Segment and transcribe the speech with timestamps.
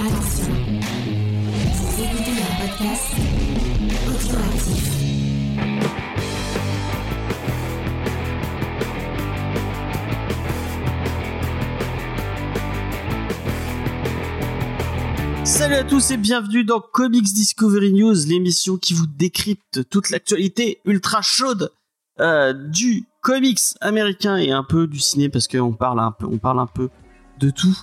[0.00, 0.54] Attention,
[1.74, 2.64] vous écoutez un.
[15.44, 20.80] Salut à tous et bienvenue dans Comics Discovery News, l'émission qui vous décrypte toute l'actualité
[20.84, 21.72] ultra chaude
[22.20, 26.38] euh, du comics américain et un peu du ciné parce qu'on parle un peu, on
[26.38, 26.88] parle un peu
[27.40, 27.76] de tout.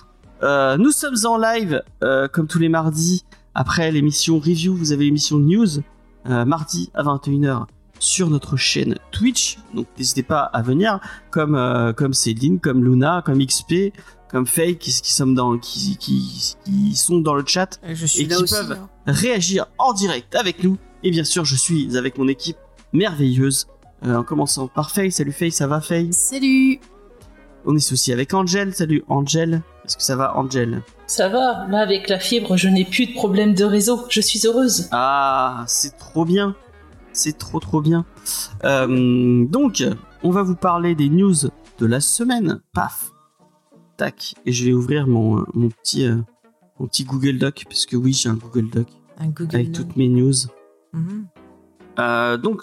[0.46, 3.24] Euh, nous sommes en live euh, comme tous les mardis.
[3.54, 5.80] Après l'émission review, vous avez l'émission news
[6.28, 7.64] euh, mardi à 21h
[7.98, 9.58] sur notre chaîne Twitch.
[9.74, 11.58] Donc n'hésitez pas à venir comme
[11.96, 13.92] comme Céline, comme Luna, comme XP,
[14.30, 18.22] comme Fake qui, qui sont dans qui, qui, qui sont dans le chat Je suis
[18.24, 18.54] Et là qui aussi.
[18.54, 18.88] peuvent- hein.
[19.06, 20.76] réagir en direct avec nous.
[21.02, 22.56] Et bien sûr, je suis avec mon équipe
[22.92, 23.66] merveilleuse.
[24.04, 25.10] En commençant par Faye.
[25.10, 26.12] Salut Faye, ça va Faye?
[26.12, 26.78] Salut
[27.64, 28.74] On est aussi avec Angel.
[28.74, 29.62] Salut Angel.
[29.86, 33.12] Est-ce que ça va Angel Ça va, là avec la fibre, je n'ai plus de
[33.14, 34.88] problème de réseau, je suis heureuse.
[34.90, 36.56] Ah, c'est trop bien.
[37.12, 38.04] C'est trop trop bien.
[38.64, 39.84] Euh, donc,
[40.24, 41.34] on va vous parler des news
[41.78, 42.60] de la semaine.
[42.74, 43.12] Paf.
[43.96, 44.34] Tac.
[44.44, 46.16] Et je vais ouvrir mon, mon petit, euh,
[46.80, 47.64] mon petit Google Doc.
[47.68, 49.86] Parce que oui, j'ai un Google Doc Un Google avec Doc.
[49.86, 50.34] toutes mes news.
[50.92, 51.26] Mhm.
[52.00, 52.62] Euh, donc,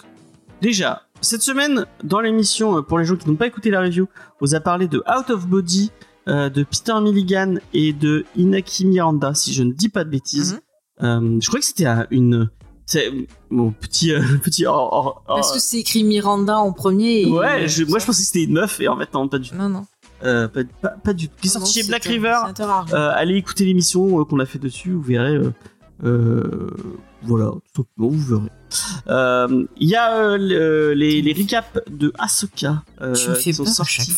[0.61, 4.07] déjà, cette semaine, dans l'émission, pour les gens qui n'ont pas écouté la review,
[4.41, 5.89] on vous a parlé de Out of Body,
[6.27, 10.53] euh, de Peter Milligan et de Inaki Miranda, si je ne dis pas de bêtises.
[10.53, 10.59] Mhm.
[11.05, 12.49] Euh, je crois que c'était une.
[12.85, 13.11] C'est
[13.49, 14.11] mon petit.
[14.13, 17.21] euh, petit or- or- or- Parce que c'est écrit Miranda en premier.
[17.23, 19.39] et- Ouais, je- moi je pensais que c'était une meuf et en fait, non, pas
[19.39, 19.55] du tout.
[19.55, 19.85] Non, non.
[20.23, 21.35] Euh, pas, pas, pas du tout.
[21.41, 22.37] Qui est Non, sorti chez Black River.
[22.93, 25.37] allez écouter l'émission qu'on a fait dessus, vous verrez.
[26.01, 29.67] voilà, tout simplement, vous verrez.
[29.77, 32.83] Il y a le- les, les recaps de Ahsoka
[33.39, 34.13] qui sont sortis.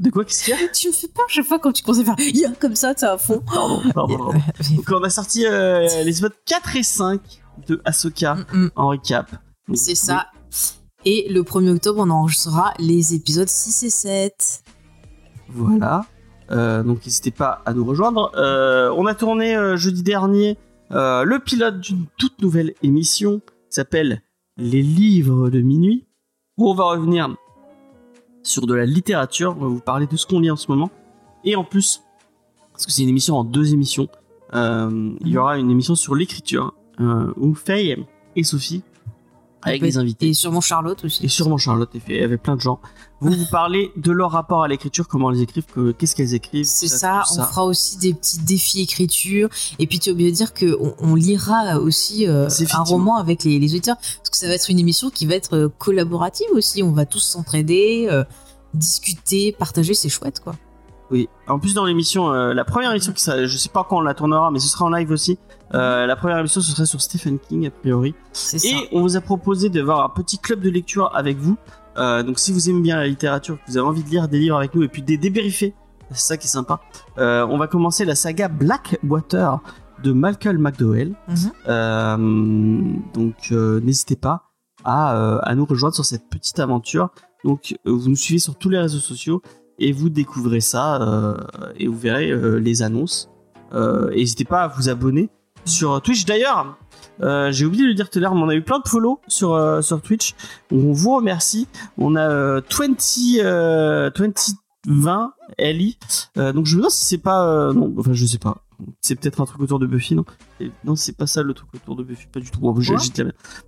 [0.00, 2.00] De quoi Qu'est-ce qu'il y a Tu me fais peur chaque fois quand tu commences
[2.00, 3.42] à faire Ya comme ça, t'es à fond.
[3.46, 4.38] Pardon, pardon, pardon.
[4.76, 7.20] Donc on a sorti euh, les épisodes 4 et 5
[7.68, 8.70] de Ahsoka Mm, mm.
[8.76, 9.30] en recap.
[9.74, 10.28] C'est ça.
[11.04, 14.62] Et le 1er octobre, on enregistrera les épisodes 6 et 7.
[15.48, 16.06] Voilà.
[16.50, 18.32] Euh, donc n'hésitez pas à nous rejoindre.
[18.36, 20.58] Euh, on a tourné euh, jeudi dernier
[20.90, 24.22] le pilote d'une toute nouvelle émission qui s'appelle
[24.56, 26.08] Les livres de minuit,
[26.56, 27.28] où on va revenir
[28.42, 29.56] sur de la littérature.
[29.58, 30.90] On va vous parler de ce qu'on lit en ce moment.
[31.44, 32.02] Et en plus,
[32.72, 34.08] parce que c'est une émission en deux émissions,
[34.54, 37.96] euh, il y aura une émission sur l'écriture euh, où Faye
[38.36, 38.82] et Sophie,
[39.62, 41.24] avec les invités, Et sûrement Charlotte aussi.
[41.24, 42.80] et sûrement Charlotte et fait avec plein de gens,
[43.20, 46.64] vont vous parler de leur rapport à l'écriture, comment elles écrivent, que- qu'est-ce qu'elles écrivent.
[46.64, 49.48] C'est ça, on fera aussi des petits défis écriture.
[49.78, 53.44] Et puis tu as oublié de dire qu'on on lira aussi euh, un roman avec
[53.44, 53.96] les, les auteurs.
[53.96, 56.82] Parce que ça va être une émission qui va être euh, collaborative aussi.
[56.82, 58.24] On va tous s'entraider, euh,
[58.74, 60.54] discuter, partager, c'est chouette quoi.
[61.10, 61.28] Oui.
[61.48, 64.00] En plus, dans l'émission, euh, la première émission, qui sera- je sais pas quand on
[64.00, 65.38] la tournera, mais ce sera en live aussi.
[65.74, 68.14] Euh, la première émission, ce serait sur Stephen King, a priori.
[68.32, 68.56] Ça.
[68.66, 71.56] Et on vous a proposé de voir un petit club de lecture avec vous.
[71.96, 74.38] Euh, donc, si vous aimez bien la littérature, que vous avez envie de lire des
[74.38, 75.74] livres avec nous et puis de les débriefer,
[76.10, 76.80] c'est ça qui est sympa.
[77.18, 79.60] Euh, on va commencer la saga Blackwater
[80.02, 81.14] de Malcolm McDowell.
[81.28, 83.02] Mhm.
[83.14, 84.50] Donc n'hésitez pas
[84.82, 87.10] à, à nous rejoindre sur cette petite aventure.
[87.44, 89.40] Donc vous nous suivez sur tous les réseaux sociaux
[89.80, 91.34] et vous découvrez ça euh,
[91.76, 93.30] et vous verrez euh, les annonces.
[93.72, 95.30] Euh, N'hésitez pas à vous abonner
[95.64, 96.24] sur Twitch.
[96.24, 96.76] D'ailleurs,
[97.22, 98.88] euh, j'ai oublié de le dire tout à l'heure, mais on a eu plein de
[98.88, 100.34] follow sur, euh, sur Twitch.
[100.72, 101.68] On vous remercie.
[101.98, 102.96] On a euh, 20,
[103.40, 104.10] euh,
[104.86, 105.98] 2020 LI.
[106.38, 107.46] Euh, donc je me demande si c'est pas...
[107.46, 108.58] euh, non, enfin je sais pas.
[109.02, 110.24] C'est peut-être un truc autour de Buffy, non
[110.86, 112.60] Non, c'est pas ça le truc autour de Buffy, pas du tout.
[112.66, 112.72] En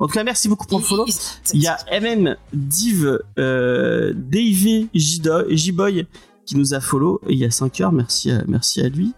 [0.06, 1.04] tout cas, merci beaucoup pour le follow.
[1.52, 6.06] Il y a MM Div euh, Dave J-Boy
[6.47, 7.92] qui nous a follow il y a 5 heures.
[7.92, 9.12] Merci à, merci à lui.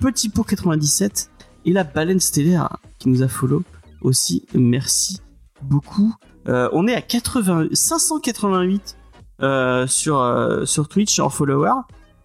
[0.00, 1.30] Petit pot 97
[1.66, 3.62] et la baleine stellaire qui nous a follow
[4.00, 4.46] aussi.
[4.54, 5.20] Merci
[5.62, 6.14] beaucoup.
[6.48, 8.96] Euh, on est à 80, 588
[9.42, 11.72] euh, sur, euh, sur Twitch en follower.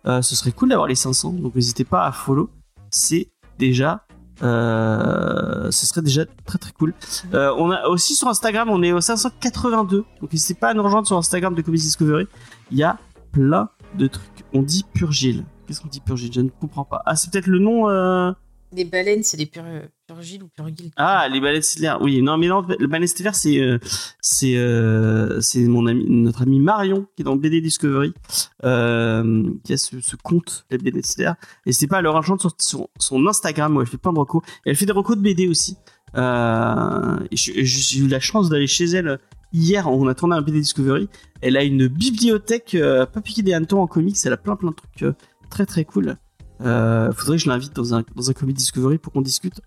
[0.06, 2.50] Ce serait cool d'avoir les 500, donc n'hésitez pas à follow.
[2.90, 3.30] C'est
[3.60, 4.04] déjà,
[4.42, 6.96] ce serait déjà très très cool.
[7.34, 10.06] On a aussi sur Instagram, on est au 582.
[10.22, 12.28] Donc n'hésitez pas à nous rejoindre sur Instagram de Comics Discovery.
[12.72, 12.98] Il y a
[13.32, 14.44] plein de trucs.
[14.54, 15.46] On dit Purgile.
[15.68, 17.04] Qu'est-ce qu'on dit Purgile Je ne comprends pas.
[17.06, 17.88] Ah, c'est peut-être le nom.
[18.72, 19.64] Euh, Les baleines, c'est les pur
[20.08, 20.92] purgiles ou purgiles.
[20.96, 22.02] Ah, les baleines stellaires.
[22.02, 23.78] Oui, non, mais non, le baleine stellaire, c'est euh,
[24.22, 28.14] c'est euh, c'est mon ami, notre ami Marion qui est dans BD Discovery,
[28.64, 31.36] euh, qui a ce, ce compte les BD stellaires.
[31.66, 34.20] Et c'est pas à leur rejoindre sur son, son Instagram où elle fait plein de
[34.20, 34.42] recos.
[34.66, 35.78] Et elle fait des recos de BD aussi.
[36.16, 39.20] Euh, j'ai eu la chance d'aller chez elle
[39.54, 39.88] hier.
[39.88, 41.10] On a tourné un BD Discovery.
[41.42, 44.18] Elle a une bibliothèque euh, pas piquée des hannetons en comics.
[44.26, 45.14] Elle a plein plein de trucs euh,
[45.50, 46.18] très très cool.
[46.64, 49.62] Euh, faudrait que je l'invite dans un, dans un Comedy Discovery pour qu'on discute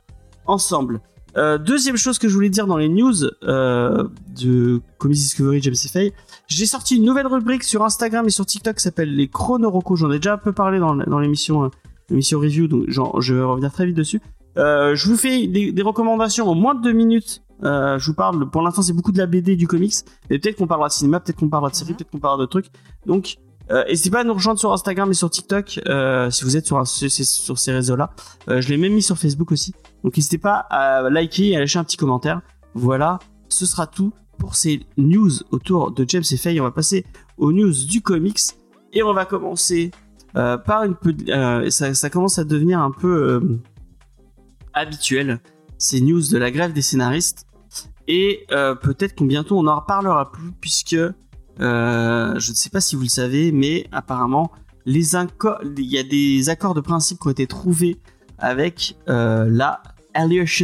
[0.46, 1.00] ensemble.
[1.37, 4.06] Euh, deuxième chose que je voulais dire dans les news euh,
[4.41, 6.12] de Comedy Discovery James Fay,
[6.46, 9.96] j'ai sorti une nouvelle rubrique sur Instagram et sur TikTok qui s'appelle les chronorocos.
[9.96, 11.69] J'en ai déjà un peu parlé dans, dans l'émission euh,
[12.11, 14.20] l'émission review, donc je vais revenir très vite dessus.
[14.56, 17.43] Euh, je vous fais des, des recommandations en moins de deux minutes.
[17.62, 19.94] Euh, je vous parle, pour l'instant c'est beaucoup de la BD, du comics,
[20.29, 22.46] mais peut-être qu'on parlera de cinéma, peut-être qu'on parlera de série, peut-être qu'on parlera de
[22.46, 22.67] trucs.
[23.06, 23.37] Donc
[23.70, 26.66] euh, n'hésitez pas à nous rejoindre sur Instagram et sur TikTok euh, si vous êtes
[26.66, 26.87] sur,
[27.58, 28.11] ces réseaux-là.
[28.49, 29.75] Euh, je l'ai même mis sur Facebook aussi.
[30.02, 32.43] Donc n'hésitez pas à liker et à lâcher un petit commentaire.
[32.75, 33.19] Voilà,
[33.49, 36.61] ce sera tout pour ces news autour de James et Faye.
[36.61, 37.06] On va passer
[37.38, 38.40] aux news du comics
[38.93, 39.90] et on va commencer
[40.34, 41.14] par une peu,
[41.70, 43.40] ça, commence à devenir un peu
[44.72, 45.40] habituel.
[45.78, 47.46] Ces news de la grève des scénaristes
[48.08, 50.96] et peut-être qu'on bientôt on en reparlera plus puisque
[51.60, 54.50] euh, je ne sais pas si vous le savez, mais apparemment,
[54.86, 57.98] les il y a des accords de principe qui ont été trouvés
[58.38, 60.62] avec euh, la Alliance,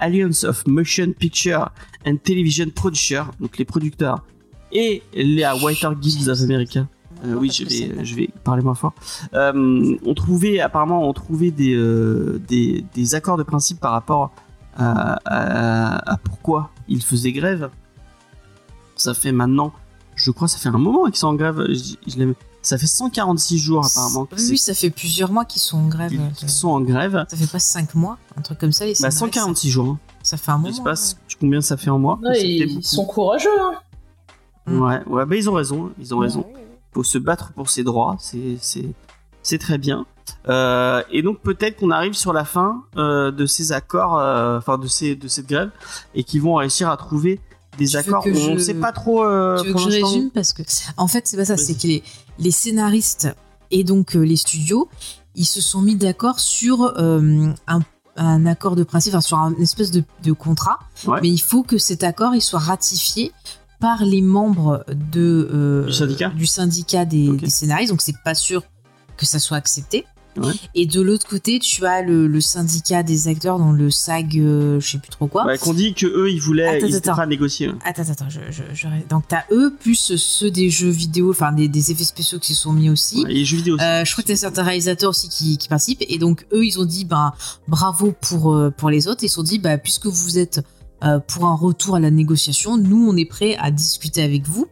[0.00, 1.70] Alliance of Motion Picture
[2.06, 4.24] and Television Producers, donc les producteurs,
[4.72, 6.86] et la Whiter Guilds of America.
[7.24, 8.94] Euh, oui, je vais, je vais parler moins fort.
[9.34, 11.76] Euh, on trouvait, apparemment, on trouvait des,
[12.48, 14.32] des, accords de principe par rapport
[14.76, 17.70] à pourquoi ils faisaient grève.
[18.96, 19.72] Ça fait maintenant
[20.14, 21.64] je crois que ça fait un moment qu'ils sont en grève.
[21.68, 25.78] Je- je l'ai- ça fait 146 jours apparemment Oui, ça fait plusieurs mois qu'ils sont
[25.78, 26.10] en grève.
[26.10, 27.24] qu'ils qu'ils sont en grève.
[27.28, 28.84] Ça fait pas 5 mois, un truc comme ça.
[28.84, 29.88] Les Bah, scénaristes, 146 jours.
[29.88, 29.98] hein.
[30.22, 30.68] Ça fait un moment.
[30.70, 31.36] Je sais pas ouais.
[31.40, 32.18] combien ça fait en mois.
[32.22, 32.82] Ouais, ils, beaucoup.
[32.82, 33.48] sont courageux.
[33.60, 33.72] Hein.
[34.66, 34.80] Mm.
[34.80, 35.90] Ouais, ouais, bah ils ont raison.
[35.98, 36.46] Ils ont raison.
[36.94, 38.16] Faut se battre pour ses droits.
[38.20, 38.88] C'est, c'est,
[39.42, 40.06] c'est très bien.
[40.48, 44.78] Euh, et donc peut-être qu'on arrive sur la fin euh, de ces accords, euh, enfin
[44.78, 45.70] de ces, de cette grève,
[46.14, 47.40] et qu'ils vont réussir à trouver
[47.78, 48.22] des accords.
[48.24, 49.24] que On ne je- sait pas trop.
[49.24, 50.62] euh, Tu veux pour que je résume Parce que,
[50.96, 51.56] en fait, c'est pas ça.
[51.56, 52.02] C'est que les,
[52.38, 53.28] les scénaristes
[53.70, 54.88] et donc euh, les studios,
[55.34, 57.80] ils se sont mis d'accord sur euh, un,
[58.16, 60.78] un accord de principe, enfin, sur un espèce de, de contrat.
[61.06, 61.18] Ouais.
[61.22, 63.32] Mais il faut que cet accord il soit ratifié
[63.80, 67.90] par les membres de, euh, Du syndicat du syndicat des, des scénaristes.
[67.90, 68.62] Donc, c'est pas sûr
[69.16, 70.04] que ça soit accepté.
[70.36, 70.52] Ouais.
[70.74, 74.80] Et de l'autre côté, tu as le, le syndicat des acteurs dans le SAG, euh,
[74.80, 75.44] je sais plus trop quoi.
[75.44, 77.14] Ouais, qu'on dit que eux ils voulaient, Attends, ils attends.
[77.18, 77.70] à négocier.
[77.84, 81.68] Attends, attends, je, je, je- donc t'as eux plus ceux des jeux vidéo, enfin des,
[81.68, 83.24] des effets spéciaux qui se sont mis aussi.
[83.24, 83.84] Ouais, et les jeux vidéo aussi.
[83.84, 86.78] Euh, je crois que t'as certains réalisateurs aussi qui, qui participent et donc eux ils
[86.80, 87.32] ont dit ben
[87.68, 89.24] bravo pour euh, pour les autres.
[89.24, 90.60] Ils se sont dit bah puisque vous êtes
[91.04, 94.66] euh, pour un retour à la négociation, nous on est prêt à discuter avec vous.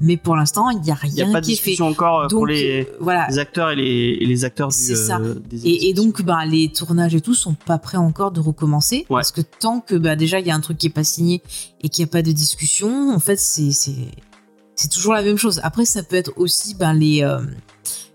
[0.00, 1.62] Mais pour l'instant il y a Il n'y a rien pas de qui est fait.
[1.70, 3.26] discussion encore euh, Donc pour les, voilà.
[3.28, 5.18] les acteurs et les, et les acteurs du, C'est ça.
[5.18, 8.40] euh, des Et, et donc, bah, les tournages et tout sont pas prêts encore de
[8.40, 8.98] recommencer.
[9.10, 9.16] Ouais.
[9.18, 11.42] Parce que tant que bah, déjà il y a un truc qui est pas signé
[11.82, 15.60] et qu'il n'y a pas de discussion, en fait, c'est toujours la même chose.
[15.62, 17.40] Après, ça peut être aussi ben, les euh,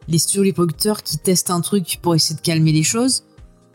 [0.07, 3.23] les studios, les producteurs qui testent un truc pour essayer de calmer les choses.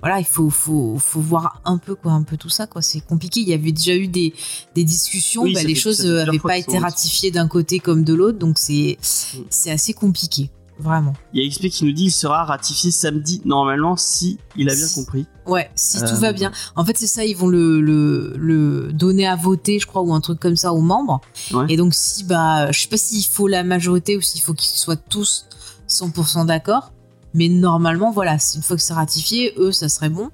[0.03, 2.83] Voilà, il faut, faut, faut voir un peu quoi, un peu tout ça quoi.
[2.83, 3.41] C'est compliqué.
[3.41, 4.33] Il y avait déjà eu des,
[4.75, 6.83] des discussions, Oui, bah, les fait- choses ça fait euh, pas été Mm.
[6.83, 11.13] ratifiées d'un côté comme de l'autre, donc c'est c'est assez compliqué, vraiment.
[11.35, 14.75] Il y a XP qui nous dit il sera ratifié samedi normalement si il a
[14.75, 15.27] bien compris.
[15.47, 16.53] Ouais, si Euh, tout va bien.
[16.77, 20.15] En fait, c'est ça, ils vont le, le, le donner à voter, je crois, ou
[20.15, 21.21] un truc comme ça aux membres.
[21.53, 21.67] Ouais.
[21.69, 24.71] Et donc, si, bah, je sais pas s'il faut la majorité ou s'il faut qu'ils
[24.79, 25.47] soient tous
[25.89, 26.93] 100% d'accord.
[27.35, 30.31] Mais normalement, voilà, une fois que c'est ratifié, eux, ça serait bon.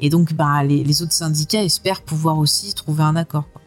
[0.00, 3.44] Et donc, bah, les, les autres syndicats espèrent pouvoir aussi trouver un accord.
[3.52, 3.62] quoi.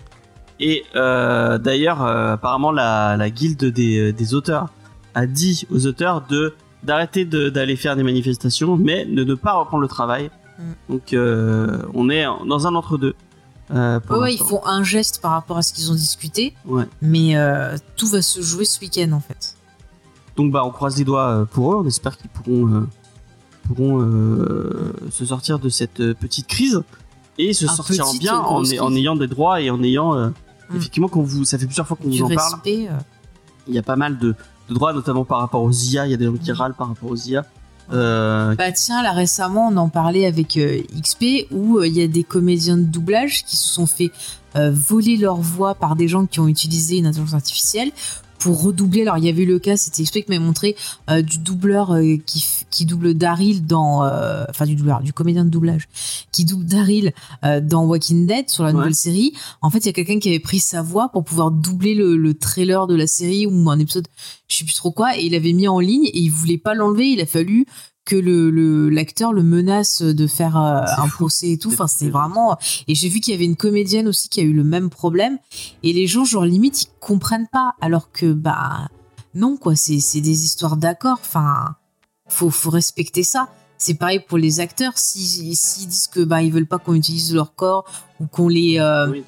[0.60, 4.70] Et euh, d'ailleurs, euh, apparemment, la, la guilde des, des auteurs
[5.14, 6.54] a dit aux auteurs de
[6.84, 10.30] d'arrêter de- d'aller faire des manifestations, mais de ne pas reprendre le travail.
[10.60, 10.64] Mm.
[10.94, 13.16] Donc, euh, on est dans un entre-deux.
[13.72, 16.54] euh, Ouais, ils font un geste par rapport à ce qu'ils ont discuté.
[16.66, 16.84] Ouais.
[17.02, 19.55] Mais euh, tout va se jouer ce week-end, en fait.
[20.38, 21.78] Donc, bah, on croise les doigts euh, pour eux.
[21.84, 22.88] On espère qu'ils pourront, euh,
[23.68, 26.84] pourront euh, se sortir de cette petite crise
[27.38, 30.16] et se Un sortir en petite, bien en, ayant des droits et en ayant.
[30.16, 30.30] euh,
[30.70, 30.78] Mm.
[30.78, 32.60] Effectivement, quand vous, ça fait plusieurs fois qu'on vous en parle.
[32.66, 32.90] euh,
[33.68, 34.34] il y a pas mal de,
[34.68, 36.08] de droits, notamment par rapport aux IA.
[36.08, 37.46] Il y a des gens qui râlent par rapport aux IA.
[37.92, 42.78] Bah tiens, là récemment, on en parlait avec XP où il y a des comédiens
[42.78, 44.12] de doublage qui se sont fait
[44.56, 47.92] voler leur voix par des gens qui ont utilisé une intelligence artificielle
[48.40, 49.02] pour redoubler.
[49.02, 50.76] Alors il y avait eu le cas, c'était XP qui m'avait montré
[51.10, 55.46] euh, du doubleur euh, qui, qui double Daryl dans, euh, enfin du doubleur, du comédien
[55.46, 55.88] de doublage
[56.32, 57.14] qui double Daryl
[57.44, 58.74] euh, dans Walking Dead sur la Ouais.
[58.78, 59.34] nouvelle série.
[59.62, 62.18] En fait, il y a quelqu'un qui avait pris sa voix pour pouvoir doubler le,
[62.18, 64.08] le trailer de la série ou un épisode,
[64.48, 66.74] je sais plus trop quoi, et il avait mis en ligne et il voulait pas
[66.74, 67.08] l'enlever.
[67.08, 67.66] Il a fallu
[68.06, 71.18] que le l'acteur le menace de faire euh, un fou.
[71.18, 71.70] procès et tout.
[71.70, 72.58] Enfin, c'est vraiment.
[72.88, 75.40] Et j'ai vu qu'il y avait une comédienne aussi qui a eu le même problème.
[75.84, 77.74] Et les gens, genre limite, ils comprennent pas.
[77.82, 78.88] Alors que bah
[79.34, 81.18] non quoi, c'est c'est des histoires d'accord.
[81.20, 81.76] Enfin,
[82.28, 83.50] faut faut respecter ça.
[83.78, 84.98] c'est pareil pour les acteurs.
[84.98, 87.86] S'ils s'ils disent que bah ils veulent pas qu'on utilise leur corps
[88.20, 89.24] ou qu'on les euh, Oui.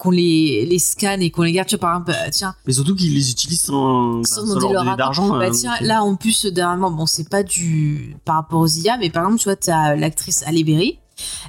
[0.00, 2.72] Qu'on les les scanne et qu'on les garde, tu vois, par exemple, euh, tiens, Mais
[2.72, 5.28] surtout qu'ils les utilisent sans, Sans sans demander leur d'argent.
[5.28, 8.96] Bah euh, tiens, là en plus dernièrement, bon c'est pas du par rapport aux IA,
[8.96, 10.98] mais par exemple tu vois t'as l'actrice Halle Berry,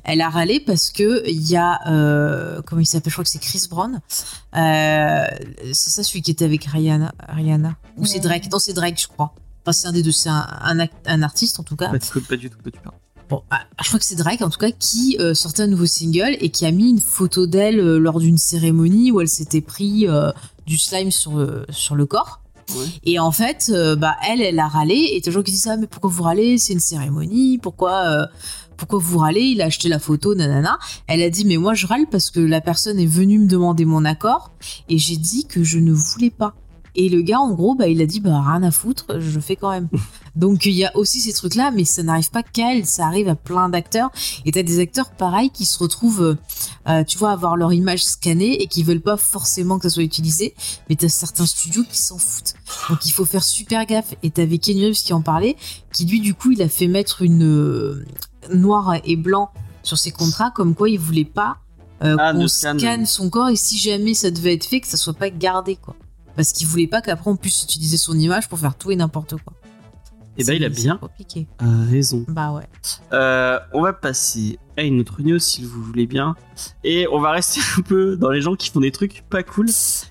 [0.04, 3.30] elle a râlé parce que il y a euh, comment il s'appelle, je crois que
[3.30, 4.02] c'est Chris Brown,
[4.58, 5.24] euh,
[5.72, 7.78] c'est ça celui qui était avec Rihanna, Rihanna?
[7.98, 8.20] Ou c'est.
[8.20, 9.34] Drake, non c'est Drake je crois.
[9.64, 11.90] Enfin c'est un des deux, c'est un, un, artiste en tout cas.
[11.90, 12.90] Pas, pas du tout, pas du tout.
[13.32, 15.86] Bon, ah, je crois que c'est Drake en tout cas qui euh, sortait un nouveau
[15.86, 19.62] single et qui a mis une photo d'elle euh, lors d'une cérémonie où elle s'était
[19.62, 20.34] pris euh,
[20.68, 22.42] du slime sur le, sur le corps.
[22.76, 22.86] Ouais.
[23.06, 26.10] Et en fait, bah elle, elle a râlé et gens qui disent ah mais pourquoi
[26.10, 26.58] vous râlez?
[26.58, 28.28] C'est une cérémonie, pourquoi
[28.76, 29.44] pourquoi vous râlez?
[29.44, 30.78] Il a acheté la photo, nanana.
[31.08, 33.86] Elle a dit mais moi je râle parce que la personne est venue me demander
[33.86, 34.52] mon accord
[34.90, 36.54] et j'ai dit que je ne voulais pas.
[36.96, 39.42] Et le gars, en gros, bah, il a dit, bah, rien à foutre, je le
[39.42, 39.88] fais quand même.
[40.36, 43.28] Donc, il y a aussi ces trucs-là, mais ça n'arrive pas qu'à elle, ça arrive
[43.28, 44.10] à plein d'acteurs.
[44.46, 46.38] Et t'as des acteurs, pareil, qui se retrouvent,
[46.88, 50.04] euh, tu vois, avoir leur image scannée et qui veulent pas forcément que ça soit
[50.04, 50.54] utilisé.
[50.90, 52.54] Mais t'as certains studios qui s'en foutent.
[52.90, 54.14] Donc, il faut faire super gaffe.
[54.24, 55.56] Et t'avais Kenny Reeves qui en parlait,
[55.94, 58.06] qui lui, du coup, il a fait mettre une euh,
[58.54, 59.52] noir et blanc
[59.84, 61.58] sur ses contrats, comme quoi il voulait pas
[62.04, 62.78] euh, Ah, qu'on de scan.
[62.78, 65.76] scanne son corps et si jamais ça devait être fait, que ça soit pas gardé,
[65.76, 65.96] quoi.
[66.36, 69.36] Parce qu'il voulait pas qu'après on puisse utiliser son image pour faire tout et n'importe
[69.44, 69.54] quoi.
[70.38, 71.46] Et ben il a bien compliqué.
[71.62, 72.24] euh, raison.
[72.30, 72.64] Bah ouais.
[73.12, 76.36] Euh, on va passer à une autre news si vous voulez bien.
[76.86, 79.68] Et on va rester un peu dans les gens qui font des trucs pas cool.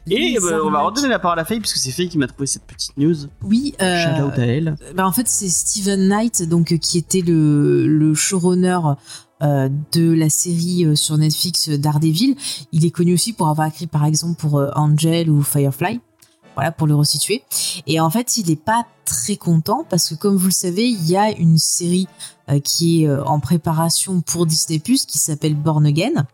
[0.08, 2.46] Et bah, on va redonner la parole à Faye puisque c'est Faye qui m'a trouvé
[2.46, 3.14] cette petite news.
[3.42, 4.76] Oui, euh, Shout out à elle.
[4.94, 8.78] bah en fait c'est Steven Knight donc euh, qui était le, le showrunner
[9.42, 12.36] euh, de la série euh, sur Netflix euh, Daredevil.
[12.72, 16.00] Il est connu aussi pour avoir écrit par exemple pour euh, Angel ou Firefly.
[16.76, 17.42] Pour le resituer.
[17.86, 21.08] Et en fait, il n'est pas très content parce que comme vous le savez, il
[21.08, 22.06] y a une série
[22.50, 26.26] euh, qui est euh, en préparation pour Disney Plus qui s'appelle Born Again.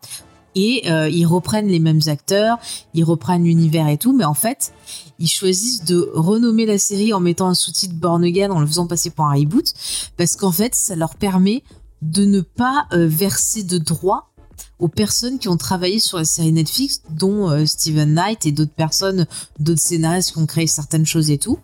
[0.54, 2.58] Et euh, ils reprennent les mêmes acteurs,
[2.94, 4.72] ils reprennent l'univers et tout, mais en fait,
[5.18, 8.86] ils choisissent de renommer la série en mettant un sous-titre Born Again en le faisant
[8.86, 9.74] passer pour un reboot,
[10.16, 11.62] parce qu'en fait, ça leur permet
[12.00, 14.30] de ne pas verser de droits
[14.78, 18.74] aux personnes qui ont travaillé sur la série Netflix, dont euh, Steven Knight et d'autres
[18.74, 19.26] personnes,
[19.58, 21.58] d'autres scénaristes qui ont créé certaines choses et tout.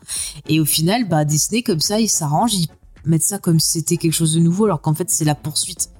[0.49, 2.69] Et au final, bah, Disney, comme ça, ils s'arrangent, ils
[3.05, 5.91] mettent ça comme si c'était quelque chose de nouveau, alors qu'en fait, c'est la poursuite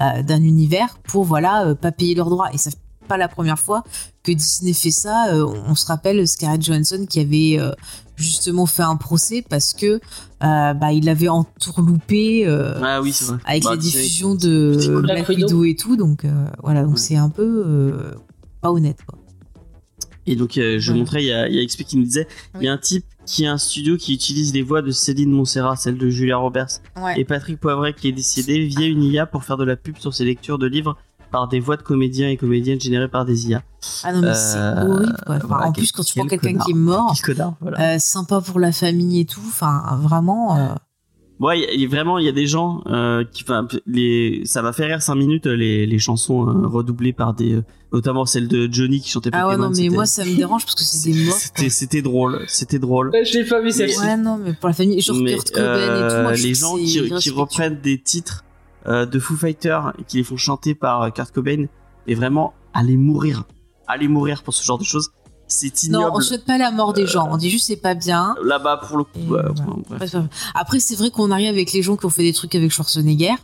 [0.00, 2.52] euh, d'un univers pour, voilà, euh, pas payer leurs droits.
[2.52, 2.70] Et ça
[3.08, 3.82] pas la première fois
[4.22, 5.32] que Disney fait ça.
[5.34, 7.72] Euh, on se rappelle Scarlett Johansson qui avait euh,
[8.16, 9.86] justement fait un procès parce que
[10.42, 13.36] euh, bah, il avait entourloupé euh, Ah oui, c'est vrai.
[13.44, 15.00] avec Bah, la diffusion de.
[15.02, 15.64] Black Widow.
[15.64, 15.96] Et tout.
[15.96, 16.98] Donc euh, voilà, donc Ouais.
[16.98, 18.12] c'est un peu euh,
[18.60, 18.98] pas honnête.
[19.06, 19.18] Quoi.
[20.24, 20.98] Et donc, euh, je Ouais.
[20.98, 22.28] montrais, il y a, il y a XP qui nous disait
[22.60, 25.30] il y a un type qui a un studio qui utilise les voix de Céline
[25.30, 26.80] Montserrat, celle de Julia Roberts,
[27.16, 30.12] et Patrick Poivret qui est décédé via une IA pour faire de la pub sur
[30.14, 30.96] ses lectures de livres
[31.32, 33.62] par des voix de comédiens et comédiennes générées par des IA.
[34.04, 35.16] Ah non, mais Euh, c'est horrible.
[35.26, 35.34] Quoi.
[35.36, 37.94] Enfin, voilà, en plus, quand tu prends quelqu'un qui est mort, Quel connard, voilà.
[37.94, 39.40] euh, sympa pour la famille et tout.
[39.48, 40.56] Enfin, vraiment.
[40.56, 40.68] euh,
[41.40, 44.72] Ouais, y y vraiment, il y a des gens euh, qui, enfin, les, ça m'a
[44.72, 48.68] fait rire 5 minutes les, les chansons euh, redoublées par des, euh, notamment celle de
[48.72, 49.70] Johnny qui chantait Ah ouais, Pokémon.
[49.70, 51.34] non, mais moi, ça me dérange parce que c'est des morts.
[51.34, 53.08] C'était, c'était drôle, c'était drôle.
[53.10, 53.98] Ouais, je l'ai pas vu celle-ci.
[53.98, 56.14] Ouais, non, mais pour la famille, genre Mais, Kurt Cobain et tout.
[56.14, 58.44] euh, Moi, je les gens qui, qui reprennent des titres
[58.86, 61.66] euh, de Foo Fighters et qui les font chanter par euh, Kurt Cobain,
[62.06, 63.44] et vraiment, allez mourir,
[63.86, 65.10] allez mourir pour ce genre de choses.
[65.48, 66.16] C'est Non, ignoble.
[66.16, 67.28] on souhaite pas la mort des gens.
[67.30, 68.34] On dit juste c'est pas bien.
[68.42, 69.42] Là-bas, pour le coup, ouais,
[69.86, 70.10] bref.
[70.12, 70.16] Bref.
[70.54, 73.34] Après, c'est vrai qu'on arrive avec les gens qui ont fait des trucs avec Schwarzenegger,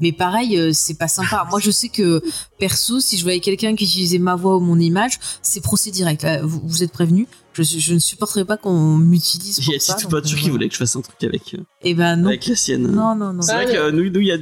[0.00, 1.46] mais pareil, euh, c'est pas sympa.
[1.50, 2.20] Moi, je sais que
[2.58, 6.24] perso, si je voyais quelqu'un qui utilisait ma voix ou mon image, c'est procès direct.
[6.24, 7.28] Là, vous, vous êtes prévenus.
[7.54, 10.74] Je, je ne supporterai pas qu'on m'utilise Il y a Poiture euh, qui voulait que
[10.74, 12.88] je fasse un truc avec, Eh ben non, avec la sienne?
[12.90, 13.42] non, non, non.
[13.42, 13.76] C'est Ah, vrai que ouais.
[13.78, 14.38] euh, nous, nous, il y a,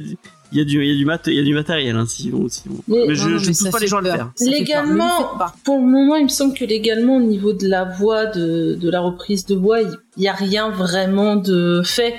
[0.51, 2.05] il y a du, il y a du mat, il y a du matériel, hein,
[2.07, 3.87] si on- si on- Mais- mais je, Non, non, je mais pousse ça pas les
[3.87, 4.31] gens à le faire.
[4.35, 4.45] Ça.
[4.45, 5.31] Légalement.
[5.63, 8.89] Pour le moment, il me semble que légalement, au niveau de la voix, de, de
[8.89, 12.15] la reprise de voix, il n'y a rien vraiment de fait.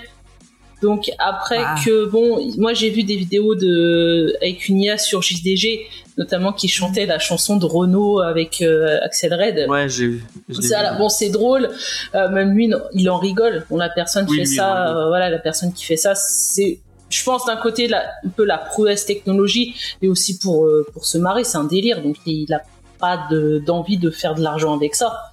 [0.82, 1.76] Donc après Ah.
[1.84, 5.86] que, bon, moi j'ai vu des vidéos de avec une IA sur JDG,
[6.18, 9.66] notamment qui chantait la chanson de Renault avec euh, Axel Red.
[9.70, 10.24] Ouais, j'ai vu.
[10.48, 10.98] je l'ai C'est- vu.
[10.98, 11.70] bon, c'est drôle.
[12.16, 13.64] Euh, même lui, non, il en rigole.
[13.70, 14.88] Bon, la personne Oui, fait ça.
[14.88, 16.80] euh, voilà, la personne qui fait ça, c'est,
[17.12, 21.04] je pense d'un côté la, un peu la prouesse technologie, mais aussi pour euh, pour
[21.06, 22.02] se marrer, c'est un délire.
[22.02, 22.60] Donc il a
[22.98, 25.32] pas de- d'envie de faire de l'argent avec ça.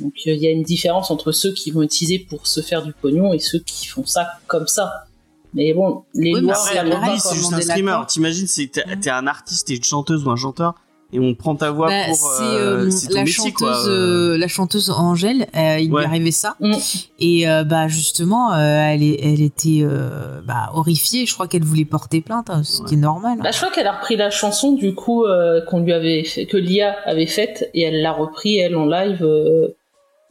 [0.00, 2.82] Donc euh, il y a une différence entre ceux qui vont utiliser pour se faire
[2.82, 5.06] du pognon et ceux qui font ça comme ça.
[5.54, 7.98] Mais bon, les Oui, lois, c'est juste un streamer.
[8.08, 10.74] T'imagines, c'est t'es t'es un artiste, t'es une chanteuse ou un chanteur,
[11.14, 12.16] et on prend ta voix Bah, pour.
[12.16, 13.86] c'est euh, euh, c'est ton la métier, chanteuse, quoi.
[13.88, 15.46] euh, la chanteuse Angèle.
[15.56, 16.04] euh, il lui Ouais.
[16.04, 16.56] arrivé ça.
[16.60, 16.72] Mm.
[17.20, 21.24] Et euh, bah justement, euh, elle, est, elle était euh, bah, horrifiée.
[21.26, 23.38] Je crois qu'elle voulait porter plainte, hein, ce qui est normal.
[23.42, 26.46] Bah, je crois qu'elle a repris la chanson du coup euh, qu'on lui avait fait,
[26.46, 29.68] que Lia avait faite et elle l'a repris elle en live euh,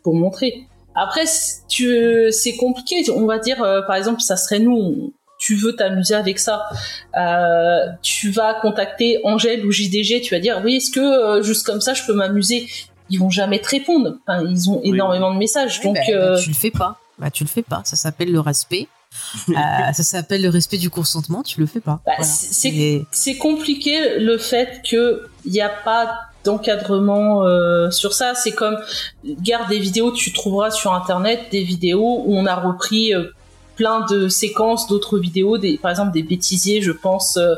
[0.03, 0.67] pour montrer.
[0.95, 3.03] Après, c'est compliqué.
[3.15, 5.13] On va dire, euh, par exemple, ça serait nous.
[5.45, 6.69] Tu veux t'amuser avec ça,
[7.17, 10.21] euh, tu vas contacter Angèle ou JDG.
[10.21, 12.67] Tu vas dire, oui, est-ce que euh, juste comme ça, je peux m'amuser?
[13.09, 14.15] Ils vont jamais te répondre.
[14.25, 15.95] Enfin, ils ont énormément de messages, donc.
[15.95, 16.97] Bah, bah, euh, tu le fais pas.
[17.19, 17.81] Bah tu le fais pas.
[17.83, 18.87] Ça s'appelle le respect.
[19.49, 21.43] Euh, ça s'appelle le respect du consentement.
[21.43, 21.99] Tu le fais pas.
[22.05, 22.23] Bah, Voilà.
[22.23, 28.33] c'est- Et- compliqué le fait que il n'y a pas d'encadrement euh, sur ça.
[28.33, 28.77] C'est comme
[29.25, 33.25] garde des vidéos, tu trouveras sur internet des vidéos où on a repris euh,
[33.75, 37.55] plein de séquences d'autres vidéos, des, par exemple des bêtisiers, je pense, euh,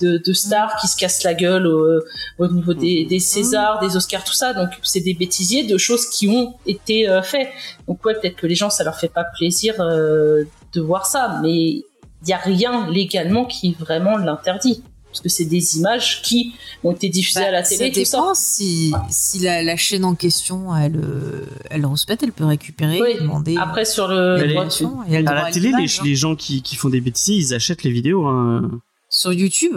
[0.00, 2.00] de, de stars qui se cassent la gueule au,
[2.38, 4.52] au niveau des, des Césars, des Oscars, tout ça.
[4.52, 7.48] Donc c'est des bêtisiers de choses qui ont été euh, faites.
[7.86, 11.38] Donc ouais, peut-être que les gens ça leur fait pas plaisir euh, de voir ça,
[11.42, 11.84] mais il
[12.28, 14.82] y a rien légalement qui vraiment l'interdit.
[15.16, 16.52] Parce que c'est des images qui
[16.84, 18.16] ont été diffusées Bah, à la télé, ça tout ça.
[18.18, 23.00] dépend si, si la, la chaîne en question elle, euh, elle respecte, elle peut récupérer,
[23.00, 23.14] Oui.
[23.20, 23.56] demander.
[23.58, 24.66] Après sur le Mais droit
[25.10, 26.02] elle À la télé, les, hein.
[26.04, 28.26] les gens qui, qui font des bêtises, ils achètent les vidéos.
[28.26, 28.70] hein.
[29.08, 29.76] Sur YouTube?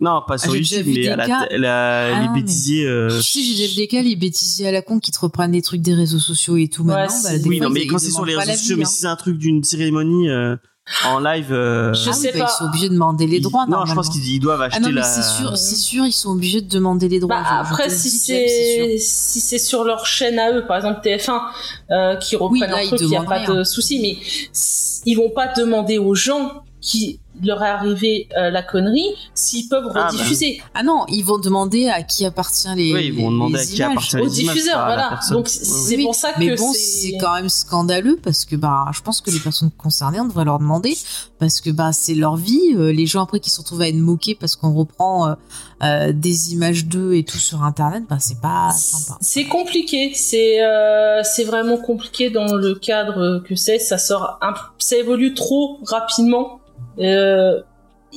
[0.00, 1.26] Non, pas sur déjà YouTube, mais à la,
[1.58, 2.84] la- Ah, les mais- bêtisiers.
[2.86, 5.52] euh, Si j'ai déjà vu des cas, les bêtisiers à la con qui te reprennent
[5.52, 7.16] des trucs des réseaux sociaux et tout Ouais, maintenant.
[7.22, 8.86] bah, des Oui, fois, non, mais quand c'est sur les réseaux sociaux, mais hein.
[8.86, 10.56] si c'est un truc d'une cérémonie euh,
[11.06, 11.52] en live.
[11.52, 12.52] euh, Je Ah sais oui, bah, pas.
[12.52, 13.66] Ils sont obligés de demander les ils- droits.
[13.66, 15.02] Non, je pense qu'ils ils doivent acheter Ah non, mais la.
[15.04, 17.36] c'est sûr, c'est sûr, ils sont obligés de demander les droits.
[17.42, 21.40] Bah, après, si c'est si c'est sur leur chaîne à eux, par exemple TF1,
[21.90, 23.54] euh, qui reprennent là, un ils truc, il n'y a pas rien.
[23.54, 24.16] de souci, mais
[25.06, 29.90] ils vont pas demander aux gens qui leur est arrivé euh, la connerie s'ils peuvent
[29.94, 30.62] Ah, rediffuser.
[30.74, 32.92] Ah non, ils vont demander à qui appartient les.
[32.92, 33.90] Oui, ils vont demander les à qui images.
[33.90, 35.20] appartient Aux les images, diffuseurs, voilà.
[35.30, 38.56] Donc c'est Oui, pour ça mais que bon, c'est c'est quand même scandaleux parce que
[38.56, 40.96] bah, je pense que les personnes concernées, on devrait leur demander
[41.38, 42.60] parce que bah, c'est leur vie.
[42.76, 45.34] Euh, les gens après qui se retrouvent à être moqués parce qu'on reprend euh,
[45.82, 49.18] euh, des images d'eux et tout sur Internet, bah, c'est pas sympa.
[49.20, 53.78] C'est compliqué, c'est euh, c'est vraiment compliqué dans le cadre que c'est.
[53.78, 56.60] Ça sort, un, ça évolue trop rapidement.
[56.98, 57.60] Euh,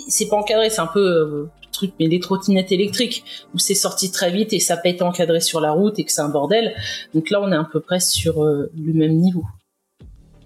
[0.07, 4.11] c'est pas encadré, c'est un peu euh, truc, mais les trottinettes électriques où c'est sorti
[4.11, 6.73] très vite et ça peut être encadré sur la route et que c'est un bordel.
[7.13, 9.43] Donc là, on est à peu près sur euh, le même niveau.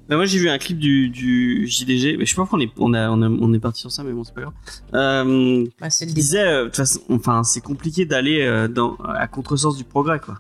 [0.08, 2.62] Bah, moi j'ai vu un clip du, du JDG, mais je sais pas pourquoi on
[2.64, 4.54] est, on, a, on, a- on est parti sur ça, mais bon c'est pas grave.
[4.96, 9.28] Euh, Bah, le disait, euh, de toute façon, enfin c'est compliqué d'aller euh, dans à
[9.28, 10.40] contresens du progrès quoi.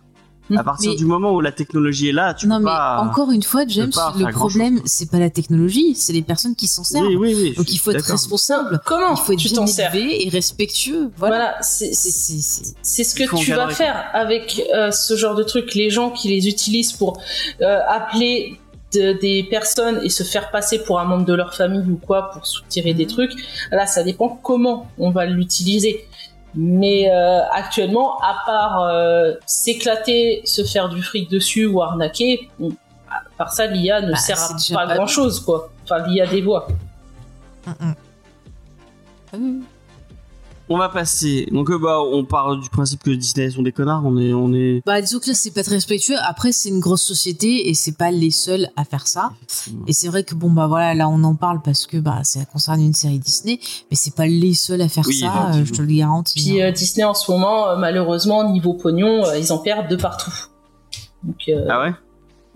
[0.49, 0.57] Mm.
[0.57, 2.99] À partir Mais- du moment où la technologie est là, tu non peux mais pas.
[3.01, 6.83] encore une fois, James, le problème c'est pas la technologie, c'est les personnes qui s'en
[6.83, 7.05] servent.
[7.07, 7.53] Oui, oui, oui.
[7.55, 8.81] Donc il faut être responsable.
[8.85, 11.11] Comment Il faut être tu bien élevé et respectueux.
[11.17, 11.35] Voilà.
[11.35, 15.15] Voilà, c'est C'est- c'est- c'est- c'est- c'est ce que tu vas faire avec euh, ce
[15.15, 15.75] genre de truc.
[15.75, 17.21] Les gens qui les utilisent pour
[17.61, 18.59] euh, appeler
[18.93, 22.31] de- des personnes et se faire passer pour un membre de leur famille ou quoi
[22.31, 23.11] pour soutirer des Mhm.
[23.11, 23.33] trucs,
[23.71, 26.05] là ça dépend comment on va l'utiliser.
[26.55, 32.69] Mais euh, actuellement, à part euh, s'éclater, se faire du fric dessus ou arnaquer, on-
[33.11, 35.69] à part ça, l'IA ne Bah, sert à pas, pas grand chose quoi.
[35.83, 36.67] Enfin, l'IA des voix.
[37.67, 37.93] Mm, mm.
[39.33, 39.63] Oui.
[40.69, 41.47] On va passer.
[41.51, 44.03] Donc euh, bah on part du principe que Disney sont des connards.
[44.05, 44.83] On est, on est.
[44.85, 46.15] Bah, disons que là, c'est pas très respectueux.
[46.21, 49.31] Après, c'est une grosse société et c'est pas les seuls à faire ça.
[49.87, 52.45] Et c'est vrai que bon, bah voilà, là, on en parle parce que bah, ça
[52.45, 55.73] concerne une série Disney, mais c'est pas les seuls à faire Oui, ça, euh, je
[55.73, 56.39] te le garantis.
[56.39, 56.67] Puis hein.
[56.67, 60.31] euh, Disney en ce moment, malheureusement, niveau pognon, euh, ils en perdent de partout.
[61.23, 61.93] Donc, euh, Ah ouais?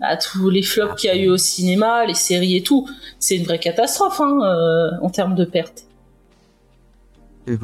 [0.00, 3.36] à tous les flops qu'il y a eu au cinéma, les séries et tout, c'est
[3.36, 5.84] une vraie catastrophe hein, euh, en termes de pertes.
[7.46, 7.58] Je sais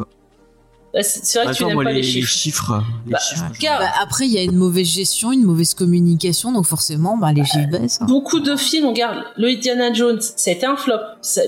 [0.93, 2.29] Là, C'est vrai que tu Attends, n'aimes moi pas les, les les chiffres.
[2.33, 2.83] chiffres.
[3.07, 3.45] Les Bah, chiffres.
[3.63, 7.45] Bah, après, il y a une mauvaise gestion, une mauvaise communication, donc forcément, bah, les
[7.45, 8.01] chiffres baissent.
[8.01, 8.07] hein.
[8.07, 10.99] beaucoup de films, on regarde le Indiana Jones, ça a été un flop.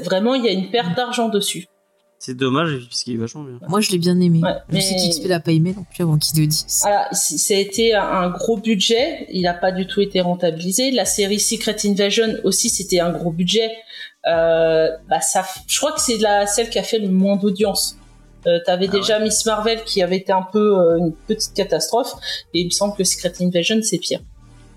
[0.05, 1.67] Vraiment, il y a une perte d'argent dessus.
[2.21, 3.59] C'est dommage puisqu'il est vachement bien.
[3.69, 4.39] Moi, je l'ai bien aimé.
[4.45, 6.65] Ouais, je sais mais- qu'XP l'a pas aimé, donc puis avant qu'il le dise.
[6.83, 10.93] Voilà, ça a été un- gros budget, il n'a pas du tout été rentabilisé.
[10.93, 13.73] La série Secret Invasion aussi, c'était un gros budget.
[14.29, 17.97] Euh, bah ça, je crois que c'est la celle qui a fait le moins d'audience.
[18.47, 22.15] Euh, T'avais Ah déjà Miss Marvel qui avait été un peu euh, une petite catastrophe,
[22.55, 24.21] et il me semble que Secret Invasion c'est pire.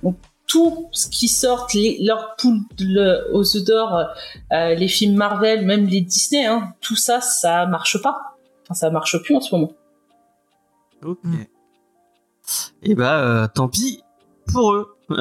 [0.04, 0.15] Donc
[0.47, 4.06] tout ce qui sort, les, leur poule le- aux œufs d'or,
[4.54, 8.38] euh, les films Marvel, même les Disney, hein, tout ça, ça marche pas.
[8.63, 9.71] Enfin, ça marche plus en ce moment.
[11.04, 11.17] Ok.
[11.23, 11.36] Mm.
[12.84, 14.04] Et bah euh, tant pis
[14.54, 14.95] pour eux.
[15.10, 15.15] On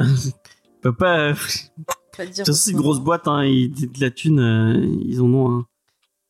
[0.83, 1.19] peut pas.
[1.19, 1.85] euh, De
[2.17, 5.21] Pas dire toute façon, c'est une grosse boîte, hein, ils, de la thune, euh, ils
[5.23, 5.67] en ont un.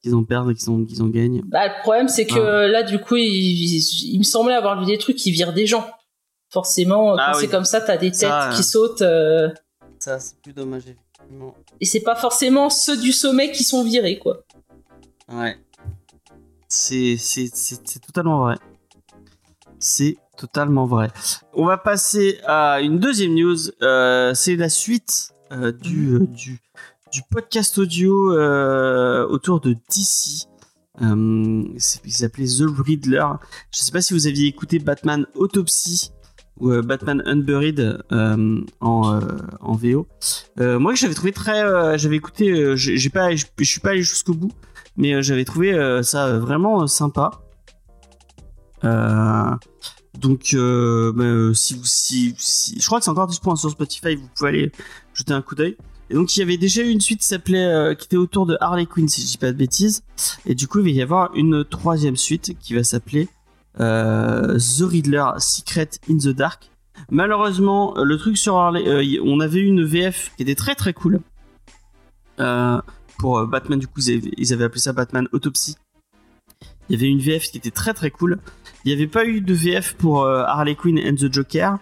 [0.04, 1.40] Qu'ils en perdent et qu'ils en, qu'ils en gagnent.
[1.46, 2.68] Bah, le problème, c'est que Ah.
[2.68, 5.66] là, du coup, il, il- il me semblait avoir vu des trucs qui virent des
[5.66, 5.86] gens.
[6.50, 7.44] Forcément, Ah quand oui.
[7.44, 8.62] c'est comme ça, t'as des têtes Ça, qui euh.
[8.62, 9.02] sautent.
[9.02, 9.48] euh,
[9.98, 11.54] Ça, c'est plus dommage, effectivement.
[11.80, 14.44] et c'est pas forcément ceux du sommet qui sont virés, quoi.
[15.32, 15.56] Ouais.
[16.68, 18.56] C'est, c'est, c'est, c'est totalement vrai.
[19.78, 21.08] C'est totalement vrai.
[21.52, 23.56] On va passer à une deuxième news.
[23.82, 26.58] Euh, c'est la suite euh, du, euh, du,
[27.14, 30.48] du podcast audio euh, autour de DC.
[31.00, 31.62] Euh,
[32.04, 33.24] il s'appelait The Riddler.
[33.70, 36.10] Je sais pas si vous aviez écouté Batman Autopsy
[36.58, 39.20] ou euh, Batman Unburied euh, en,
[39.60, 40.08] en VO.
[40.58, 41.96] Moi, j'avais trouvé très.
[41.98, 42.76] j'avais écouté.
[42.76, 44.52] j'ai pas, je suis pas allé jusqu'au bout
[44.96, 47.30] mais j'avais trouvé ça vraiment sympa.
[48.82, 54.28] Donc, bah, si vous, si, si- je crois que c'est encore disponible sur Spotify, vous
[54.36, 54.72] pouvez aller
[55.14, 55.76] jeter un coup d'œil.
[56.10, 58.46] Et donc, il y avait déjà eu une suite qui s'appelait, euh, qui était autour
[58.46, 60.02] de Harley Quinn, si je dis pas de bêtises.
[60.46, 63.28] Et du coup, il va y avoir une troisième suite qui va s'appeler
[63.80, 66.70] euh, The Riddler Secret in the Dark.
[67.10, 71.20] Malheureusement, euh, le truc sur Harley, on avait une VF qui était très très cool.
[73.18, 75.76] Pour Batman, du coup, ils avaient, appelé ça Batman Autopsy.
[76.88, 78.40] Il y avait une VF qui était très très cool.
[78.84, 81.78] Il n'y avait pas eu de VF pour Harley Quinn and the Joker.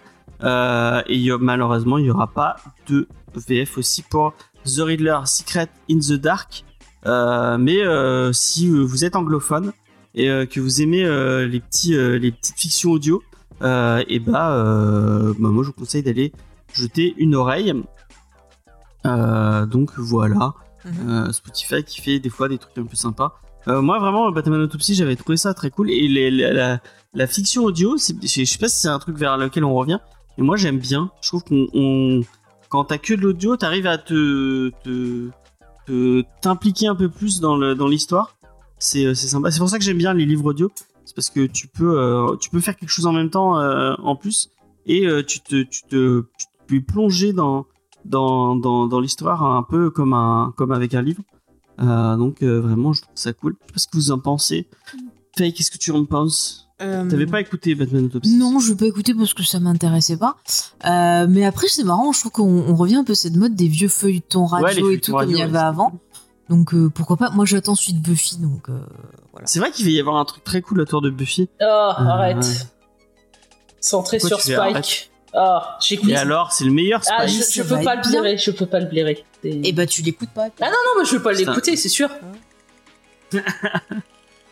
[1.09, 2.55] Et malheureusement, il n'y aura pas
[2.87, 3.07] de
[3.39, 4.33] VF aussi pour
[4.65, 6.63] The Riddler Secret in the Dark.
[7.05, 9.73] Euh, mais euh, si euh, vous êtes anglophone
[10.15, 11.03] et que vous aimez
[11.47, 13.23] les, petits, les petites fictions audio,
[13.61, 16.31] et bah, euh, bah, moi je vous conseille d'aller
[16.73, 17.73] jeter une oreille.
[19.03, 20.53] Donc voilà.
[20.85, 21.31] Mhm.
[21.31, 23.33] Spotify qui fait des fois des trucs un peu sympas.
[23.69, 26.79] Euh, moi vraiment Batman Autopsy j'avais trouvé ça très cool et les- la, la-
[27.13, 29.99] la fiction audio, je sais pas si c'est un truc vers lequel on revient,
[30.37, 31.11] mais moi j'aime bien.
[31.21, 32.21] Je trouve qu'on on-
[32.73, 34.71] quand t'as que de l'audio, t'arrives à te
[36.41, 38.35] t'impliquer un peu plus dans l'histoire.
[38.79, 39.51] C'est euh, c'est sympa.
[39.51, 40.71] C'est pour ça que j'aime bien les livres audio.
[41.05, 43.93] C'est parce que tu peux euh, tu peux faire quelque chose en même temps euh,
[44.01, 44.49] en plus
[44.87, 47.67] et tu te tu te tu peux plonger dans
[48.05, 51.21] dans, dans, l'histoire un peu comme un comme avec un livre.
[51.77, 53.55] Donc vraiment je trouve ça cool.
[53.61, 54.67] Je sais pas ce que vous en pensez.
[55.37, 56.69] Faye, qu'est-ce que tu en penses?
[56.81, 60.17] Euh, T'avais pas écouté Batman Autopsy Non, je vais pas écouter parce que ça m'intéressait
[60.17, 60.37] pas.
[60.85, 63.55] Euh, mais après, c'est marrant, je trouve qu'on on revient un peu à cette mode
[63.55, 65.99] des vieux feuilletons radio Ouais, et tout comme il y radio, avait ouais, avant.
[66.49, 67.29] Donc euh, pourquoi pas?
[67.29, 68.79] Moi, j'attends suite Buffy, donc euh,
[69.31, 69.47] voilà.
[69.47, 71.47] C'est vrai qu'il va y avoir un truc très cool autour de Buffy.
[71.61, 72.37] Oh, arrête.
[72.37, 72.43] ouais.
[73.79, 75.09] Centré sur Spike.
[75.33, 76.09] Ah, j'écoute.
[76.09, 77.37] Et alors, c'est le meilleur Ah, Spike.
[77.39, 79.25] je, ça je va peux pas le blairer, je peux pas le blairer.
[79.43, 80.47] Et bah, tu l'écoutes pas.
[80.59, 82.09] Ah non, non, mais je veux pas l'écouter, c'est sûr.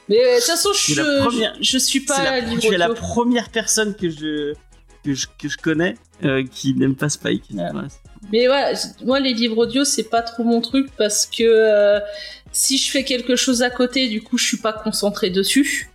[0.09, 2.89] Mais de toute façon, je, première- je, je suis pas la, livre tu es la
[2.89, 4.53] première personne que je
[5.03, 7.45] que je, que je connais euh, qui n'aime pas Spike.
[7.53, 7.63] Ouais.
[7.63, 7.87] Ouais.
[8.31, 11.99] Mais ouais, moi les livres audio c'est pas trop mon truc parce que euh,
[12.51, 15.89] si je fais quelque chose à côté, du coup je suis pas concentré dessus.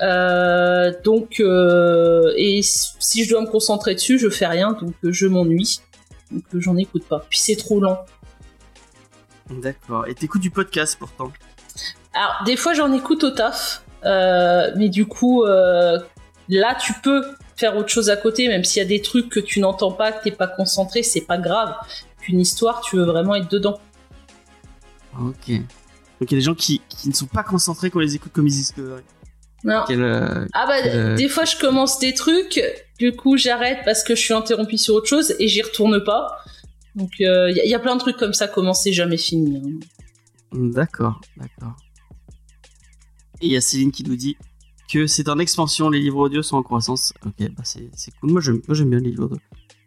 [0.00, 5.80] Euh, donc et si je dois me concentrer dessus, je fais rien, donc je m'ennuie.
[6.30, 7.26] Donc j'en écoute pas.
[7.28, 8.04] Puis c'est trop lent.
[9.50, 10.06] D'accord.
[10.08, 11.30] Et t'écoutes du podcast pourtant.
[12.14, 15.98] Alors des fois j'en écoute au taf, euh, mais du coup euh,
[16.48, 17.24] là tu peux
[17.56, 20.12] faire autre chose à côté, même s'il y a des trucs que tu n'entends pas,
[20.12, 21.74] que t'es pas concentré, c'est pas grave.
[22.28, 23.78] Une histoire, tu veux vraiment être dedans.
[25.20, 25.50] Ok.
[26.20, 28.14] Donc il y a des gens qui, qui ne sont pas concentrés quand ils les
[28.16, 29.02] écoutent comme ils Discovery.
[29.64, 29.84] Non.
[29.86, 32.60] Quel, euh, Ah bah des fois je commence des trucs,
[32.98, 36.36] du coup j'arrête parce que je suis interrompu sur autre chose et j'y retourne pas.
[36.96, 37.28] Donc il y,
[37.60, 39.62] a- y a plein de trucs comme ça, commencer jamais fini.
[39.64, 39.86] hein.
[40.52, 41.76] D'accord, d'accord.
[43.42, 44.36] Et il y a Céline qui nous dit
[44.88, 47.12] que c'est en expansion, les livres audio sont en croissance.
[47.26, 48.30] Ok, bah c'est cool.
[48.30, 49.38] Moi j'aime bien les livres audio.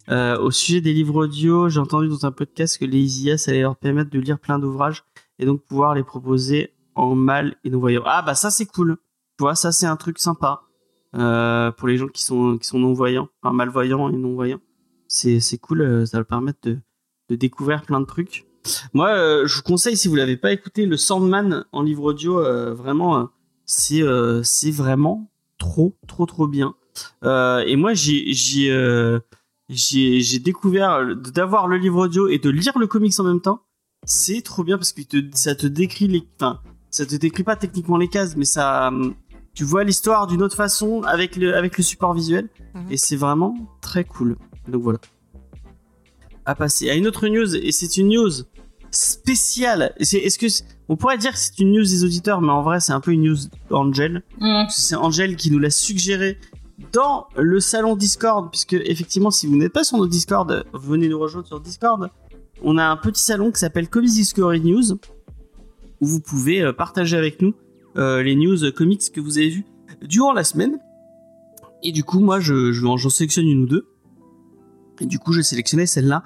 [0.09, 3.61] Euh, au sujet des livres audio, j'ai entendu dans un podcast que les IAS allaient
[3.61, 5.05] leur permettre de lire plein d'ouvrages
[5.39, 8.03] et donc pouvoir les proposer en mal et non-voyants.
[8.05, 8.97] Ah bah ça c'est cool.
[9.37, 10.63] Tu vois, ça c'est un truc sympa
[11.15, 14.59] euh, pour les gens qui sont, qui sont non-voyants, enfin malvoyants et non-voyants.
[15.07, 16.77] C'est c'est cool, euh, ça va leur permettre de,
[17.29, 18.45] de découvrir plein de trucs.
[18.93, 22.41] Moi, je vous conseille, si vous l'avez pas écouté, le Sandman en livre audio,
[22.73, 23.29] vraiment,
[23.65, 26.75] c'est euh, c'est vraiment trop, trop, trop bien.
[27.23, 29.19] Euh, et moi, j'ai j'ai euh,
[29.69, 33.62] j'ai j'ai découvert d'avoir le livre audio et de lire le comics en même temps.
[34.06, 36.60] C'est trop bien parce que te, ça te décrit les, enfin,
[36.91, 38.91] ça te décrit pas techniquement les cases, mais ça,
[39.56, 42.91] tu vois l'histoire d'une autre façon avec le avec le support visuel Mhm.
[42.91, 44.38] et c'est vraiment très cool.
[44.67, 44.99] Donc voilà.
[46.45, 48.30] À passer à une autre news et c'est une news
[48.91, 49.93] spéciale.
[50.01, 50.47] C'est- Est-ce que
[50.89, 53.12] on pourrait dire que c'est une news des auditeurs, mais en vrai c'est un peu
[53.12, 53.38] une news
[53.69, 54.24] d'Angel.
[54.39, 56.38] Que C'est Angel qui nous l'a suggéré
[56.91, 61.19] dans le salon Discord, puisque effectivement, si vous n'êtes pas sur notre Discord, venez nous
[61.19, 62.10] rejoindre sur Discord.
[62.63, 64.93] On a un petit salon qui s'appelle Comics Discovery News.
[66.02, 67.54] où vous pouvez euh, partager avec nous
[67.98, 69.65] euh, les news comics que vous avez vus
[70.02, 70.78] durant la semaine.
[71.84, 73.88] Et du coup, moi, je, je j'en sélectionne une ou deux.
[75.00, 76.24] Et du coup, j'ai sélectionné celle-là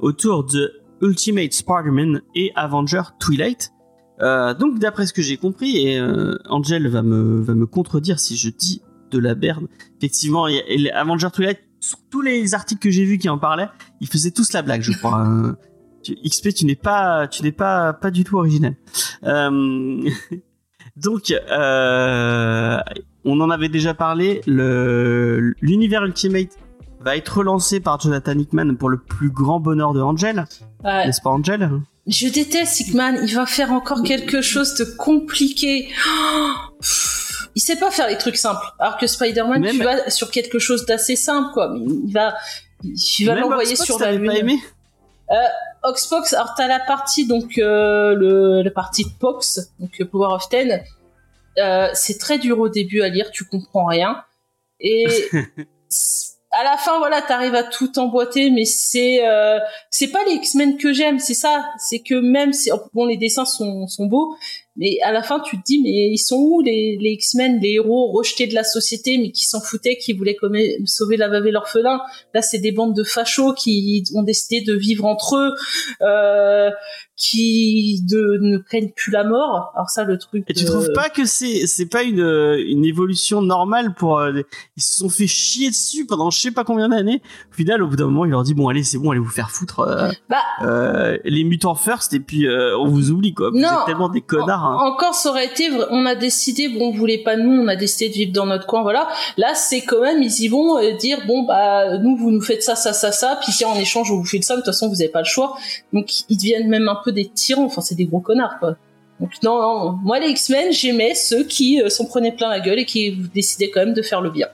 [0.00, 3.72] autour de Ultimate Spider-Man et Avenger Twilight.
[4.20, 8.20] Euh, donc, d'après ce que j'ai compris, et euh, Angel va me, va me contredire
[8.20, 9.66] si je dis de la berne,
[9.98, 13.28] effectivement, il y a- et Avenger Twilight, sur tous les articles que j'ai vus qui
[13.28, 13.68] en parlaient,
[14.00, 15.26] ils faisaient tous la blague, je crois.
[15.26, 15.52] Euh,
[16.02, 18.76] tu- XP, tu n'es pas, tu n'es pas, pas du tout original.
[19.24, 20.00] Euh,
[20.96, 21.34] donc,
[23.24, 24.40] on en avait déjà parlé.
[24.46, 26.56] Le l'univers Ultimate
[27.00, 30.44] va être relancé par Jonathan Hickman pour le plus grand bonheur de Angel,
[30.84, 31.06] Ouais.
[31.06, 31.68] n'est-ce pas Angel?
[32.06, 35.88] Je déteste Hickman, il va faire encore quelque chose de compliqué.
[36.06, 38.66] Oh, pff, il sait pas faire les trucs simples.
[38.78, 41.68] Alors que Spider-Man, tu vas sur quelque chose d'assez simple, quoi.
[41.70, 42.34] Mais il va,
[42.82, 44.26] il va l'envoyer sur la lune.
[44.26, 44.58] pas aimé
[45.82, 50.34] Oxbox, alors t'as la partie donc euh, le la partie de Pox, donc euh, Power
[50.34, 50.82] of Ten.
[51.58, 54.24] Euh, c'est très dur au début à lire, tu comprends rien.
[54.80, 55.06] Et
[56.52, 59.58] à la fin, voilà, t'arrives à tout emboîter, mais c'est euh,
[59.90, 61.64] c'est pas les X-Men que j'aime, c'est ça.
[61.78, 64.36] C'est que même si bon, les dessins sont sont beaux,
[64.76, 67.72] mais à la fin, tu te dis, mais ils sont où les, les X-Men, les
[67.72, 70.36] héros rejetés de la société, mais qui s'en foutaient, qui voulaient
[70.86, 72.00] sauver la veuve et l'orphelin?
[72.34, 75.54] Là, c'est des bandes de fachos qui ont décidé de vivre entre eux,
[76.00, 76.70] euh,
[77.16, 79.72] qui de, ne craignent plus la mort.
[79.74, 80.44] Alors ça, le truc.
[80.48, 82.20] Et tu euh, trouves pas que c'est c'est pas une
[82.66, 84.40] une évolution normale pour euh,
[84.76, 87.22] ils se sont fait chier dessus pendant je sais pas combien d'années.
[87.50, 89.28] Au final, au bout d'un moment, il leur dit bon allez c'est bon allez vous
[89.28, 93.50] faire foutre euh, Bah, les mutants first et puis on vous oublie quoi.
[93.50, 93.68] Vous Non.
[93.68, 94.61] êtes tellement des connards.
[94.62, 98.08] Encore, ça aurait été, on a décidé, bon, on voulait pas nous, on a décidé
[98.08, 99.08] de vivre dans notre coin, voilà.
[99.36, 102.62] Là, c'est quand même, ils y vont euh, dire, bon, bah, nous, vous nous faites
[102.62, 104.88] ça, ça, ça, ça, puis tiens, en échange, on vous fait ça, de toute façon,
[104.88, 105.56] vous avez pas le choix.
[105.92, 108.76] Donc, ils deviennent même un peu des tyrans, enfin, c'est des gros connards, quoi.
[109.20, 112.80] Donc, non, non, moi, les X-Men, j'aimais ceux qui euh, s'en prenaient plein la gueule
[112.80, 114.48] et qui décidaient quand même de faire le bien.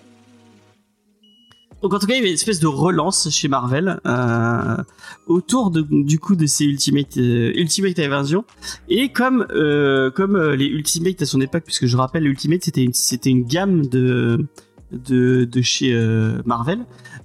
[1.83, 4.77] Donc en tout cas, il y avait une espèce de relance chez Marvel euh,
[5.27, 8.45] autour de, du coup de ces Ultimate euh, Ultimate Invasion.
[8.89, 12.65] Et comme euh, comme euh, les Ultimate à son époque, puisque je rappelle, les Ultimate
[12.65, 14.45] c'était une c'était une gamme de
[14.91, 16.81] de, de chez euh, Marvel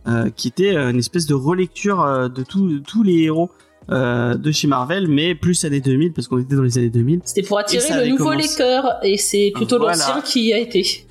[0.08, 3.50] euh, qui était une espèce de relecture euh, de tous tous les héros
[3.90, 7.22] euh, de chez Marvel, mais plus années 2000 parce qu'on était dans les années 2000.
[7.26, 8.48] C'était pour attirer le nouveau commencé.
[8.50, 9.94] lecteur, et c'est plutôt Voilà.
[9.94, 11.06] l'ancien qui y a été.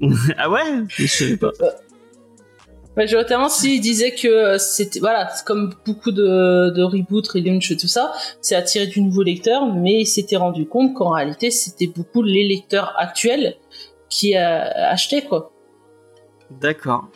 [0.36, 1.52] ah ouais, je savais pas.
[2.96, 7.88] Majoritairement, s'il disait que euh, c'était voilà, comme beaucoup de, de reboot, relaunch et tout
[7.88, 12.22] ça, c'est attiré du nouveau lecteur, mais il s'était rendu compte qu'en réalité, c'était beaucoup
[12.22, 13.56] les lecteurs actuels
[14.08, 15.52] qui euh, achetaient quoi.
[16.50, 17.08] D'accord.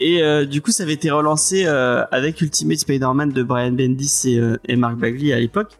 [0.00, 4.40] Et euh, du coup, ça avait été relancé avec Ultimate Spider-Man de Brian Bendis et,
[4.64, 5.72] et Mark Bagley à l'époque.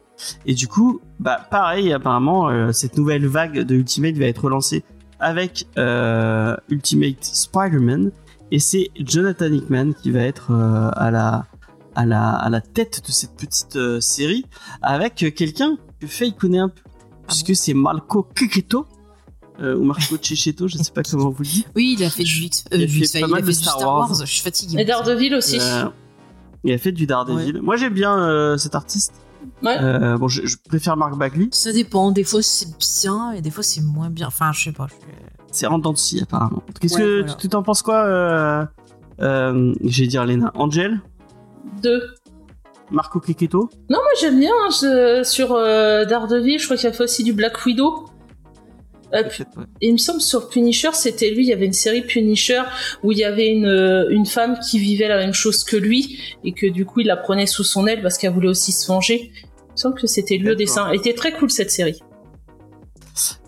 [0.45, 4.83] Et du coup, bah pareil, apparemment, cette nouvelle vague de Ultimate va être relancée
[5.21, 8.11] avec Ultimate Spider-Man.
[8.51, 11.47] Et c'est Jonathan Hickman qui va être euh, à la
[11.95, 14.45] à la à la tête de cette petite euh, série
[14.83, 16.83] avec euh, quelqu'un que Faye connaît un peu
[17.27, 18.87] puisque c'est Marco Cecchetto
[19.61, 21.67] euh, ou Marco Cecchetto, je sais pas comment vous le dites.
[21.77, 24.11] Oui, il a fait du Il a fait pas mal de Star Star Wars.
[24.11, 24.21] Wars.
[24.21, 24.81] Je suis fatiguée.
[24.81, 25.59] Et Daredevil aussi.
[25.61, 25.87] Euh,
[26.65, 27.61] il a fait du Daredevil.
[27.61, 29.13] Moi j'aime bien euh, cet artiste.
[29.63, 29.77] Ouais.
[29.81, 31.49] Euh, bon, je, je préfère Mark Bagley.
[31.53, 32.13] Ça dépend.
[32.13, 32.69] Des fois c'est
[33.03, 34.29] bien et des fois c'est moins bien.
[34.29, 34.87] Enfin, je sais pas.
[34.89, 34.95] je-
[35.51, 36.63] C'est en dents de scie, apparemment.
[36.81, 37.35] Qu'est-ce Ouais, que voilà.
[37.35, 38.65] tu t'en penses quoi euh,
[39.21, 40.53] euh, J'ai dire Lena.
[40.55, 41.01] Angel?
[41.83, 42.03] Deux.
[42.91, 46.93] Marco Kiketo Non, moi j'aime bien hein, je- sur euh, Daredevil, je crois qu'il a
[46.93, 48.07] fait aussi du Black Widow.
[49.15, 49.65] Euh, ouais.
[49.83, 52.63] Il me semble sur Punisher, c'était lui, il y avait une série Punisher
[53.03, 56.53] où il y avait une, une femme qui vivait la même chose que lui et
[56.53, 59.33] que du coup il la prenait sous son aile parce qu'elle voulait aussi se venger.
[59.35, 60.89] Il me semble que c'était lui au dessin.
[60.91, 62.01] Elle était très cool cette série.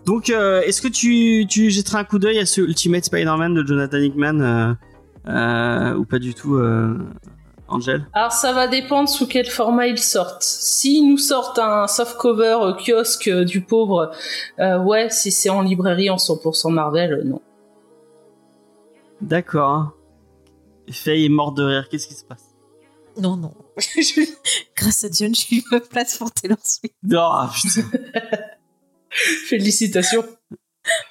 [0.05, 3.65] Donc, euh, est-ce que tu, tu jetterais un coup d'œil à ce Ultimate Spider-Man de
[3.65, 4.73] Jonathan Hickman euh,
[5.27, 6.97] euh, ou pas du tout, euh,
[7.67, 8.05] Angel?
[8.13, 10.43] Alors ça va dépendre sous quel format ils sortent.
[10.43, 14.11] S'ils nous sortent un softcover euh, kiosque euh, du pauvre,
[14.59, 17.41] euh, ouais, si c'est en librairie en 100% Marvel, euh, non.
[19.21, 19.91] D'accord.
[20.89, 21.87] Faye est morte de rire.
[21.89, 22.55] Qu'est-ce qui se passe?
[23.17, 23.53] Non, non.
[24.75, 26.95] Grâce à John, j'ai eu ma place pour Taylor Swift.
[27.03, 27.81] Non, ah, putain.
[29.47, 30.25] Félicitations.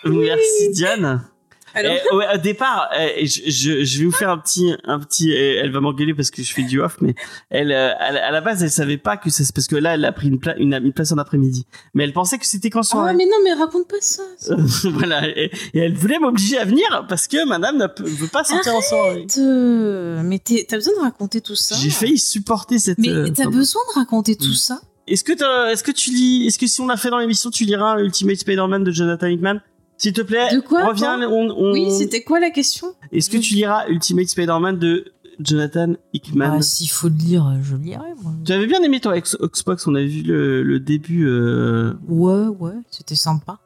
[0.04, 1.24] Merci Diane.
[1.72, 4.98] Alors Eh, ouais, au départ, eh, je, je, je vais vous faire un petit, un
[4.98, 5.30] petit.
[5.30, 7.14] eh, Elle va m'engueuler parce que je fais du off, mais
[7.48, 9.94] elle, euh, à la à la base, elle savait pas que c'est parce que là,
[9.94, 11.66] elle a pris une, pla- une, une place en après-midi.
[11.94, 13.14] Mais elle pensait que c'était qu'en Ah, soirée.
[13.14, 14.24] mais non, mais raconte pas ça.
[14.90, 18.74] voilà, et, et elle voulait m'obliger à venir parce que Madame ne veut pas sortir
[18.74, 19.26] en soirée.
[19.38, 21.76] Euh, Mais t'as besoin de raconter tout ça.
[21.76, 22.98] J'ai failli supporter cette.
[22.98, 23.58] Mais euh, t'as pardon.
[23.58, 24.80] besoin de raconter tout ça.
[25.12, 27.50] Est-ce que t'as- est-ce que tu lis, est-ce que si on l'a fait dans l'émission,
[27.50, 29.60] tu liras Ultimate Spider-Man de Jonathan Hickman?
[29.98, 31.20] S'il te plaît, De quoi, reviens.
[31.28, 32.94] On, on- Oui, c'était quoi la question?
[33.12, 36.48] Est-ce que tu liras Ultimate Spider-Man de Jonathan Hickman?
[36.56, 38.32] Bah, s'il faut le lire, je le lirai, moi.
[38.44, 41.26] Tu avais bien aimé toi avec Xbox, on avait vu le, le début.
[41.28, 43.58] euh, Ouais, ouais, c'était sympa.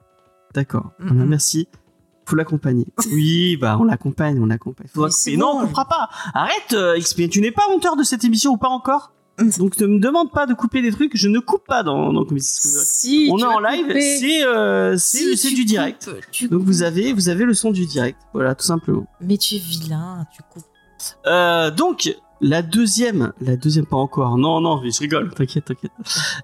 [0.54, 0.90] D'accord.
[0.98, 1.08] Mhm.
[1.08, 1.68] Voilà, merci.
[2.26, 2.86] Faut l'accompagner.
[3.12, 4.86] Oui, bah on l'accompagne, on l'accompagne.
[4.96, 5.36] Mais.
[5.36, 6.08] Non, on coupera pas.
[6.32, 7.28] Arrête, euh, XP.
[7.28, 9.12] Tu n'es pas monteur de cette émission ou pas encore?
[9.58, 11.16] Donc ne me demande pas de couper des trucs.
[11.16, 12.24] Je ne coupe pas dans dans.
[12.38, 16.04] Si, On est en live, c'est euh, Si, du direct.
[16.04, 16.66] coupes, Donc coupes.
[16.68, 18.18] vous avez vous avez le son du direct.
[18.32, 19.06] Voilà, tout simplement.
[19.20, 20.62] Mais tu es vilain, tu coupes.
[21.26, 24.38] Euh, donc la deuxième, la deuxième pas encore.
[24.38, 25.34] Non non, je rigole.
[25.34, 25.92] T'inquiète, t'inquiète.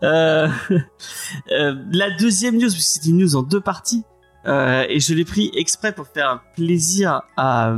[0.02, 0.48] Euh,
[1.48, 4.02] la deuxième news, c'est une news en deux parties,
[4.46, 7.76] et je l'ai pris exprès pour faire plaisir à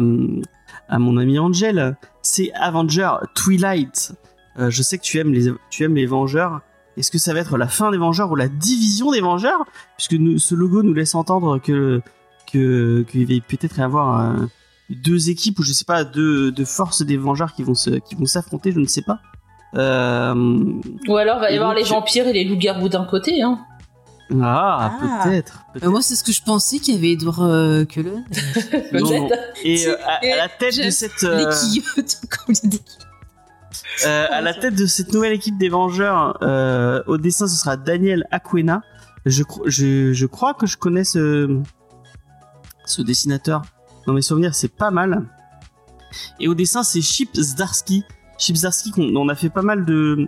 [0.89, 1.97] à mon ami Angel.
[2.23, 4.13] C'est Avenger Twilight.
[4.59, 6.61] Euh, je sais que tu aimes les tu aimes les Vengeurs.
[6.97, 9.65] Est-ce que ça va être la fin des Vengeurs ou la division des Vengeurs?
[9.97, 12.03] Puisque nous- ce logo nous laisse entendre que
[12.53, 14.47] que qu'il va peut-être y avoir euh,
[14.91, 18.15] deux équipes ou je sais pas deux, deux forces des Vengeurs qui vont se qui
[18.15, 19.21] vont s'affronter, je ne sais pas.
[19.75, 20.35] Euh,
[21.09, 23.59] Ou alors, va y Et avoir donc, les vampires et les loups-garous d'un côté, hein.
[24.43, 25.21] ah, Ah.
[25.25, 25.63] peut-être.
[25.83, 28.23] Euh, moi, c'est ce que je pensais qu'il y avait Edward euh, Cullen.
[28.71, 29.35] Peut-être.
[29.65, 32.81] Et euh, à, à la tête de cette Les quillottes, comme il des.
[34.07, 37.77] Euh, à la tête de cette nouvelle équipe des Vengeurs, euh, au dessin ce sera
[37.77, 38.83] Daniel Aquena.
[39.27, 41.61] Je, cro- je, je crois que je connais ce
[42.99, 43.63] dessinateur.
[44.07, 45.23] Dans mes souvenirs, c'est pas mal.
[46.41, 48.05] Et au dessin, c'est Chip Zdarsky.
[48.39, 50.27] Chip Zdarsky, on a fait pas mal de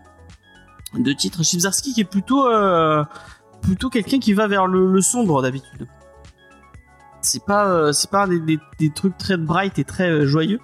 [1.17, 1.43] titres.
[1.43, 3.05] Chip Zdarsky qui est plutôt euh,
[3.93, 5.89] quelqu'un qui va vers le, sombre d'habitude.
[7.21, 7.93] C'est pas euh,
[8.79, 10.61] des, trucs très bright et très joyeux.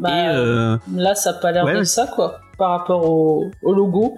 [0.00, 2.40] Bah, et euh, Là, ça a pas l'air ouais, de ça, quoi.
[2.58, 4.16] Par rapport au, au logo.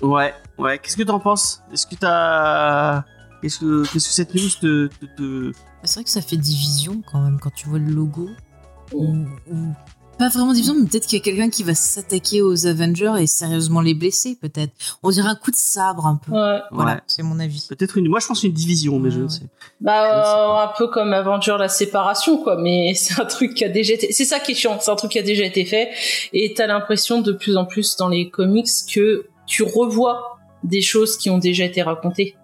[0.00, 0.78] Ouais, ouais.
[0.78, 1.62] Qu'est-ce que t'en penses?
[1.72, 3.02] Est-ce que t'as.
[3.42, 4.86] Qu'est-ce que, qu'est-ce que cette news te.
[4.88, 5.52] te- te-
[5.84, 8.30] C'est vrai que ça fait division quand même quand tu vois le logo.
[8.92, 9.04] Ou,
[9.50, 9.74] ou-
[10.18, 13.26] Pas vraiment division, mais peut-être qu'il y a quelqu'un qui va s'attaquer aux Avengers et
[13.26, 14.72] sérieusement les blesser, peut-être.
[15.02, 16.30] On dirait un coup de sabre un peu.
[16.30, 16.60] Ouais.
[16.70, 17.00] Voilà, Ouais.
[17.08, 17.66] c'est mon avis.
[17.68, 18.08] Peut-être une.
[18.08, 19.34] Moi, je pense une division, mais je Ouais, ne ouais.
[19.34, 19.46] sais.
[19.80, 22.56] Bah, euh, un peu comme Avenger la séparation, quoi.
[22.60, 24.12] Mais c'est un truc qui a déjà été.
[24.12, 24.78] C'est ça qui est chiant.
[24.80, 25.90] C'est un truc qui a déjà été fait.
[26.32, 31.16] Et t'as l'impression de plus en plus dans les comics que tu revois des choses
[31.18, 32.36] qui ont déjà été racontées.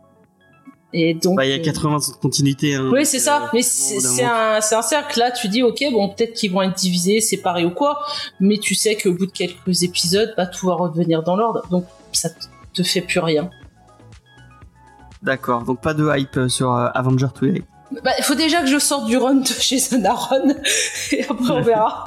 [0.93, 1.37] Et donc.
[1.37, 2.75] Bah, il y a euh, 80 ans de continuité.
[2.75, 3.51] Hein, Oui, c'est euh, ça.
[3.53, 5.19] Mais au c'est un, cercle.
[5.19, 8.01] Là, tu dis, ok, bon, peut-être qu'ils vont être divisés, séparés ou quoi.
[8.41, 11.63] Mais tu sais qu'au bout de quelques épisodes, bah, tout va revenir dans l'ordre.
[11.71, 13.51] Donc, ça te- te fait plus rien.
[15.23, 15.65] D'accord.
[15.65, 17.65] Donc, pas de hype euh, sur euh, Avenger Twilight.
[18.05, 20.55] Bah, il faut déjà que je sorte du run de chez Aaron.
[21.13, 22.07] Et après, on verra.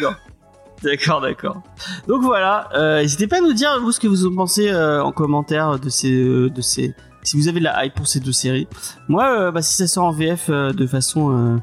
[0.84, 1.62] D'accord, d'accord.
[2.06, 5.02] Donc voilà, euh, n'hésitez pas à nous dire vous ce que vous en pensez euh,
[5.02, 8.20] en commentaire de ces, euh, de ces, si vous avez de la hype pour ces
[8.20, 8.68] deux séries.
[9.08, 11.60] Moi, euh, bah, si ça sort en VF euh, de façon,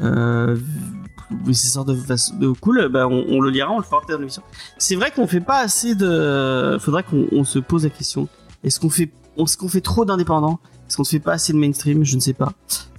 [0.00, 0.56] euh,
[1.46, 4.00] si ça sort de façon de cool, bah, on, on le lira, on le fera
[4.00, 4.42] peut-être dans l'émission.
[4.78, 8.28] C'est vrai qu'on fait pas assez de, faudrait qu'on on se pose la question.
[8.64, 10.58] Est-ce qu'on fait, est-ce qu'on fait trop d'indépendants?
[10.88, 12.04] Est-ce qu'on ne fait pas assez de mainstream?
[12.04, 12.52] Je ne sais pas.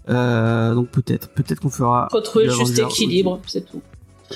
[0.09, 2.07] Euh, donc peut-être, peut-être qu'on fera.
[2.11, 3.81] Faut trouver juste équilibre, c'est tout.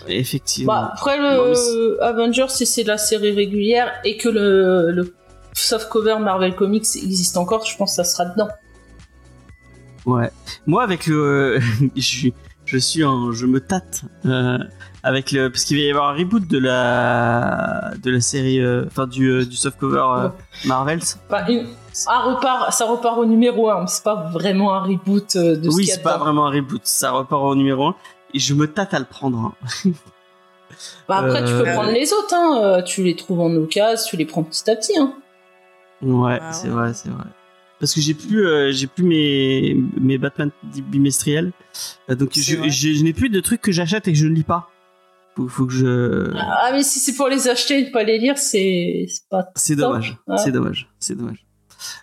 [0.08, 0.74] Effectivement.
[0.74, 5.14] Bah, après, Non, le Avengers, si c'est la série régulière et que le, le
[5.60, 8.48] softcover Marvel Comics existe encore, je pense que ça sera dedans.
[10.06, 10.30] Ouais.
[10.66, 11.60] Moi, avec le,
[11.96, 12.34] je suis,
[12.66, 14.58] je suis en, je me tâte euh,
[15.04, 18.86] avec le, parce qu'il va y avoir un reboot de la, de la série, euh,
[18.88, 19.56] enfin du, euh, du
[20.26, 20.30] euh.
[21.30, 21.68] Enfin, une-
[22.08, 25.88] un repart, ça repart au numéro 1, mais c'est pas vraiment un reboot de Oui,
[25.88, 27.96] c'est pas vraiment un reboot, ça repart au numéro 1
[28.34, 29.54] et je me tâte à le prendre.
[29.86, 29.92] hein.
[31.08, 32.82] Bah, après, tu peux prendre les autres, hein.
[32.86, 34.98] tu les trouves en occasion, tu les prends petit à petit.
[35.00, 35.14] Hein.
[36.02, 36.74] Ouais, Ah c'est ouais.
[36.74, 37.26] vrai, c'est vrai.
[37.80, 41.52] Parce que j'ai plus, euh, j'ai plus mes, mes Batman bimestriels,
[42.10, 44.34] Euh, donc je, je, je n'ai plus de trucs que j'achète et que je ne
[44.34, 44.70] lis pas.
[45.36, 48.18] Faut, faut que je, Ah, mais si c'est pour les acheter et ne pas les
[48.18, 49.46] lire, c'est pas.
[49.56, 50.38] C'est dommage, Ouais.
[50.38, 51.46] c'est dommage, c'est dommage.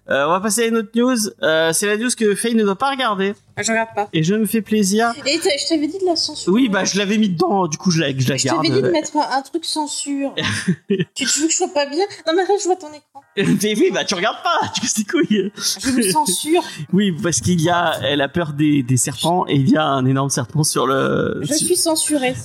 [0.08, 1.16] Euh, on va passer à une autre news.
[1.42, 3.34] Euh, c'est la news que Faye ne doit pas regarder.
[3.58, 4.08] Je regarde pas.
[4.12, 5.12] Et je me fais plaisir.
[5.26, 6.52] Et je t'avais dit de la censure.
[6.52, 8.62] Oui, bah je l'avais mis dedans, du coup je la, je la Je garde.
[8.62, 10.34] t'avais dit de mettre un, un truc censure.
[10.88, 12.04] tu, tu veux que je sois pas bien?
[12.26, 13.20] Non, mais arrête, je vois ton écran.
[13.36, 15.50] Mais oui, bah tu regardes pas, tu casses tes couilles.
[15.56, 16.62] Je me censure.
[16.92, 19.84] Oui, parce qu'il y a, elle a peur des, des serpents et il y a
[19.84, 21.40] un énorme serpent sur le.
[21.42, 21.94] Je suis bon.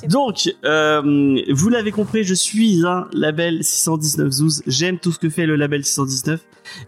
[0.08, 4.64] Donc, euh, vous l'avez compris, je suis un label 619 Zouz.
[4.66, 6.40] J'aime tout ce que fait le label 619.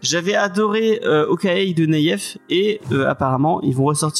[0.02, 4.11] J'avais adoré euh, Okaei de Neyef et euh, apparemment ils vont ressortir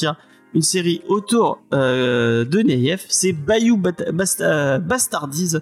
[0.55, 3.05] une série autour euh, de Neyef.
[3.09, 5.57] C'est Bayou Bat- Basta- Bastardies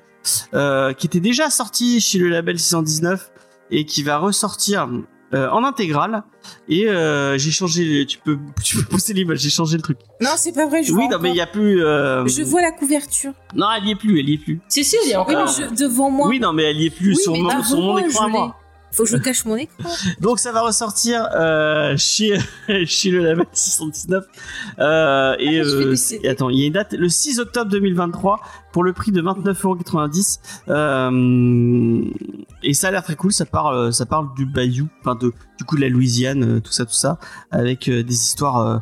[0.53, 3.31] euh, qui était déjà sorti chez le label 619
[3.71, 4.87] et qui va ressortir
[5.33, 6.23] euh, en intégrale.
[6.67, 7.85] Et euh, j'ai changé.
[7.85, 9.39] le- Tu peux, tu peux pousser l'image.
[9.39, 9.97] J'ai changé le truc.
[10.19, 10.83] Non, c'est pas vrai.
[10.83, 11.37] Je oui, vois non, mais il encore.
[11.37, 11.83] y a plus.
[11.85, 13.31] euh, Je vois la couverture.
[13.55, 14.19] Non, elle y est plus.
[14.19, 14.59] Elle y est plus.
[14.67, 15.45] Si, si, il est Oui, encore.
[15.57, 16.27] mais je- devant moi.
[16.27, 18.55] Oui, non, mais elle y est plus Oui, sur, mon, sur mon écran à moi.
[18.91, 19.89] Faut que je cache mon écran.
[20.19, 22.37] Donc ça va ressortir euh, chez
[22.85, 24.25] chez le label 619
[24.79, 28.39] euh, et, Ah, euh, et attends il y a une date le 6 octobre 2023
[28.73, 30.39] pour le prix de 29,90€
[30.69, 32.01] euh,
[32.63, 35.33] et ça a l'air très cool ça parle euh, ça parle du bayou enfin de
[35.57, 37.19] du coup de la Louisiane euh, tout ça tout ça
[37.51, 38.81] avec des histoires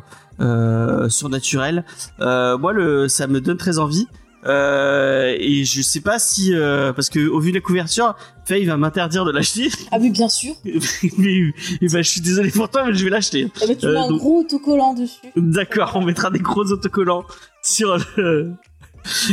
[1.08, 1.84] surnaturelles.
[2.20, 4.08] Euh, moi le ça me donne très envie
[4.46, 8.16] euh, et je sais pas si euh, parce que au vu de la couverture
[8.46, 10.54] Faye va m'interdire de l'acheter Ah, mais bien sûr.
[10.64, 13.48] mais, ben, je suis désolé pour toi, mais je vais l'acheter.
[13.62, 15.20] Eh ben, tu Euh, mets un donc- gros autocollant dessus.
[15.36, 17.24] D'accord, on mettra des gros autocollants
[17.62, 18.52] sur le.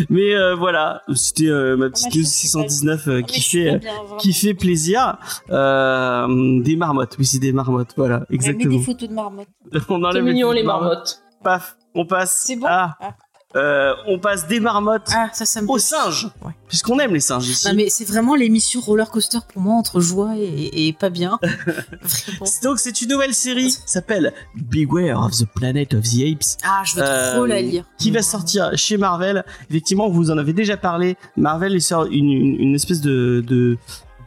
[0.10, 3.92] Mais euh, voilà, c'était euh, ma petite news sais 619 euh, Ah, qui fait bien,
[4.18, 5.18] qui fait plaisir.
[5.50, 8.78] Euh, des marmottes, oui, c'est des marmottes, voilà, On met exactement.
[8.78, 9.48] des photos de marmottes.
[9.90, 10.90] on enlève mignon, les marmottes.
[10.92, 11.22] marmottes.
[11.44, 12.44] Paf, on passe.
[12.46, 13.16] C'est bon à, Ah.
[13.58, 16.54] Euh, on passe des marmottes Ah, ça, ça me aux singes, Ouais.
[16.68, 17.68] puisqu'on aime les singes ici.
[17.68, 21.40] Non, mais c'est vraiment l'émission roller coaster pour moi entre joie et, et pas bien.
[22.64, 26.58] Donc c'est une nouvelle série, qui s'appelle Beware of the Planet of the Apes.
[26.64, 27.86] Ah, je veux trop Euh, la lire.
[27.98, 29.44] qui va sortir chez Marvel.
[29.70, 31.18] Effectivement, vous en avez déjà parlé.
[31.36, 33.78] Marvel sort une, une, une espèce de de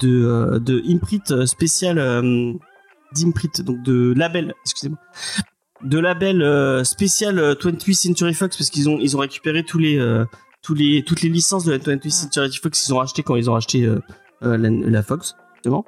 [0.01, 2.53] de, euh, de imprint spécial euh,
[3.15, 4.99] d'imprint donc de label, excusez-moi.
[5.83, 9.79] De label euh, spécial euh, 20th Century Fox parce qu'ils ont ils ont récupéré tous
[9.79, 10.25] les euh,
[10.63, 13.49] tous les toutes les licences de la 20th Century Fox qu'ils ont acheté quand ils
[13.49, 14.01] ont acheté euh,
[14.43, 15.85] euh, la, la Fox justement.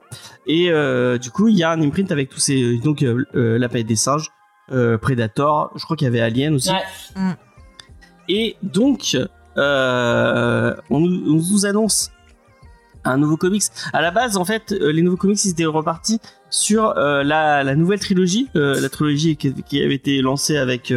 [0.46, 3.58] Et euh, du coup, il y a un imprint avec tous ces donc euh, euh,
[3.58, 4.30] la planète des singes,
[4.70, 6.70] euh, Predator, je crois qu'il y avait Alien aussi.
[6.70, 7.34] Ouais.
[8.28, 9.16] Et donc,
[9.56, 12.10] euh, on, nous, on nous annonce
[13.04, 13.64] un nouveau comics.
[13.92, 17.74] À la base, en fait, euh, les nouveaux comics ils étaient repartis sur euh, la,
[17.74, 20.92] nouvelle trilogie, euh, la trilogie qui, avait été lancée avec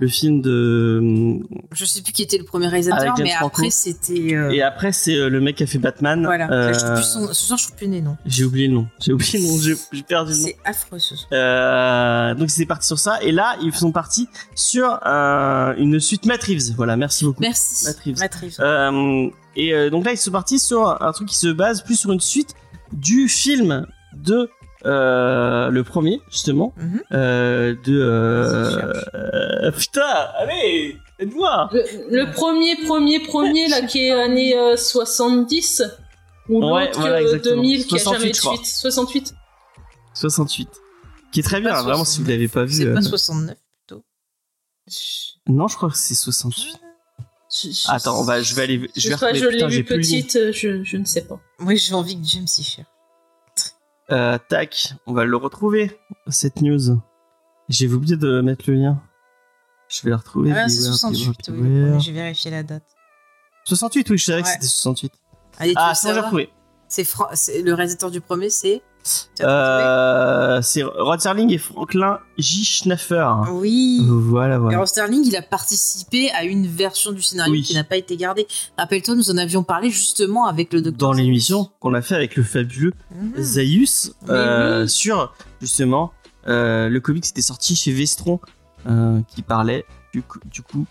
[0.00, 1.40] le film de.
[1.72, 3.46] Je sais plus qui était le premier réalisateur, mais Franco.
[3.46, 4.34] après c'était.
[4.34, 6.24] euh, Et après, c'est euh, le mec qui a fait Batman.
[6.24, 6.50] Voilà.
[6.50, 8.16] Euh, Je sais plus son- Ce soir, je suis plus né, non.
[8.26, 8.86] J'ai oublié le nom.
[9.00, 9.58] J'ai oublié le nom.
[9.92, 10.44] J'ai perdu le nom.
[10.46, 11.28] C'est affreux ce soir.
[11.32, 13.18] Euh, donc ils étaient partis sur ça.
[13.22, 16.74] Et là, ils sont partis sur euh, une suite Matt Reeves.
[16.76, 17.40] Voilà, merci beaucoup.
[17.42, 17.86] Merci.
[17.86, 18.18] Matt Reeves.
[18.18, 18.56] Matt Reeves.
[18.60, 22.12] Euh, et donc là, ils sont partis sur un truc qui se base plus sur
[22.12, 22.54] une suite
[22.92, 23.86] du film
[24.16, 24.48] de
[24.84, 27.02] le premier, justement, Mhm.
[27.12, 27.98] euh, de.
[28.00, 30.02] Euh, euh, putain,
[30.38, 31.68] allez, aide-moi.
[31.72, 35.82] Le, le premier, premier, premier, là, qui est année euh, 70,
[36.48, 37.56] ou Ouais, l'autre voilà, euh, exactement.
[37.62, 38.66] 2000, qui a 68, jamais de suite.
[38.66, 39.34] 68.
[40.14, 40.68] 68.
[41.32, 42.28] Qui est très bien, Pas vraiment, si vous 69.
[42.28, 42.72] l'avez pas vu.
[42.74, 43.56] C'est euh, pas 69.
[45.46, 46.78] Non, je crois que c'est 68.
[47.50, 48.90] Je- je- Attends, on va, je vais aller.
[48.94, 51.22] Je, Je vais pas, je l'ai putain, j'ai vu petite, euh, je, je ne sais
[51.22, 51.40] pas.
[51.58, 52.86] Moi, j'ai envie que James y cherche.
[54.10, 55.98] Euh, tac, on va le retrouver,
[56.28, 56.98] cette news.
[57.68, 59.02] J'ai oublié de mettre le lien.
[59.88, 60.52] Je vais le retrouver.
[60.52, 61.50] Ah, c'est Beware, 68.
[61.50, 62.84] beware, Oui, j'ai vérifié la date.
[63.64, 65.12] 68, oui, je savais que c'était 68.
[65.58, 66.50] Allez, tu Ah, bon, j'ai retrouvé.
[66.88, 68.82] C'est Fra- c'est- le réalisateur du premier, c'est.
[69.40, 72.64] Euh, c'est Rod Serling et Franklin J.
[72.64, 73.28] Schnaffer.
[73.52, 74.00] Oui.
[74.08, 74.78] Voilà, Et voilà.
[74.78, 77.62] Ross Sterling, il a participé à une version du scénario Oui.
[77.62, 78.46] qui n'a pas été gardée.
[78.76, 81.08] Rappelle-toi, nous en avions parlé justement avec le docteur.
[81.10, 83.32] Dans l'émission qu'on a fait avec le fabuleux Mhm.
[83.42, 84.88] Zaius euh, oui.
[84.88, 86.12] sur justement
[86.46, 88.40] euh, le comic qui était sorti chez Vestron
[89.34, 89.84] qui parlait
[90.14, 90.86] du coup, du coup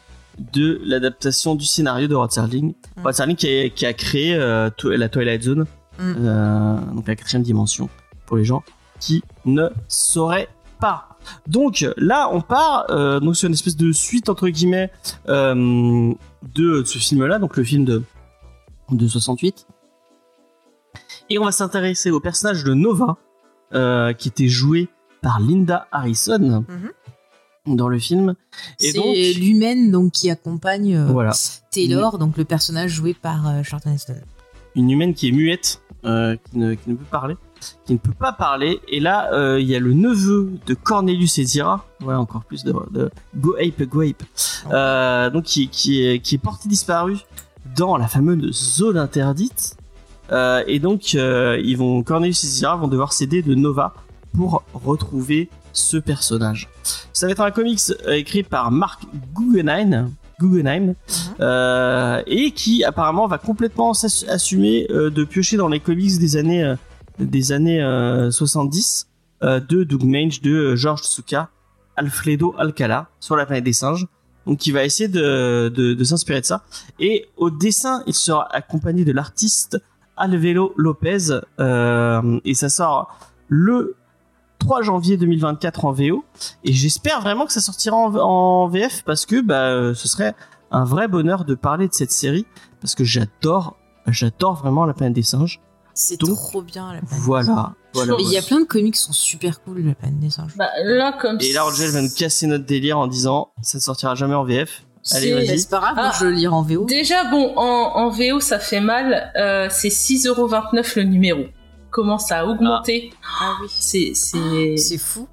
[0.53, 2.73] de l'adaptation du scénario de Rod Serling.
[2.97, 3.03] Mm.
[3.03, 5.65] Rod Serling qui a, qui a créé euh, la Twilight Zone,
[5.99, 7.89] euh, donc la quatrième dimension
[8.27, 8.63] pour les gens
[8.99, 10.49] qui ne sauraient
[10.79, 11.17] pas.
[11.47, 14.91] Donc là, on part euh, donc sur une espèce de suite entre guillemets
[15.27, 16.13] euh,
[16.55, 18.03] de ce film-là, donc le film de
[18.91, 19.67] de 68.
[21.29, 23.17] Et on va s'intéresser au personnage de Nova,
[23.73, 24.87] euh, qui était joué
[25.21, 26.63] par Linda Harrison
[27.65, 28.35] dans le film.
[28.79, 31.33] Et C'est l'humaine donc qui accompagne voilà,
[31.69, 34.15] Taylor, donc le personnage joué par Charlton Heston.
[34.75, 37.35] une humaine qui est muette, qui, ne, qui ne peut parler,
[37.85, 38.79] qui ne peut pas parler.
[38.87, 42.63] Et là, euh, il y a le neveu de Cornelius et Zira, voilà encore plus
[42.63, 44.23] de, de Go Ape, Go Ape,
[44.71, 47.17] euh, donc qui, qui, est, qui est porté disparu
[47.75, 49.77] dans la fameuse zone interdite.
[50.31, 53.93] Euh, et donc, ils vont, Cornelius et Zira vont devoir s'aider de Nova
[54.35, 56.69] pour retrouver ce personnage.
[57.13, 59.03] Ça va être un comics écrit par Mark
[59.33, 60.93] Guggenheim, Guggenheim
[61.39, 66.75] euh, et qui apparemment va complètement assumer euh, de piocher dans les comics des années,
[67.19, 69.07] des années euh, 70
[69.43, 71.49] euh, de Doug Mange, de euh, George Tsuka,
[71.95, 74.07] Alfredo Alcala sur la planète des singes.
[74.45, 76.63] Donc, il va essayer de, de, de s'inspirer de ça.
[76.99, 79.77] Et au dessin, il sera accompagné de l'artiste
[80.17, 83.95] Alvelo Lopez euh, et ça sort le
[84.59, 86.25] 3 janvier 2024 en VO
[86.63, 90.35] et j'espère vraiment que ça sortira en, en VF parce que bah, euh, ce serait
[90.71, 92.45] un vrai bonheur de parler de cette série
[92.81, 95.61] parce que j'adore j'adore vraiment la planète des singes
[95.99, 97.19] C'est Donc, trop bien la planète.
[97.23, 100.19] voilà, voilà Mais il y a plein de comics qui sont super cool, la planète
[100.19, 100.51] des singes.
[100.55, 103.81] Bah, là, comme et là Angel va nous casser notre délire en disant ça ne
[103.81, 104.83] sortira jamais en VF
[105.13, 105.59] Allez, c'est- vas-y.
[105.59, 106.11] C'est pas grave, Ah.
[106.19, 106.85] je le lirai en VO.
[106.85, 107.63] Déjà, bon, en,
[107.95, 109.31] en VO, ça fait mal.
[109.37, 111.45] Euh, c'est 6,29€ le numéro.
[111.89, 113.11] Commence à augmenter.
[113.41, 113.67] Ah oui.
[113.71, 115.27] C'est, c'est, C'est fou.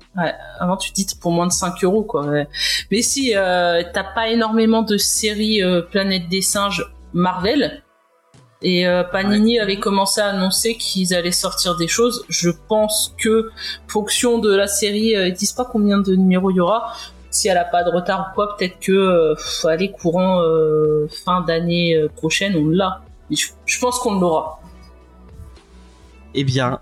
[0.61, 2.25] avant tu dis pour moins de 5 euros quoi.
[2.27, 2.49] ouais.
[2.91, 7.83] Mais si euh, t'as pas énormément de séries euh, Planète des singes Marvel
[8.65, 12.25] et euh, Panini avait commencé à annoncer qu'ils allaient sortir des choses.
[12.29, 13.51] Je pense que
[13.87, 16.93] fonction de la série, euh, ils disent pas combien de numéros il y aura.
[17.31, 21.07] Si elle a pas de retard ou quoi, peut-être que euh, pff, allez courant euh,
[21.25, 23.03] fin d'année euh, prochaine on l'a.
[23.31, 24.61] Je, je pense qu'on l'aura.
[26.35, 26.81] eh bien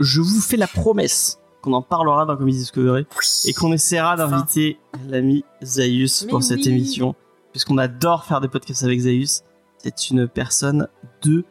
[0.00, 3.06] je vous fais la promesse qu'on en parlera dans Comedy Discovery
[3.46, 7.14] et qu'on essaiera d'inviter l'ami Zaius pour cette émission,
[7.52, 9.42] puisqu'on adore faire des podcasts avec Zaius.
[9.86, 10.88] C'est une personne
[11.22, 11.44] de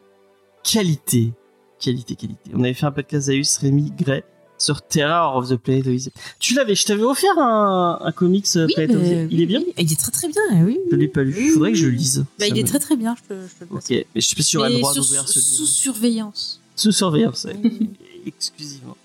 [0.62, 1.32] qualité.
[1.80, 2.50] Qualité, qualité.
[2.54, 4.24] On avait fait un podcast Zaius, Rémi Gray,
[4.58, 6.10] sur Terror of the Planet of the.
[6.38, 9.28] Tu l'avais, je t'avais offert un, un comics euh, Oui, Planet of the Apes.
[9.30, 10.78] Il est bien oui, Il est très très bien, oui.
[10.90, 11.34] Je l'ai pas lu.
[11.46, 12.26] Il faudrait que je le lise.
[12.38, 13.76] Bah, il est très très bien, je te, je te le.
[13.76, 15.68] Ok, mais je sais pas le Mais droit d'ouvrir ce sous livre.
[15.72, 16.60] surveillance.
[16.74, 17.46] Sous surveillance,
[18.26, 18.98] exclusivement.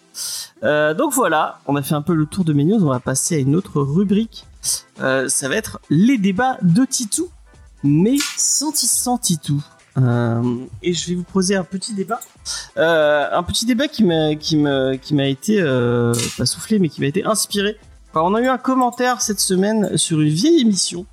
[0.63, 2.83] Euh, donc voilà, on a fait un peu le tour de mes news.
[2.83, 4.45] On va passer à une autre rubrique.
[4.99, 7.29] Euh, ça va être les débats de Titou,
[7.83, 8.93] mais Sans titre.
[8.93, 9.63] sans Titou.
[9.97, 10.41] Euh,
[10.81, 12.19] et je vais vous poser un petit débat,
[12.77, 16.89] Euh, un petit débat qui m'a qui m'a qui m'a été euh, pas soufflé, mais
[16.89, 17.77] qui m'a été inspiré.
[18.13, 21.05] Alors, on a eu un commentaire cette semaine sur une vieille émission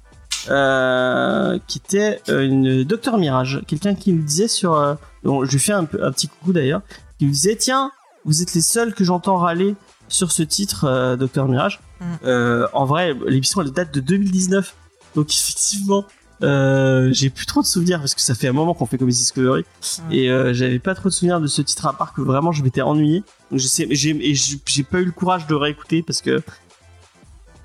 [0.46, 5.84] qui était une Docteur Mirage, quelqu'un qui nous disait sur, bon, je lui fais un,
[5.84, 6.80] petit coucou d'ailleurs,
[7.18, 7.92] qui me disait tiens,
[8.24, 9.74] vous êtes les seuls que j'entends râler
[10.08, 11.80] sur ce titre Docteur Mirage.
[12.00, 12.64] Mm.
[12.72, 14.74] En vrai, l'émission elle date de 2019,
[15.14, 16.06] donc effectivement.
[16.42, 19.18] Euh, j'ai plus trop de souvenirs parce que ça fait un moment qu'on fait Comedy
[19.18, 19.64] Discovery
[20.12, 22.62] et euh, j'avais pas trop de souvenirs de ce titre à part que vraiment je
[22.62, 23.24] m'étais ennuyé.
[23.50, 26.40] Donc je sais, j'ai j'ai pas eu le courage de réécouter parce que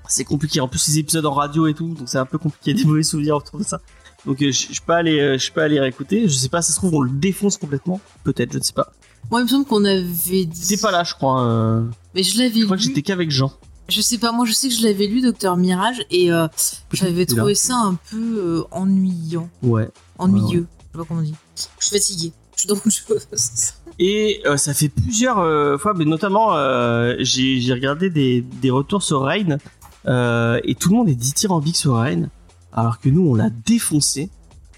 [0.08, 0.60] c'est compliqué.
[0.60, 3.02] En plus les épisodes en radio et tout, donc c'est un peu compliqué des mauvais
[3.04, 3.80] souvenirs autour de ça.
[4.26, 6.28] Donc euh, je peux aller, euh, je peux aller réécouter.
[6.28, 8.92] Je sais pas, ça se trouve on le défonce complètement, peut-être, je ne sais pas.
[9.30, 10.46] Moi, il me semble qu'on avait dit.
[10.68, 11.42] T'étais pas là, je crois.
[11.46, 11.82] euh,
[12.14, 13.52] Mais je l'avais Je crois que j'étais qu'avec Jean.
[13.88, 16.48] Je sais pas, moi je sais que je l'avais lu, Docteur Mirage, et euh,
[16.92, 19.48] j'avais trouvé ça un peu euh, ennuyant.
[19.62, 19.88] Ouais.
[20.18, 20.66] Ennuyeux.
[20.78, 21.34] Je sais pas comment on dit.
[21.78, 22.32] Je suis fatiguée.
[22.56, 22.76] Je suis dans.
[23.98, 28.70] Et euh, ça fait plusieurs euh, fois, mais notamment, euh, j'ai j'ai regardé des, des
[28.70, 29.58] retours sur Rain,
[30.06, 32.28] euh, et tout le monde est dithyrambique sur Rain,
[32.72, 34.30] alors que nous, on l'a défoncé,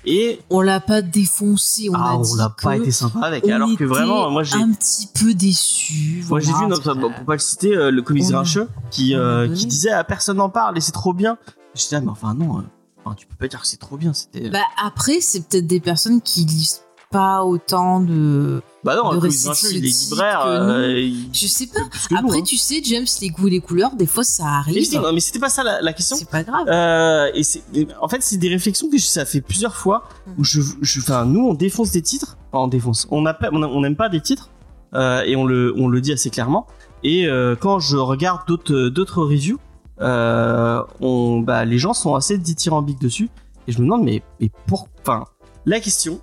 [0.06, 3.68] et On l'a pas défoncé, on ah, a on l'a pas été sympa avec, alors
[3.76, 4.56] que vraiment, moi j'ai...
[4.56, 6.24] un petit peu déçu.
[6.28, 9.52] Moi j'ai vu, notre, pour pas le citer, euh, le comics On- Grincheux qui, euh,
[9.52, 11.36] qui disait ah, personne n'en parle et c'est trop bien.
[11.74, 12.62] Je disais, ah, mais enfin non, euh,
[13.04, 14.48] enfin, tu peux pas dire que c'est trop bien, c'était...
[14.48, 16.82] Bah après, c'est peut-être des personnes qui lisent
[17.16, 18.60] pas autant de.
[18.84, 21.80] Bah non, de Grincheux, il est libraire, euh, il- Je sais pas.
[21.90, 22.42] plus nous, Après, hein.
[22.42, 24.88] tu sais, James, les goûts et les couleurs, des fois ça arrive.
[24.88, 26.16] dis, non, mais c'était pas ça la, la question.
[26.16, 26.66] C'est pas grave.
[26.68, 27.62] Euh, et c'est,
[28.00, 30.04] en fait, c'est des réflexions que ça fait plusieurs fois
[30.38, 32.36] où je, je, enfin, nous, on défonce des titres.
[32.52, 33.08] Enfin, on défonce.
[33.10, 34.50] On n'aime pas des titres.
[34.94, 36.66] Euh, et on le, on le dit assez clairement.
[37.02, 39.58] Et euh, quand je regarde d'autres, d'autres reviews,
[40.00, 43.28] on, bah, les gens sont assez dithyrambiques dessus.
[43.68, 45.24] Et je me demande, mais, mais pour, enfin,
[45.64, 46.20] la question,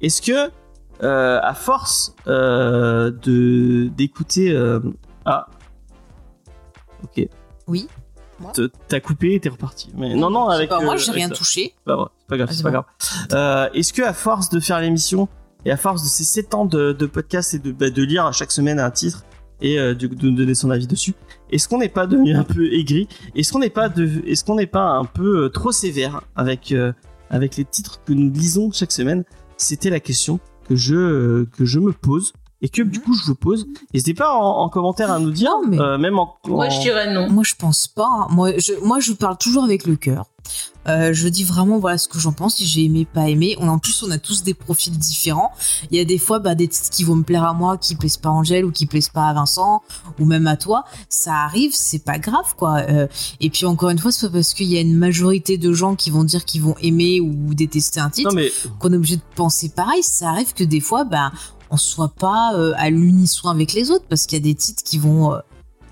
[0.00, 0.50] est-ce que,
[1.02, 4.80] euh, à force euh, de d'écouter, euh,
[5.24, 5.46] ah,
[7.04, 7.28] ok.
[7.68, 7.88] Oui.
[8.38, 8.52] Moi?
[8.52, 9.90] Te- T'as coupé et t'es reparti.
[9.96, 10.68] Mais non, non, avec.
[10.68, 11.34] pas, moi, euh, j'ai avec rien ça.
[11.34, 11.74] touché.
[11.74, 12.48] C'est pas grave, c'est pas grave.
[12.48, 12.74] Ah, c'est c'est pas bon.
[12.74, 12.84] grave.
[13.32, 15.28] Euh, Est-ce que à force de faire l'émission
[15.64, 18.30] et à force de ces 7 ans de, de podcast et de, bah, de lire
[18.34, 19.24] chaque semaine un titre
[19.62, 21.14] et euh, de, de donner son avis dessus,
[21.50, 23.08] est-ce qu'on n'est pas devenu un peu aigri?
[23.34, 26.72] Est-ce qu'on n'est pas de, est-ce qu'on n'est pas un peu euh, trop sévère avec
[26.72, 26.92] euh,
[27.30, 29.24] avec les titres que nous lisons chaque semaine?
[29.56, 30.38] C'était la question
[30.68, 32.32] que je euh, que je me pose
[32.62, 33.66] et que du coup je vous pose.
[33.92, 36.80] N'hésitez pas en, en commentaire à nous dire, Non, mais- euh, même en, Moi, je
[36.80, 37.28] dirais non.
[37.30, 38.08] Moi, je pense pas.
[38.10, 38.26] hein.
[38.30, 40.24] Moi, je, moi, je parle toujours avec le cœur.
[40.88, 43.56] Euh, je dis vraiment voilà ce que j'en pense, si j'ai aimé, pas aimé.
[43.58, 45.50] On, en plus, on a tous des profils différents.
[45.90, 47.96] Il y a des fois bah, des titres qui vont me plaire à moi, qui
[47.96, 49.82] plaisent pas à Angèle ou qui plaisent pas à Vincent
[50.20, 50.84] ou même à toi.
[51.08, 52.76] Ça arrive, c'est pas grave quoi.
[52.88, 53.08] Euh,
[53.40, 55.96] et puis encore une fois, c'est pas parce qu'il y a une majorité de gens
[55.96, 59.22] qui vont dire qu'ils vont aimer ou détester un titre mais qu'on est obligé de
[59.34, 60.04] penser pareil.
[60.04, 61.32] Ça arrive que des fois, bah,
[61.70, 64.82] on soit pas euh, à l'unisson avec les autres parce qu'il y a des titres
[64.82, 65.38] qui vont euh,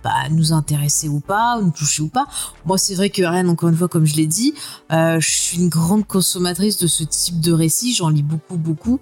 [0.03, 2.27] bah, nous intéresser ou pas, ou nous toucher ou pas.
[2.66, 4.55] Moi, c'est vrai que Rennes, encore une fois, comme je l'ai dit,
[4.93, 7.95] euh, je suis une grande consommatrice de ce type de récit.
[7.95, 9.01] J'en lis beaucoup, beaucoup.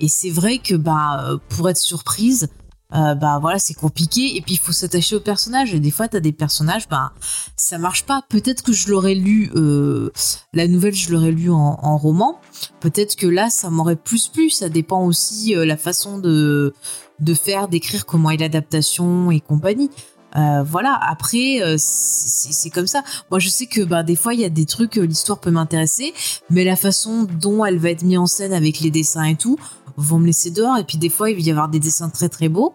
[0.00, 2.48] Et c'est vrai que bah, pour être surprise,
[2.94, 4.36] euh, bah voilà, c'est compliqué.
[4.36, 5.74] Et puis il faut s'attacher au personnage.
[5.74, 7.12] Et des fois, t'as des personnages, bah
[7.56, 8.22] ça marche pas.
[8.28, 10.10] Peut-être que je l'aurais lu, euh,
[10.52, 12.40] la nouvelle, je l'aurais lu en, roman.
[12.80, 14.50] Peut-être que là, ça m'aurait plus plu.
[14.50, 16.74] Ça dépend aussi euh, la façon de
[17.20, 19.90] de faire, d'écrire, comment est l'adaptation et compagnie.
[20.36, 20.98] Euh, voilà.
[21.02, 23.02] Après, c'est comme ça.
[23.30, 26.14] Moi, je sais que bah des fois, il y a des trucs, l'histoire peut m'intéresser,
[26.48, 29.58] mais la façon dont elle va être mise en scène avec les dessins et tout,
[30.00, 30.76] vont me laisser dehors.
[30.78, 32.74] Et puis des fois, il va y avoir des dessins très très beaux,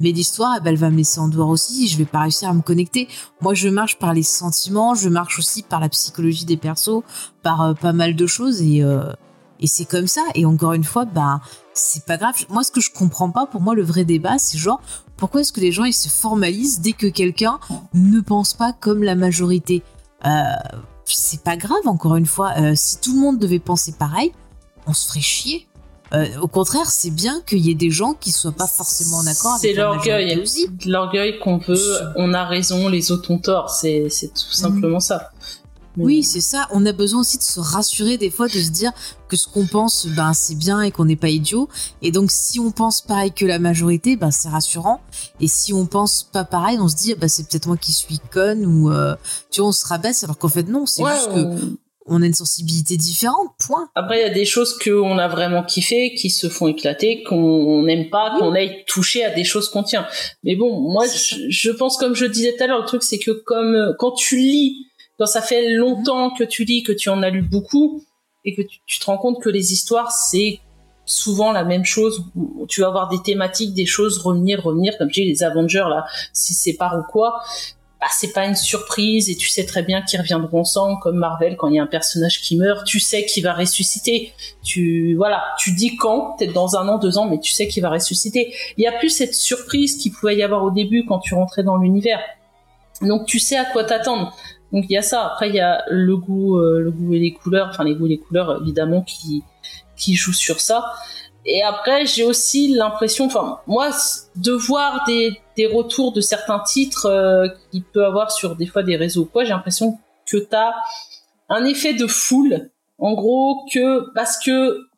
[0.00, 1.88] mais l'histoire, eh ben, elle va me laisser en dehors aussi.
[1.88, 3.08] Je vais pas réussir à me connecter.
[3.40, 7.02] Moi, je marche par les sentiments, je marche aussi par la psychologie des persos,
[7.42, 9.12] par euh, pas mal de choses et euh,
[9.58, 10.22] et c'est comme ça.
[10.34, 11.40] Et encore une fois, bah
[11.72, 12.34] c'est pas grave.
[12.50, 14.80] Moi, ce que je comprends pas, pour moi, le vrai débat, c'est genre
[15.16, 17.58] pourquoi est-ce que les gens ils se formalisent dès que quelqu'un
[17.94, 19.82] ne pense pas comme la majorité?
[20.26, 20.42] Euh,
[21.06, 21.86] c'est pas grave.
[21.86, 24.32] Encore une fois, si tout le monde devait penser pareil,
[24.86, 25.66] on se ferait chier.
[26.14, 29.26] Euh, au contraire, c'est bien qu'il y ait des gens qui soient pas forcément en
[29.26, 30.40] accord C'est avec la l'orgueil.
[30.40, 30.68] aussi.
[30.86, 33.70] L'orgueil qu'on veut, on a raison, les autres ont tort.
[33.70, 35.30] C'est c'est tout simplement ça.
[35.96, 36.68] Mais- Oui, c'est ça.
[36.72, 38.92] On a besoin aussi de se rassurer des fois, de se dire
[39.28, 41.68] que ce qu'on pense, ben c'est bien et qu'on n'est pas idiot.
[42.02, 45.00] Et donc, si on pense pareil que la majorité, ben c'est rassurant.
[45.40, 48.20] Et si on pense pas pareil, on se dit, bah c'est peut-être moi qui suis
[48.30, 49.16] conne ou euh,
[49.50, 50.22] tu vois, on se rabaisse.
[50.22, 51.76] Alors qu'en fait non, c'est Ouais, juste que on-
[52.06, 53.50] on a une sensibilité différente.
[53.66, 53.88] Point.
[53.94, 57.82] Après, il y a des choses qu'on a vraiment kiffé, qui se font éclater, qu'on
[57.82, 60.06] n'aime pas, qu'on aille toucher à des choses qu'on tient.
[60.44, 63.18] Mais bon, moi, je, je pense, comme je disais tout à l'heure, le truc, c'est
[63.18, 64.86] que comme euh, quand tu lis,
[65.18, 68.04] quand ça fait longtemps que tu lis, que tu en as lu beaucoup,
[68.44, 70.60] et que tu, tu te rends compte que les histoires, c'est
[71.06, 72.24] souvent la même chose.
[72.68, 76.04] Tu vas avoir des thématiques, des choses revenir, revenir, comme je dis, les Avengers, là,
[76.32, 77.40] si c'est pas ou quoi.
[77.98, 81.56] Bah, c'est pas une surprise et tu sais très bien qu'ils reviendront ensemble comme Marvel
[81.56, 84.34] quand il y a un personnage qui meurt tu sais qu'il va ressusciter.
[84.62, 87.82] Tu voilà tu dis quand peut-être dans un an deux ans mais tu sais qu'il
[87.82, 88.54] va ressusciter.
[88.76, 91.62] Il y a plus cette surprise qu'il pouvait y avoir au début quand tu rentrais
[91.62, 92.20] dans l'univers.
[93.00, 94.36] Donc tu sais à quoi t'attendre.
[94.72, 95.24] Donc il y a ça.
[95.24, 98.06] Après il y a le goût euh, le goût et les couleurs enfin les goûts
[98.06, 99.42] et les couleurs évidemment qui
[99.96, 100.84] qui jouent sur ça
[101.46, 103.90] et après, j'ai aussi l'impression, enfin, moi,
[104.34, 108.82] de voir des, des retours de certains titres euh, qu'il peut avoir sur des fois
[108.82, 110.72] des réseaux quoi, j'ai l'impression que t'as
[111.48, 112.70] un effet de foule.
[112.98, 114.88] En gros, que parce que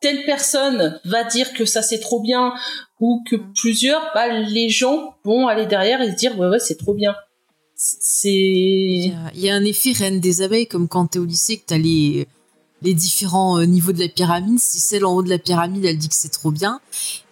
[0.00, 2.54] telle personne va dire que ça c'est trop bien
[2.98, 6.76] ou que plusieurs, bah, les gens vont aller derrière et se dire ouais ouais c'est
[6.76, 7.14] trop bien.
[7.74, 11.18] C'est Il y, a, il y a un effet reine des abeilles, comme quand t'es
[11.18, 12.28] au lycée, que t'as les,
[12.82, 14.58] les différents euh, niveaux de la pyramide.
[14.58, 16.80] Si celle en haut de la pyramide, elle dit que c'est trop bien,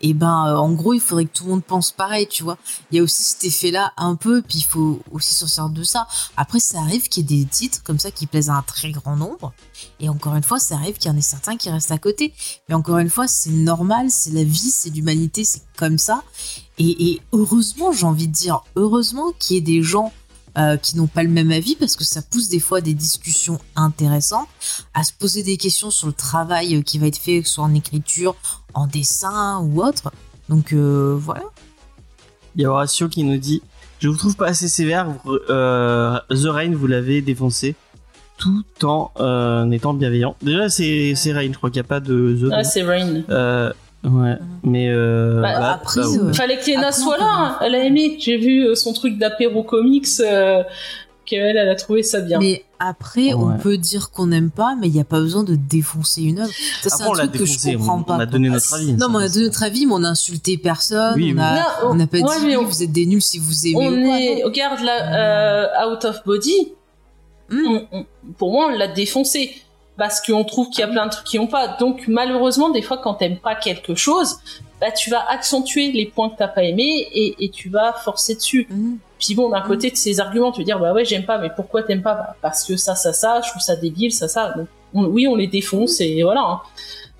[0.00, 2.58] et ben, euh, en gros, il faudrait que tout le monde pense pareil, tu vois.
[2.90, 6.06] Il y a aussi cet effet-là un peu, puis il faut aussi servir de ça.
[6.36, 8.92] Après, ça arrive qu'il y ait des titres comme ça qui plaisent à un très
[8.92, 9.52] grand nombre.
[10.00, 12.32] Et encore une fois, ça arrive qu'il y en ait certains qui restent à côté.
[12.68, 16.22] Mais encore une fois, c'est normal, c'est la vie, c'est l'humanité, c'est comme ça.
[16.78, 20.12] Et, et heureusement, j'ai envie de dire, heureusement qu'il y ait des gens
[20.58, 23.58] euh, qui n'ont pas le même avis parce que ça pousse des fois des discussions
[23.76, 24.48] intéressantes,
[24.94, 27.74] à se poser des questions sur le travail euh, qui va être fait, soit en
[27.74, 28.34] écriture,
[28.74, 30.10] en dessin ou autre.
[30.48, 31.44] Donc euh, voilà.
[32.56, 33.62] Il y a Horatio qui nous dit
[34.00, 35.06] Je vous trouve pas assez sévère,
[35.48, 37.76] euh, The Rain, vous l'avez défoncé
[38.36, 40.36] tout en euh, étant bienveillant.
[40.42, 42.52] Déjà, c'est c'est Rain, je crois qu'il n'y a pas de The.
[42.52, 43.22] ah, c'est Rain.
[44.04, 44.88] Ouais, mais.
[44.88, 46.34] Euh, Bah, bah, après, bah, euh, ouais.
[46.34, 47.26] Fallait que Léna Après, soit on là.
[47.30, 47.58] hein.
[47.62, 48.16] Elle a aimé.
[48.20, 50.06] J'ai vu euh, son truc d'apéro comics.
[50.20, 50.62] Euh,
[51.26, 52.38] qu'elle elle a trouvé ça bien.
[52.38, 53.58] Mais après, on Ouais.
[53.58, 56.50] peut dire qu'on n'aime pas, mais il n'y a pas besoin de défoncer une œuvre.
[56.80, 58.16] Ça, c'est Après, un on truc que je comprends on, pas.
[58.16, 58.92] on a donné notre avis.
[58.94, 61.12] Non, ça, mais on a donné notre avis, mais on a insulté personne.
[61.16, 61.42] Oui, on oui.
[61.44, 63.66] a, Non, on n'a pas ouais, dit mais on- vous êtes des nuls si vous
[63.66, 64.20] aimez on ou quoi.
[64.22, 66.72] est, regarde la euh, Out of Body.
[67.52, 68.06] On- on-
[68.38, 69.54] pour moi, on l'a défoncé
[69.98, 71.76] parce qu'on trouve qu'il y a plein de trucs qui ont pas.
[71.78, 74.38] Donc malheureusement, des fois, quand t'aimes pas quelque chose,
[74.80, 78.36] bah tu vas accentuer les points que t'as pas aimé et, et tu vas forcer
[78.36, 78.66] dessus.
[78.70, 78.98] Mhm.
[79.18, 81.50] Puis bon, d'un côté de ces arguments, tu veux dire bah ouais j'aime pas, mais
[81.54, 82.14] pourquoi t'aimes pas?
[82.14, 84.52] Bah, Parce que ça, ça, ça, je trouve ça débile, ça, ça.
[84.56, 86.40] Donc, on- oui, on les défonce et voilà.
[86.42, 86.60] hein.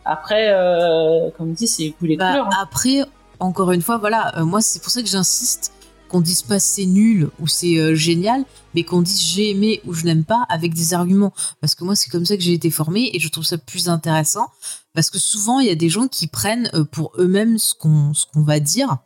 [0.05, 2.47] Après, euh, comme dit, c'est goût les Bah, couleurs.
[2.47, 2.59] hein.
[2.63, 3.01] Après,
[3.41, 5.73] encore une fois, voilà, euh, moi c'est pour ça que j'insiste
[6.09, 8.45] qu'on dise pas c'est nul ou c'est euh, génial,
[8.75, 11.33] mais qu'on dise j'ai aimé ou je n'aime pas avec des arguments.
[11.61, 13.89] Parce que moi c'est comme ça que j'ai été formée et je trouve ça plus
[13.89, 14.47] intéressant.
[14.95, 18.13] Parce que souvent il y a des gens qui prennent euh, pour eux-mêmes ce qu'on
[18.43, 18.99] va dire.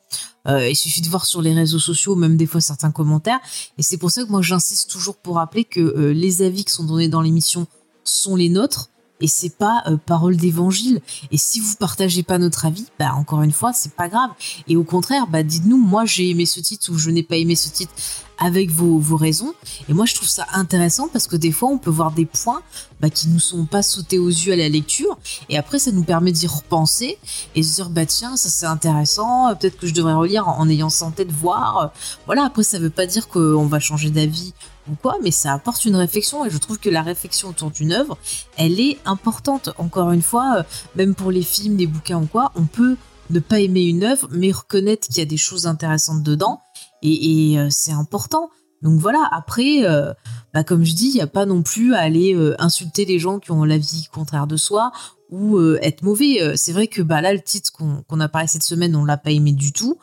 [0.48, 3.40] Euh, il suffit de voir sur les réseaux sociaux, même des fois certains commentaires.
[3.78, 6.84] Et c'est pour ça que moi j'insiste toujours pour rappeler que les avis qui sont
[6.84, 7.66] donnés dans l'émission
[8.04, 8.91] sont les nôtres.
[9.22, 11.00] Et c'est pas euh, parole d'évangile.
[11.30, 14.30] Et si vous partagez pas notre avis, bah encore une fois, c'est pas grave.
[14.68, 17.54] Et au contraire, bah dites-nous, moi j'ai aimé ce titre ou je n'ai pas aimé
[17.54, 17.92] ce titre
[18.38, 19.54] avec vos, vos raisons.
[19.88, 22.62] Et moi je trouve ça intéressant parce que des fois on peut voir des points
[23.00, 25.16] bah, qui nous sont pas sautés aux yeux à la lecture.
[25.48, 27.18] Et après ça nous permet d'y repenser
[27.54, 30.48] et de se dire bah tiens ça c'est intéressant, euh, peut-être que je devrais relire
[30.48, 31.92] en, en ayant ça en tête, voir.
[32.26, 34.54] Voilà, après ça veut pas dire qu'on va changer d'avis
[34.90, 37.92] ou quoi, mais ça apporte une réflexion et je trouve que la réflexion autour d'une
[37.92, 38.18] œuvre,
[38.56, 39.70] elle est importante.
[39.78, 40.62] Encore une fois, euh,
[40.96, 42.96] même pour les films, les bouquins ou quoi, on peut
[43.30, 46.60] ne pas aimer une œuvre, mais reconnaître qu'il y a des choses intéressantes dedans
[47.02, 48.50] et, euh, c'est important.
[48.82, 50.12] Donc voilà, après, euh,
[50.52, 53.38] bah comme je dis, il n'y a pas non plus à aller insulter les gens
[53.38, 54.90] qui ont l'avis contraire de soi
[55.32, 56.40] ou euh, être mauvais.
[56.42, 59.16] Euh, C'est vrai que bah là, le titre qu'on a parlé cette semaine, on l'a
[59.16, 59.98] pas aimé du tout.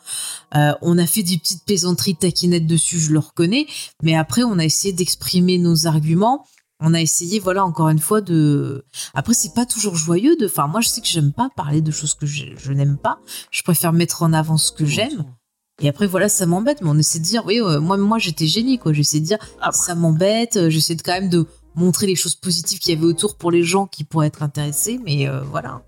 [0.56, 3.66] Euh, on a fait des petites plaisanteries taquinettes dessus, je le reconnais.
[4.02, 6.44] Mais après, on a essayé d'exprimer nos arguments.
[6.80, 8.84] On a essayé, voilà, encore une fois, de.
[9.14, 10.46] Après, c'est pas toujours joyeux de.
[10.46, 13.18] Enfin, moi, je sais que j'aime pas parler de choses que je, je n'aime pas.
[13.50, 15.24] Je préfère mettre en avant ce que j'aime.
[15.82, 18.46] Et après, voilà, ça m'embête, mais on essaie de dire, oui, euh, moi, moi, j'étais
[18.46, 18.92] génie, quoi.
[18.92, 20.68] J'essaie de dire, Après- ça m'embête.
[20.70, 23.62] J'essaie de quand même de montrer les choses positives qu'il y avait autour pour les
[23.62, 25.82] gens qui pourraient être intéressés, mais euh, voilà.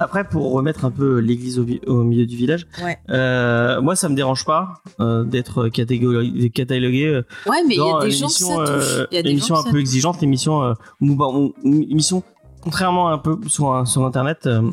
[0.00, 2.98] Après, pour remettre un peu l'église au, milieu du village, Ouais.
[3.10, 8.10] euh, moi ça me dérange pas euh, d'être catalogué Ouais, mais il y a des
[8.10, 9.06] gens que l'émission ça touche.
[9.12, 12.24] Il y a des émission gens un peu exigeante, l'émission euh, où, bah, on- émission
[12.60, 14.68] contrairement un peu sur sur internet, euh,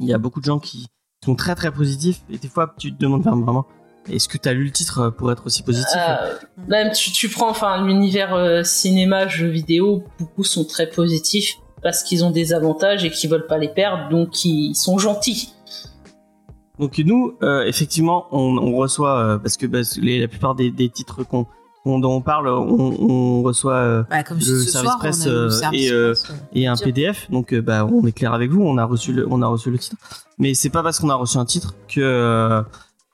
[0.00, 0.86] il y a beaucoup de gens qui
[1.24, 3.66] sont très très positifs et des fois tu te demandes vraiment
[4.10, 6.34] est-ce que tu as lu le titre euh, pour être aussi positif Euh,
[6.68, 12.02] même tu, tu prends enfin l'univers euh, cinéma, jeux vidéo, beaucoup sont très positifs parce
[12.02, 15.50] qu'ils ont des avantages et qu'ils veulent pas les perdre, donc ils sont gentils.
[16.78, 20.70] Donc nous, euh, effectivement, on, on reçoit euh, parce que bah, les, la plupart des,
[20.70, 21.46] des titres qu'on
[21.84, 22.96] qu'on- dont on parle, on,
[23.38, 26.12] on reçoit euh, Bah, comme le ce service soir, presse, on le service et, euh,
[26.14, 26.36] presse, ouais.
[26.60, 26.84] et un Dire.
[26.84, 27.30] PDF.
[27.30, 29.70] Donc euh, bah on est clair avec vous, on a reçu le, on a reçu
[29.70, 29.96] le titre.
[30.38, 32.60] Mais c'est pas parce qu'on a reçu un titre que euh,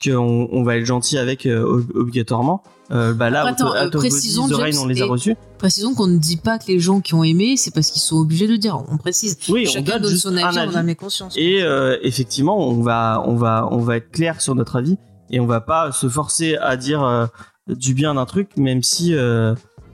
[0.02, 2.62] qu'on on va être gentil avec euh, ob- obligatoirement.
[2.90, 5.34] Euh, bah là, Attends, euh, out of précisons, on les a reçus.
[5.58, 8.16] Précisons qu'on ne dit pas que les gens qui ont aimé, c'est parce qu'ils sont
[8.16, 8.82] obligés de dire.
[8.90, 9.38] On précise.
[9.48, 10.76] Oui, on Chacun donne donne son un avis, on avis.
[10.76, 11.34] a mes consciences.
[11.36, 11.64] Et
[12.02, 14.96] effectivement, on va, on va, on va être clair sur notre avis
[15.30, 17.28] et on va pas se forcer à dire
[17.68, 19.14] du bien d'un truc, même si,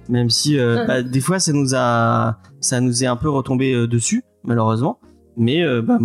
[0.09, 0.57] même si,
[0.87, 4.99] bah, des fois, ça nous a, ça nous est un peu retombé dessus, malheureusement.
[5.37, 5.99] Mais euh, bah,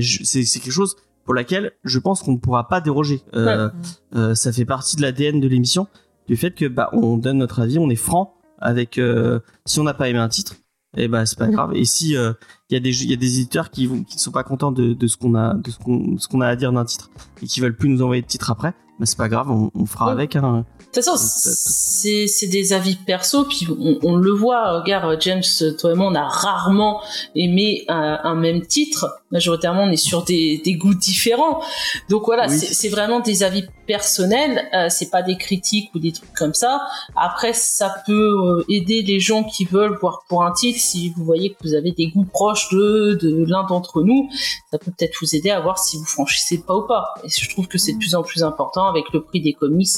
[0.00, 0.94] c'est quelque chose
[1.26, 3.20] pour laquelle je pense qu'on ne pourra pas déroger.
[3.34, 3.68] Euh,
[4.14, 5.88] euh, ça fait partie de l'ADN de l'émission,
[6.28, 8.96] du fait que bah, on donne notre avis, on est franc avec.
[8.96, 10.54] euh, si on n'a pas aimé un titre,
[10.96, 11.72] et bah c'est pas grave.
[11.74, 12.32] Et si euh,
[12.70, 14.72] il y a des il y a des éditeurs qui vont qui sont pas contents
[14.72, 17.10] de, de ce qu'on a de ce qu'on ce qu'on a à dire d'un titre
[17.42, 19.86] et qui veulent plus nous envoyer de titre après, bah c'est pas grave, on, on
[19.86, 20.12] fera Ouais.
[20.12, 20.36] avec.
[20.36, 20.64] Hein.
[20.78, 24.80] De toute façon, c'est c'est des avis perso, puis on, on le voit.
[24.80, 25.42] Regarde, James,
[25.78, 27.00] toi et moi, on a rarement
[27.34, 29.06] aimé un, un même titre.
[29.32, 31.60] Majoritairement, on est sur des, des goûts différents.
[32.08, 32.56] Donc voilà, Oui.
[32.58, 34.68] c'est c'est vraiment des avis personnels.
[34.74, 36.80] Euh, c'est pas des critiques ou des trucs comme ça.
[37.16, 40.78] Après, ça peut euh, aider les gens qui veulent voir pour un titre.
[40.80, 44.28] Si vous voyez que vous avez des goûts proches de, de l'un d'entre nous,
[44.70, 47.14] ça peut peut-être vous aider à voir si vous franchissez pas ou pas.
[47.24, 49.88] Et je trouve que c'est de plus en plus important avec le prix des comics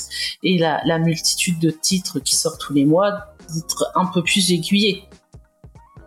[0.43, 3.13] et la, la multitude de titres qui sortent tous les mois,
[3.55, 5.05] d'être un peu plus aiguillé.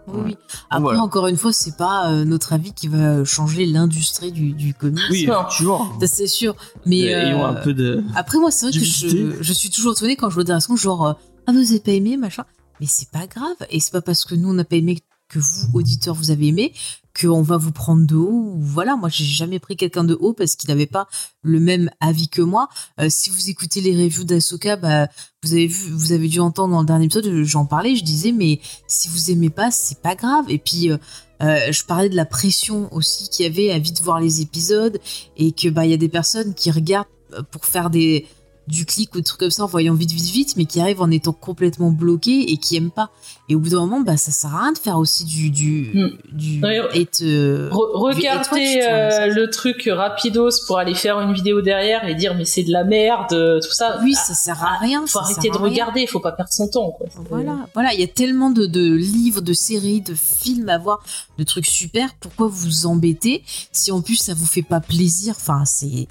[0.08, 0.38] Oui, oui.
[0.70, 1.02] Après, Voilà.
[1.04, 5.00] encore une fois, c'est pas euh, notre avis qui va changer l'industrie du, du comics.
[5.10, 5.96] Oui, toujours.
[6.06, 6.56] C'est sûr.
[6.86, 8.04] Mais euh, un peu de.
[8.16, 10.76] après, moi, c'est vrai que je, je suis toujours étonnée quand je vois des réactions
[10.76, 11.14] genre euh,
[11.48, 12.44] Ah, vous avez pas aimé, machin.
[12.80, 13.56] Mais c'est pas grave.
[13.70, 14.98] Et c'est pas parce que nous, on n'a pas aimé
[15.30, 16.74] que vous, auditeurs, vous avez aimé,
[17.22, 18.56] qu'on va vous prendre de haut.
[18.58, 21.08] Voilà, moi, j'ai jamais pris quelqu'un de haut parce qu'il n'avait pas
[21.44, 22.70] le même avis que moi.
[23.00, 25.08] Euh, si vous écoutez les reviews d'Asoka, bah,
[25.44, 28.32] vous avez vu, vous avez dû entendre dans le dernier épisode, j'en parlais, je disais,
[28.32, 30.46] mais si vous aimez pas, c'est pas grave.
[30.50, 30.98] Et puis, euh,
[31.42, 35.00] euh, je parlais de la pression aussi qu'il y avait à vite voir les épisodes
[35.38, 38.28] et que bah il y a des personnes qui regardent euh, pour faire des
[38.68, 41.02] du clic ou des trucs comme ça en voyant vite vite vite mais qui arrivent
[41.02, 43.10] en étant complètement bloqués et qui aiment pas
[43.50, 45.92] et au bout d'un moment bah ça sert à rien de faire aussi du du
[45.94, 46.10] Hmm.
[46.32, 51.62] du hate, euh, Re- hate watch, euh, le truc rapidos pour aller faire une vidéo
[51.62, 53.30] derrière et dire mais c'est de la merde,
[53.62, 54.00] tout ça.
[54.04, 56.92] oui ça sert à rien faut ça arrêter de regarder, faut pas perdre son temps.
[56.92, 57.08] Quoi.
[57.30, 61.04] Voilà, voilà, il y a tellement de, de livres, de séries, de films à voir,
[61.38, 62.10] de trucs super.
[62.20, 65.34] Pourquoi vous embêter si en plus ça vous fait pas plaisir?
[65.38, 66.08] Enfin, c'est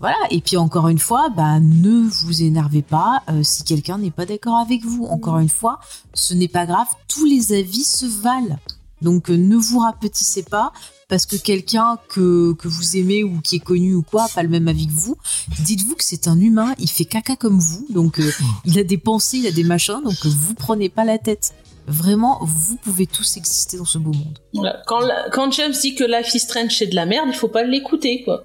[0.00, 0.16] voilà.
[0.30, 4.26] Et puis encore une fois, bah ne vous énervez pas euh, si quelqu'un n'est pas
[4.26, 5.04] d'accord avec vous.
[5.06, 5.78] Encore une fois,
[6.14, 6.86] ce n'est pas grave.
[7.06, 8.58] Tous les avis se valent.
[9.02, 10.72] Donc euh, ne vous rapetissez pas
[11.08, 14.42] parce que quelqu'un que, que vous aimez ou qui est connu ou quoi, a pas
[14.42, 15.16] le même avis que vous.
[15.64, 18.30] Dites-vous que c'est un humain, il fait caca comme vous, donc euh,
[18.64, 21.52] il a des pensées, il a des machins, donc euh, vous prenez pas la tête.
[21.88, 24.38] Vraiment, vous pouvez tous exister dans ce beau monde.
[24.54, 24.80] Voilà.
[24.86, 27.48] Quand, la- quand James dit que Life is Strange c'est de la merde, il faut
[27.48, 28.44] pas l'écouter, quoi.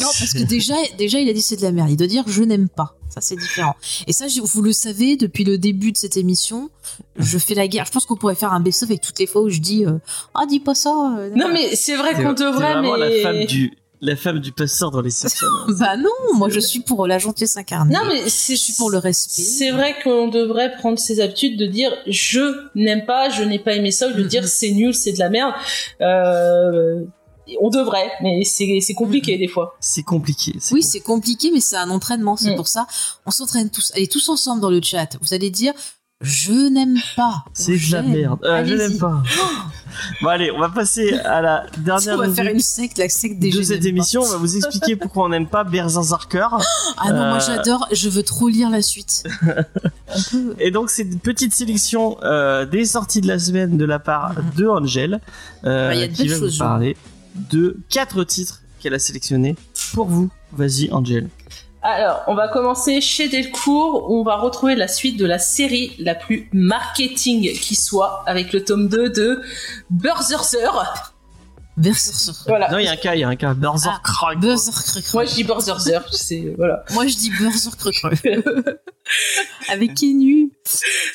[0.00, 1.90] Non, parce que déjà, déjà, il a dit c'est de la merde.
[1.90, 2.96] Il doit dire je n'aime pas.
[3.08, 3.74] Ça, c'est différent.
[4.06, 6.70] Et ça, vous le savez, depuis le début de cette émission,
[7.16, 7.84] je fais la guerre.
[7.86, 9.98] Je pense qu'on pourrait faire un best-of avec toutes les fois où je dis euh,
[10.34, 10.90] Ah, dis pas ça.
[11.18, 12.96] euh, Non, mais c'est vrai qu'on devrait, mais.
[12.96, 13.72] la femme du
[14.02, 15.44] la femme du pasteur dans les Simpsons.
[15.78, 17.92] Bah non, moi je suis pour la gentillesse incarnée.
[17.94, 19.42] Non, mais c'est je suis pour le respect.
[19.42, 22.40] C'est vrai qu'on devrait prendre ses habitudes de dire je
[22.74, 24.28] n'aime pas, je n'ai pas aimé ça, ou de Mhm.
[24.28, 25.52] dire c'est nul, c'est de la merde.
[26.00, 27.02] Euh,
[27.60, 29.76] on devrait, mais c'est compliqué des fois.
[29.80, 30.54] C'est compliqué.
[30.72, 32.36] Oui, c'est compliqué, mais c'est un entraînement.
[32.36, 32.56] C'est Mm.
[32.56, 32.86] pour ça,
[33.26, 33.92] on s'entraîne tous.
[33.94, 35.16] Allez, tous ensemble dans le chat.
[35.20, 35.72] Vous allez dire
[36.22, 37.46] je n'aime pas.
[37.54, 38.40] C'est de la merde.
[38.44, 39.22] Euh, je l'aime pas.
[40.20, 43.38] bon allez, on va passer à la On dernière va faire une secte, la secte
[43.38, 43.88] des de cette n'aime pas.
[43.88, 44.20] émission.
[44.22, 46.46] On va vous expliquer pourquoi on n'aime pas Berserker.
[46.98, 47.86] Ah non, moi Euh, j'adore.
[47.90, 49.22] Je veux trop lire la suite.
[49.46, 50.56] on peut.
[50.58, 54.34] Et donc c'est une petite sélection euh, des sorties de la semaine de la part
[54.58, 55.20] de Angel,
[55.64, 56.96] euh, Bah, il y a de belles choses, vous parler
[57.34, 59.56] de quatre titres qu'elle a sélectionnés
[59.94, 60.30] pour vous.
[60.52, 61.28] Vas-y Angel.
[61.82, 65.94] Alors, on va commencer chez Delcourt, où on va retrouver la suite de la série
[65.98, 69.40] la plus marketing qui soit, avec le tome 2 de
[69.88, 71.14] Berserker.
[71.80, 72.40] Berserker.
[72.46, 72.70] Voilà.
[72.70, 73.54] Non, il y a un cas, il y a un cas.
[73.54, 74.36] Berserker.
[74.40, 75.00] Berserker.
[75.14, 76.84] Moi, je dis Berserker, c'est voilà.
[76.92, 77.90] Moi je dis Berserker.
[79.68, 80.52] Avec Kenu.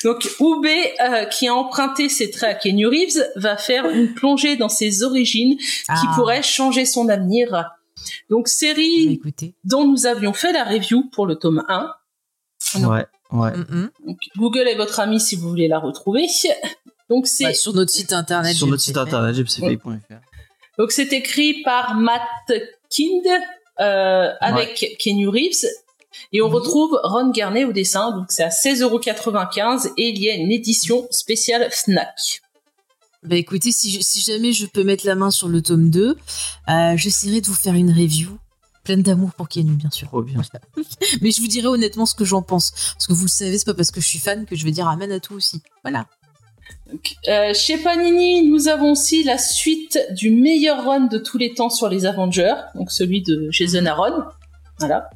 [0.04, 0.66] Donc Ube,
[1.00, 5.02] euh, qui a emprunté ses traits à Kenny Reeves, va faire une plongée dans ses
[5.02, 6.12] origines qui Ah.
[6.14, 7.64] pourrait changer son avenir.
[8.30, 9.54] Donc série écoutez.
[9.64, 11.90] dont nous avions fait la review pour le tome 1.
[12.80, 13.56] Ouais, ouais.
[13.56, 13.90] Mm, mm.
[14.06, 16.26] Donc, Google est votre ami si vous voulez la retrouver.
[17.08, 18.54] Donc c'est Bah, sur notre site internet.
[18.54, 20.14] Sur notre site internet gpcfay.fr.
[20.78, 22.22] donc c'est écrit par Matt
[22.90, 23.26] Kind
[23.80, 25.66] euh, avec Kenny Reeves.
[26.32, 26.54] Et on Oui.
[26.54, 31.06] retrouve Ron Garnet au dessin, donc c'est à 16,95€ et il y a une édition
[31.10, 32.40] spéciale Fnac.
[33.22, 36.16] Bah écoutez, si, je- si jamais je peux mettre la main sur le tome 2,
[36.68, 38.38] euh, j'essaierai de vous faire une review
[38.84, 40.08] pleine d'amour pour Kenu, bien sûr.
[40.22, 40.40] Bien.
[41.20, 42.70] Mais je vous dirai honnêtement ce que j'en pense.
[42.94, 44.70] Parce que vous le savez, c'est pas parce que je suis fan que je vais
[44.70, 45.60] dire amen à tout aussi.
[45.82, 46.06] Voilà.
[46.90, 51.52] Donc, euh, chez Panini, nous avons aussi la suite du meilleur run de tous les
[51.52, 54.22] temps sur les Avengers, donc celui de Jason Aaron.
[54.78, 55.10] Voilà.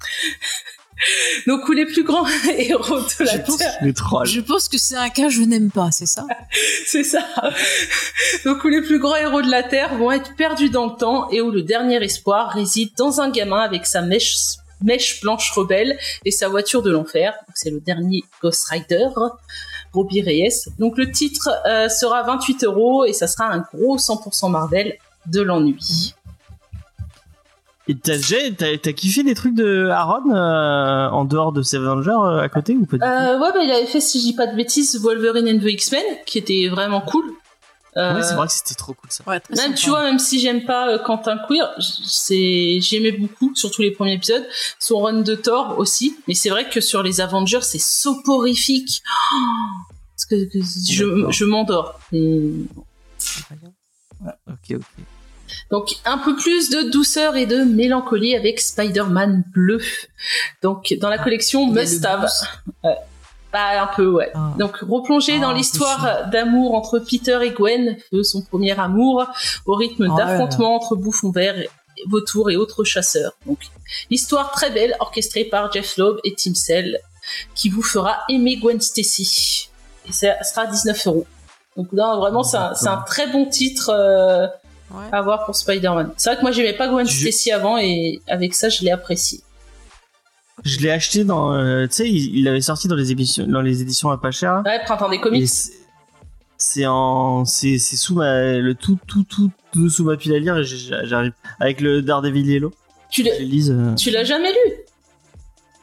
[1.46, 4.26] donc où les plus grands héros de la Je pense Terre, les trolls.
[4.26, 6.24] Je pense que c'est un cas je n'aime pas, c'est ça?
[6.86, 7.26] C'est ça.
[8.44, 11.30] donc où les plus grands héros de la Terre vont être perdus dans le temps
[11.30, 14.34] et où le dernier espoir réside dans un gamin avec sa mèche
[14.82, 17.34] mèche blanche rebelle et sa voiture de l'enfer.
[17.54, 19.08] C'est le dernier Ghost Rider.
[19.92, 20.68] Robbie Reyes.
[20.78, 24.94] Donc le titre euh, sera 28 euros et ça sera un gros 100% Marvel
[25.26, 26.14] de l'ennui.
[27.88, 32.48] Et t'as kiffé des trucs de Aaron euh, en dehors de ses Avengers euh, à
[32.48, 33.04] côté ou pas du tout?
[33.04, 36.04] ouais, bah, il avait fait, si je dis pas de bêtises, Wolverine and the X-Men,
[36.24, 37.24] qui était vraiment cool.
[37.96, 39.22] Euh, Ouais, c'est vrai que c'était trop cool ça.
[39.26, 39.74] Ouais, Même, sympa.
[39.76, 44.14] tu vois, même si j'aime pas euh, Quentin Queer, c'est, j'aimais beaucoup, surtout les premiers
[44.14, 44.46] épisodes,
[44.78, 46.16] son run de Thor aussi.
[46.26, 49.02] Mais c'est vrai que sur les Avengers, c'est soporifique.
[49.34, 49.36] Oh
[50.16, 50.58] Parce que, que
[50.90, 51.98] je, je m'endors.
[52.12, 52.50] Et
[54.46, 54.82] Ok, ok.
[55.70, 59.80] Donc un peu plus de douceur et de mélancolie avec Spider-Man bleu.
[60.62, 62.28] Donc dans la collection Il y a le Must Have.
[63.52, 64.30] Bah, un peu ouais.
[64.34, 64.52] Ah.
[64.58, 69.26] Donc replonger Ah, dans c'est l'histoire d'amour entre Peter et Gwen, de son premier amour,
[69.66, 71.68] au rythme là d'affrontements entre bouffons verts, et
[72.08, 73.32] vautours et autres chasseurs.
[73.46, 73.58] Donc
[74.10, 76.98] histoire très belle orchestrée par Jeff Loeb et Tim Cell
[77.54, 79.68] qui vous fera aimer Gwen Stacy.
[80.08, 81.26] Et ça sera à 19 euros.
[81.76, 83.90] Donc là vraiment c'est un, très bon titre.
[83.90, 84.46] euh,
[84.94, 85.06] Ouais.
[85.10, 86.10] à voir pour Spider-Man.
[86.18, 88.90] C'est vrai que moi j'aimais pas Gwen Je- Stacy avant et avec ça je l'ai
[88.90, 89.40] apprécié.
[90.64, 91.52] Je l'ai acheté dans.
[91.54, 94.30] euh, tu sais, il, il avait sorti dans les éditions, dans les éditions à pas
[94.30, 94.62] cher.
[94.64, 95.48] Ouais, printemps des comics.
[96.56, 97.44] c'est- en.
[97.44, 98.58] C'est c'est sous ma.
[98.58, 101.32] Le tout, tout, tout, tout sous ma pile à lire j'arrive.
[101.58, 102.72] Avec le Daredevil Yellow.
[103.10, 103.32] Tu l'as,
[103.70, 103.94] euh.
[103.96, 104.72] tu l'as jamais lu?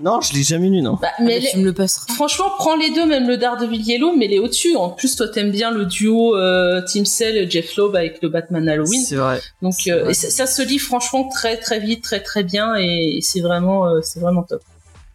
[0.01, 0.93] Non, je l'ai jamais lu, non.
[1.01, 2.13] bah, Ah, mais bah, tu me le passeras.
[2.13, 4.77] Franchement, prends les deux, même le Daredevil Yellow, mais les au-dessus.
[4.77, 8.67] En plus, toi, t'aimes bien le duo euh, Team Cell, Jeff Loeb avec le Batman
[8.69, 9.01] Halloween.
[9.03, 9.41] C'est vrai.
[9.61, 10.11] Donc, euh, vrai.
[10.11, 13.87] et ça, ça se lit franchement très très vite, très très bien, et c'est vraiment,
[13.89, 14.61] euh, c'est vraiment top.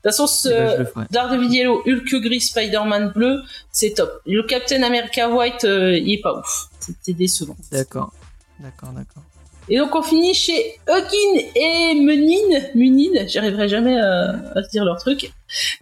[0.05, 1.07] De toute façon, ce Eh ben.
[1.11, 3.41] Daredevil Yellow, Hulk gris, Spider-Man bleu,
[3.73, 4.21] c'est top.
[4.27, 6.69] Le Captain America White, euh, il est pas ouf.
[6.79, 7.57] C'était décevant.
[7.73, 8.13] D'accord.
[8.61, 9.23] D'accord, d'accord.
[9.71, 14.85] Et donc on finit chez Huggin et Menin, Munin, j'arriverai jamais à, à se dire
[14.85, 15.33] leur truc.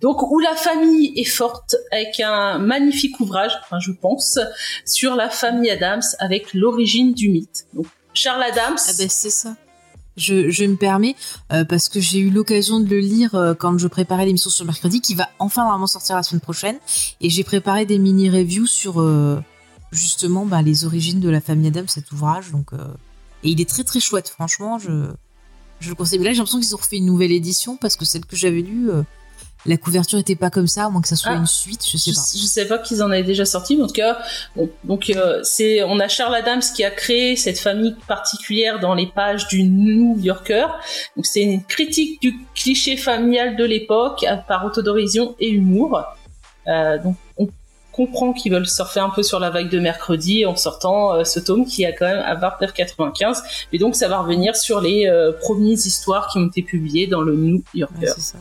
[0.01, 4.39] Donc où la famille est forte avec un magnifique ouvrage, enfin je pense,
[4.87, 7.67] sur la famille Adams avec l'origine du mythe.
[7.75, 9.57] Donc Charles Adams, Ah ben c'est ça.
[10.17, 11.17] Je, me permets
[11.53, 14.67] euh, parce que j'ai eu l'occasion de le lire euh, quand je préparais l'émission sur
[14.67, 16.79] mercredi, qui va enfin vraiment sortir la semaine prochaine,
[17.21, 19.41] et j'ai préparé des mini reviews sur euh,
[19.91, 22.51] justement bah, les origines de la famille Adam, cet ouvrage.
[22.53, 22.73] Donc,
[23.43, 25.11] et il est très très chouette, franchement, je,
[25.81, 26.19] je le conseille.
[26.19, 28.61] Mais là, j'ai l'impression qu'ils ont refait une nouvelle édition parce que celle que j'avais
[28.61, 28.91] lue,
[29.67, 31.37] la couverture était pas comme ça, à moins que ça soit Ah.
[31.37, 32.23] une suite, je sais Je, pas.
[32.35, 34.19] je sais pas qu'ils en avaient déjà sorti, mais en tout cas,
[34.57, 38.95] bon, donc euh, c'est, on a Charles Adams qui a créé cette famille particulière dans
[38.95, 40.67] les pages du New Yorker.
[41.17, 46.03] Donc c'est une critique du cliché familial de l'époque par autodérision et humour.
[46.69, 47.49] Euh, donc on
[47.93, 51.39] comprend qu'ils veulent surfer un peu sur la vague de mercredi en sortant euh, ce
[51.41, 53.43] tome qui a quand même à partir 95.
[53.73, 57.21] Et donc ça va revenir sur les euh, premières histoires qui ont été publiées dans
[57.21, 57.95] le New Yorker.
[58.01, 58.39] Ouais, c'est ça.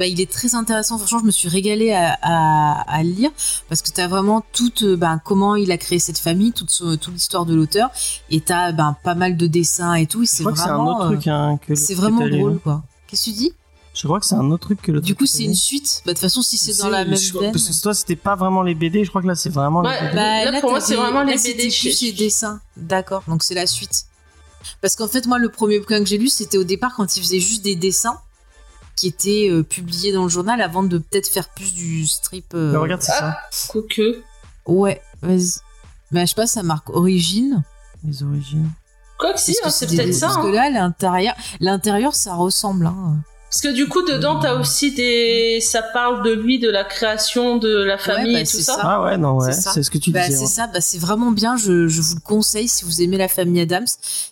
[0.00, 0.96] Bah, il est très intéressant.
[0.96, 3.30] Franchement, je me suis régalée à, à, à le lire
[3.68, 6.72] parce que tu as vraiment toute ben, comment il a créé cette famille, toute,
[7.12, 7.90] l'histoire de l'auteur,
[8.30, 10.22] et tu as ben, pas mal de dessins et tout.
[10.22, 12.82] et C'est vraiment, autre truc hein, que c'est l'autre vraiment que t'as lu, drôle, quoi.
[13.08, 13.52] Qu'est-ce que tu dis?
[13.92, 15.04] Je crois que c'est un autre truc que l'autre.
[15.04, 16.00] Du coup, c'est une suite.
[16.06, 17.52] Bah, de toute façon, si c'est dans la même veine.
[17.52, 20.00] Parce que toi, c'était pas vraiment les BD, je crois que là, c'est vraiment Ouais,
[20.00, 20.16] les BD.
[20.16, 22.58] Là, pour moi, c'est vraiment les là, c'était BD plus chez- les dessins.
[22.78, 24.06] D'accord, donc c'est la suite.
[24.80, 27.20] Parce qu'en fait, moi, le premier bouquin que j'ai lu, c'était au départ quand il
[27.22, 28.18] faisait juste des dessins
[29.00, 32.52] qui étaient euh, publiés dans le journal avant de peut-être faire plus du strip.
[32.52, 33.38] euh, Mais regarde, c'est ça.
[33.68, 34.22] Quoique.
[34.66, 35.60] Ouais, vas-y.
[36.12, 37.62] Bah, je sais pas, ça marque origine.
[38.04, 38.70] Les origines.
[39.18, 40.26] Quoi que si, hein, c'est peut-être ça.
[40.26, 40.42] Parce hein.
[40.42, 42.86] que là, l'intérieur, l'intérieur, ça ressemble.
[42.86, 43.16] Hein.
[43.50, 45.58] Parce que du coup, dedans, t'as aussi des.
[45.60, 48.74] Ça parle de lui, de la création de la famille bah, et tout ça.
[48.74, 48.80] ça.
[48.84, 50.36] Ah ouais, non, ouais, C'est ce que tu Bah, disais.
[50.36, 50.46] c'est ouais.
[50.46, 51.56] ça, bah, c'est vraiment bien.
[51.56, 53.86] Je, je vous le conseille si vous aimez la famille Adams.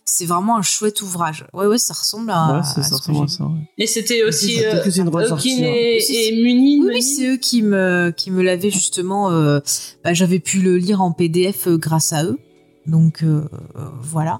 [0.04, 1.46] C'est vraiment un chouette ouvrage.
[1.52, 2.58] Ouais, ouais, ça ressemble à.
[2.58, 3.12] Ouais, c'est ce ça
[3.44, 3.50] ouais.
[3.76, 4.64] Et c'était aussi.
[4.64, 5.72] Euh, que c'est une ressortie, Hawking hein.
[5.74, 5.98] et,
[6.28, 6.42] et.
[6.42, 6.86] Oui, Munin.
[6.94, 9.32] oui, c'est eux qui me, qui me l'avaient justement.
[9.32, 9.58] euh,
[10.04, 12.38] bah, J'avais pu le lire en PDF euh, grâce à eux.
[12.86, 13.42] Donc euh,
[13.76, 14.38] euh, voilà.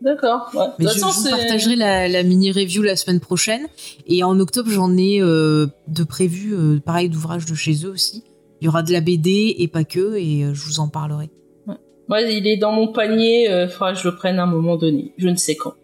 [0.00, 0.50] D'accord.
[0.54, 0.64] Ouais.
[0.78, 3.66] Mais De je, toute façon, je vous partagerai la, la mini review la semaine prochaine.
[4.06, 8.24] Et en octobre, j'en ai euh, de prévu, euh, pareil, d'ouvrages de chez eux aussi.
[8.60, 11.30] Il y aura de la BD et pas que, et euh, je vous en parlerai.
[12.08, 13.44] Ouais, il est dans mon panier.
[13.44, 15.12] Il faudra que je le prenne à un moment donné.
[15.16, 15.74] Je ne sais quand.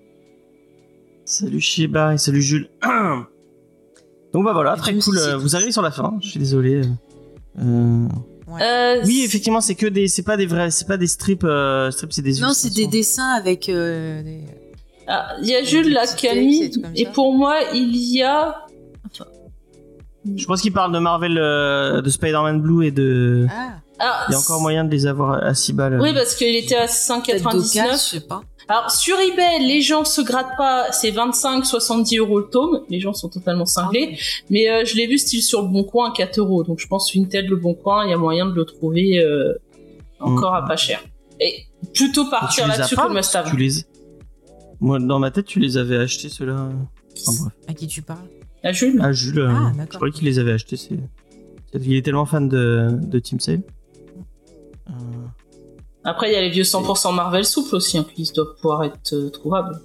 [1.24, 2.68] Salut Shiba et salut Jules.
[4.32, 5.18] Donc bah voilà, Et très cool.
[5.38, 6.18] Vous arrivez sur la fin.
[6.20, 6.82] Je suis désolé.
[7.60, 8.08] Euh,
[8.48, 11.42] Euh, Oui, effectivement, c'est que des, c'est pas des vrais, c'est pas des strips.
[11.44, 12.40] euh, strips, c'est des.
[12.40, 12.90] Non, c'est des illustrations.
[12.90, 13.68] dessins avec.
[13.68, 14.44] euh, des-
[15.08, 16.64] ah, Il y a Jules là mis.
[16.94, 18.56] et Et pour moi, il y a.
[20.36, 23.46] Je pense qu'il parle de Marvel, euh, de Spider-Man Blue et de.
[23.50, 25.98] Ah, Ah, Il y a encore moyen de les avoir à 6 balles.
[26.00, 27.92] Oui, parce qu'il était à peut-être d'occasion, 5,99.
[27.92, 28.42] je sais pas.
[28.68, 33.12] Alors sur eBay, les gens se grattent pas, c'est 25-70 euros le tome, les gens
[33.12, 34.18] sont totalement cinglés,
[34.50, 36.86] mais euh, je l'ai vu style sur le Bon Coin à 4 euros, donc je
[36.88, 39.52] pense Vinted le Bon Coin, il y a moyen de le trouver euh,
[40.18, 41.00] encore à pas cher.
[41.38, 41.64] Et
[41.94, 43.50] plutôt partir là-dessus pas que le must have.
[43.50, 43.70] Tu les.
[44.80, 46.70] Moi, dans ma tête, tu les avais achetés ceux-là.
[47.28, 47.50] Enfin.
[47.68, 48.26] À qui tu parles?
[48.64, 49.96] À Jules Ah, Jules, euh, Ah, je d'accord.
[49.96, 50.76] croyais qu'il les avait achetés.
[50.76, 50.98] C'est...
[51.72, 53.62] c'est- Il est tellement fan de, de Team Sale.
[56.08, 59.12] Après, il y a les vieux 100% Marvel souples aussi, hein, qui doivent pouvoir être
[59.12, 59.80] euh, trouvables.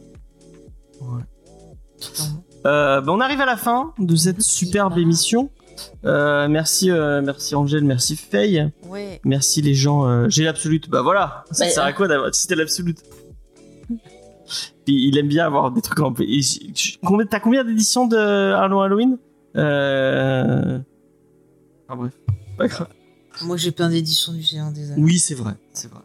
[2.66, 5.50] Euh, bah, on arrive à la fin de cette superbe émission.
[6.06, 9.20] Euh, merci, euh, merci Angèle, merci Faye, Ouais.
[9.26, 10.06] merci les gens.
[10.08, 10.90] euh, j'ai l'absolute.
[10.90, 13.00] Bah voilà, ça Bah, sert à quoi d'avoir si t'as l'absolute?
[14.88, 16.14] Il, il aime bien avoir des trucs en.
[16.14, 19.18] T'as combien d'éditions de Halloween Halloween?
[19.56, 20.80] Euh...
[21.88, 22.14] Ah bref,
[22.58, 22.88] pas grave.
[23.44, 25.04] Moi, j'ai plein d'éditions du Seigneur des Anneaux.
[25.04, 26.02] Oui, c'est vrai, c'est vrai.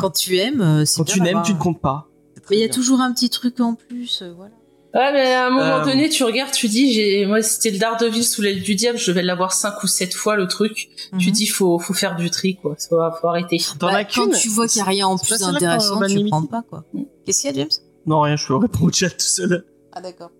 [0.00, 2.08] Quand tu aimes, euh, c'est Quand bien tu n'aimes, d'avoir tu ne comptes pas.
[2.34, 2.74] C'est très Mais il y a bien.
[2.74, 4.52] toujours un petit truc en plus, euh, voilà.
[4.94, 7.78] Ouais, mais à un moment Euh, donné, tu regardes, tu dis, j'ai, moi, c'était le
[7.78, 10.88] Daredevil sous l'aile du diable, je vais l'avoir 5 ou 7 fois le truc.
[11.18, 11.32] Tu Mhm.
[11.32, 12.74] dis, faut, faut faire du tri, quoi.
[12.88, 13.58] Faut, faut arrêter.
[13.78, 15.38] T'en Bah, as quand qu'une tu vois qu'il n'y a rien en C'est plus pas
[15.38, 16.84] celle-là d'intéressant, tu Limit prends pas, quoi.
[17.26, 17.68] Qu'est-ce qu'il y a, James?
[18.06, 19.64] Non, rien, je peux répondre au chat tout seul.
[19.92, 20.30] Ah, d'accord.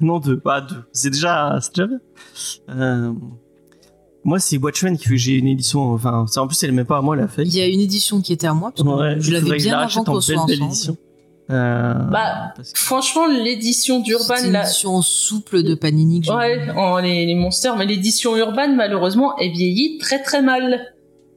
[0.00, 0.36] Non, deux.
[0.42, 0.82] Bah, deux.
[0.92, 2.00] C'est déjà, c'est déjà bien.
[2.70, 3.12] Euh,
[4.24, 5.92] Moi, c'est Watchmen qui fait que j'ai une édition.
[5.92, 7.46] Enfin, ça, en plus, elle est même pas à moi, la feuille.
[7.48, 9.72] Il y a une édition qui était à moi, parce que Ouais, je l'avais bien
[9.76, 10.52] la avant qu'on soit ensemble.
[10.52, 10.96] édition.
[11.50, 14.62] Euh, Bah, que- Franchement, l'édition d'Urban, C'est une là.
[14.62, 19.36] édition souple de Panini que j'ai Ouais, en, les, les monsters, mais l'édition Urban, malheureusement,
[19.36, 20.80] est vieillie très très mal.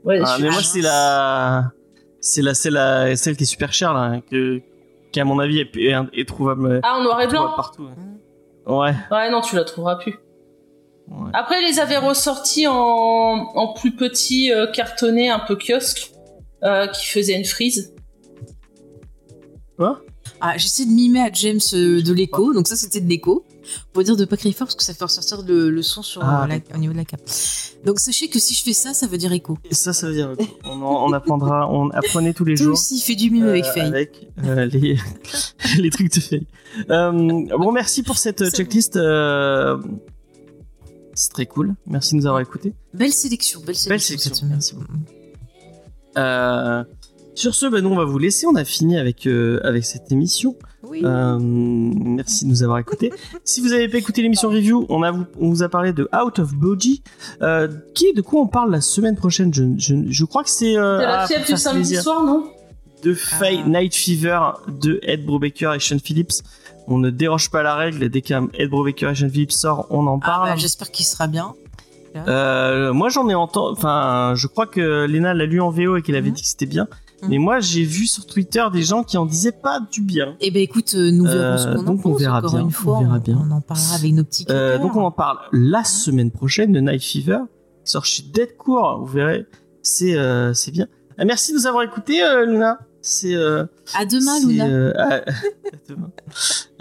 [0.05, 1.71] Ouais, Ah, je- mais moi, c'est la,
[2.21, 4.61] c'est la, c'est la, celle qui est super chère là, que,
[5.11, 7.87] qui à mon avis est, est, est trouvable, Ah, en noir et blanc partout.
[8.65, 8.93] Ouais.
[9.11, 10.15] Ouais, non, tu la trouveras plus.
[11.09, 11.31] Ouais.
[11.33, 16.11] Après, ils les avaient ressortis en, en plus petit euh, cartonné, un peu kiosque,
[16.63, 17.93] euh, qui faisait une frise.
[20.39, 23.43] Ah, j'essaie de mimer à James euh, de l'écho, donc ça c'était de l'écho.
[23.93, 26.23] pour dire de pas crier fort parce que ça fait ressortir le, le son sur
[26.23, 27.21] Ah, euh, la- au niveau de la cape.
[27.85, 29.57] Donc sachez que si je fais ça, ça veut dire écho.
[29.69, 30.33] Et ça, ça veut dire
[30.63, 32.73] on, en- on apprendra, on apprenait tous les Toi jours.
[32.73, 33.81] aussi, fais du mime avec Faye.
[33.87, 34.97] avec, euh, les,
[35.79, 36.47] les trucs de Faye.
[36.91, 37.11] Euh,
[37.57, 38.95] bon, merci pour cette checklist.
[38.95, 39.77] euh,
[41.17, 41.75] c'est très cool.
[41.85, 42.73] Merci de nous avoir écoutés.
[42.93, 44.15] Belle sélection, belle sélection,
[44.47, 44.93] Belle merci beaucoup.
[46.17, 46.83] Euh,
[47.35, 48.47] sur ce, ben, nous, on va vous laisser.
[48.47, 50.55] On a fini avec, euh, avec cette émission.
[50.83, 51.01] Oui.
[51.03, 53.11] Euh, merci de nous avoir écoutés.
[53.43, 56.09] si vous n'avez pas écouté l'émission review, on, a, vous- on vous a parlé de
[56.15, 57.03] Out of Body.
[57.41, 59.53] Euh, qui, de quoi on parle la semaine prochaine?
[59.53, 60.77] Je, je, je crois que c'est.
[60.77, 62.45] euh, De la ah, fièvre du samedi soir, non?
[63.03, 63.51] De Ah.
[63.67, 64.39] Night Fever
[64.81, 66.41] de Ed Brubaker et Sean Phillips.
[66.87, 68.09] On ne déroge pas la règle.
[68.09, 70.49] Dès qu'un Ed Brubaker et Phillips sort, on en Ah, parle.
[70.49, 71.53] bah, J'espère qu'il sera bien.
[72.27, 73.77] Euh, moi, j'en ai entendu.
[73.77, 76.33] Enfin, je crois que Lena l'a lu en VO et qu'elle avait Mhm.
[76.35, 76.87] dit que c'était bien.
[77.21, 77.29] Mhm.
[77.29, 80.35] Mais moi, j'ai vu sur Twitter des gens qui en disaient pas du bien.
[80.39, 82.19] Eh ben écoute, euh, nous verrons Euh, ce qu'on donc on pense.
[82.21, 83.39] verra bien, une on fois, verra bien.
[83.47, 86.79] on en parlera avec nos petits Euh, donc, on en parle la semaine prochaine de
[86.79, 87.39] Night Fever,
[87.85, 88.99] qui sort chez Deadcore.
[89.01, 89.45] Vous verrez,
[89.83, 90.15] c'est
[90.53, 90.87] c'est bien.
[91.19, 92.79] Ah, merci de nous avoir écoutés, Luna.
[93.09, 94.67] C'est euh, À demain, Luna.
[94.67, 95.21] euh, à, à
[95.87, 96.11] demain.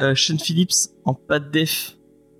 [0.01, 0.73] Euh, Sean Phillips
[1.05, 1.97] en pas de def.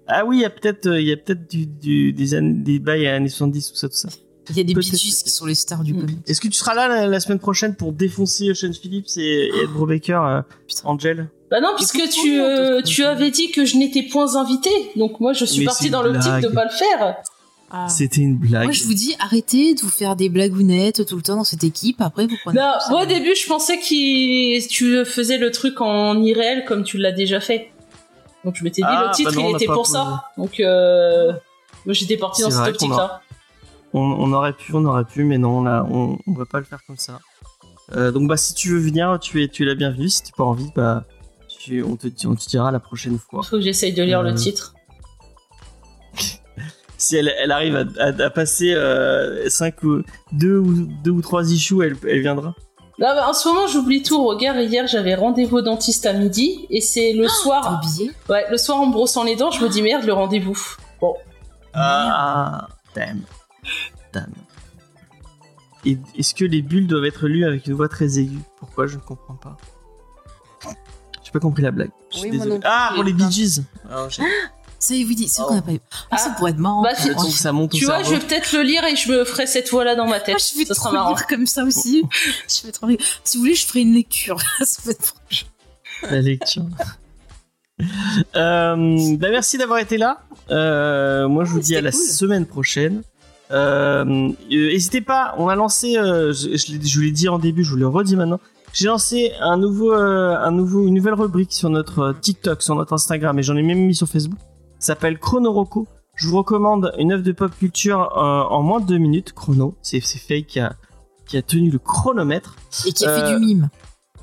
[0.09, 2.79] Ah oui, il y a peut-être il y a peut-être du, du- des années, des
[2.79, 4.09] bails à années 70 tout ça tout ça.
[4.51, 6.01] Il y a des Gees qui sont les stars du Mm.
[6.01, 6.19] comics.
[6.29, 9.63] Est-ce que tu seras là la, la semaine prochaine pour défoncer Sean Phillips et, et
[9.65, 10.41] Ed Brubaker, euh,
[10.85, 15.19] Angel Bah non, puisque tu, euh, tu avais dit que je n'étais point invité, donc
[15.21, 16.55] moi je suis Mais partie dans l'optique de blague.
[16.55, 17.17] pas le faire.
[17.71, 17.89] Ah.
[17.89, 18.63] C'était une blague.
[18.65, 21.65] Moi, je vous dis, arrêtez de vous faire des blagounettes tout le temps dans cette
[21.65, 22.01] équipe.
[22.01, 22.61] Après, vous prenez.
[22.61, 26.97] Non, moi au début je pensais que tu faisais le truc en irréel comme tu
[26.99, 27.71] l'as déjà fait.
[28.45, 29.93] Donc je m'étais dit Ah, le titre bah non, il était pour posé.
[29.95, 30.25] ça.
[30.39, 31.33] Donc euh,
[31.85, 33.21] moi j'étais partie dans cette vrai qu'on optique là.
[33.93, 36.65] On, on aurait pu, on aurait pu, mais non, là, on, on va pas le
[36.65, 37.19] faire comme ça.
[37.97, 40.09] Euh, donc bah si tu veux venir, tu es, tu es la bienvenue.
[40.09, 41.05] Si tu pas envie, bah
[41.49, 43.43] tu- on te, on te dira la prochaine fois.
[43.43, 44.75] Faut que j'essaye de lire Euh, le titre.
[46.99, 48.75] Si elle, elle arrive à, à- à passer
[49.49, 50.73] 5 ou 2 ou
[51.05, 52.55] deux ou trois issues, elle, elle viendra.
[52.99, 54.25] Là, bah, en ce moment j'oublie tout.
[54.27, 57.83] Regarde, hier j'avais rendez-vous au dentiste à midi et c'est le T'es soir.
[58.31, 60.59] Ouais, le soir en brossant les dents, je me dis merde le rendez-vous.
[61.01, 61.15] Bon,
[61.75, 63.21] Ah, damn,
[64.15, 64.33] damn.
[65.85, 68.41] Est-ce que les bulles doivent être lues avec une voix très aiguë?
[68.59, 68.87] Pourquoi?
[68.87, 69.57] Je ne comprends pas.
[71.23, 71.91] J'ai pas compris la blague.
[72.13, 73.13] Je suis Oui, ah, pour les.
[73.13, 73.61] Bee Gees.
[73.91, 74.09] Alors,
[74.89, 75.49] Ça est, vous dit, c'est ce Oh.
[75.49, 75.81] qu'on n'a pas eu.
[76.11, 76.35] Ah, ça Ah.
[76.39, 76.83] pourrait être marrant.
[76.83, 79.11] Bah, c'est- Oh, Donc ça monte tu vois, je vais peut-être le lire et je
[79.11, 80.37] me ferai cette voix là dans ma tête.
[80.39, 81.11] Ah, je vais ça sera trop marrant.
[81.15, 82.03] lire comme ça aussi.
[82.49, 82.89] je vais trop.
[83.25, 85.49] Si vous voulez, je ferai une lecture la semaine prochaine.
[86.11, 86.65] la lecture.
[88.37, 90.21] Euh, bah merci d'avoir été là.
[90.51, 92.01] Euh, moi, je vous Ouais, dis à la cool.
[92.01, 93.03] semaine prochaine.
[93.51, 97.29] Euh, euh, N'hésitez pas, on a lancé, euh, je, je, l'ai- je vous l'ai dit
[97.29, 98.41] en début, je vous le redis maintenant.
[98.73, 102.93] J'ai lancé un nouveau, euh, un nouveau, une nouvelle rubrique sur notre TikTok, sur notre
[102.95, 104.39] Instagram, et j'en ai même mis sur Facebook.
[104.87, 105.89] S'appelle Chrono Rocco.
[106.15, 109.33] Je vous recommande une œuvre de pop culture euh, en moins de deux minutes.
[109.33, 110.77] Chrono, c'est Faye qui a,
[111.27, 112.55] qui a tenu le chronomètre.
[112.87, 113.69] Et qui a Euh, fait du mime.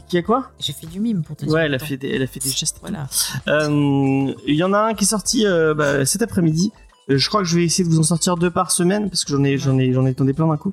[0.08, 0.52] Qui a quoi?
[0.60, 1.54] J'ai fait du mime pour te dire.
[1.54, 2.78] Ouais, elle a fait des, elle a fait des gestes.
[2.80, 3.08] Voilà.
[3.50, 6.72] Euh, Il y en a un qui est sorti euh, bah, cet après-midi.
[7.10, 9.26] Euh, Je crois que je vais essayer de vous en sortir deux par semaine parce
[9.26, 10.72] que j'en ai, j'en ai, j'en ai plein d'un coup.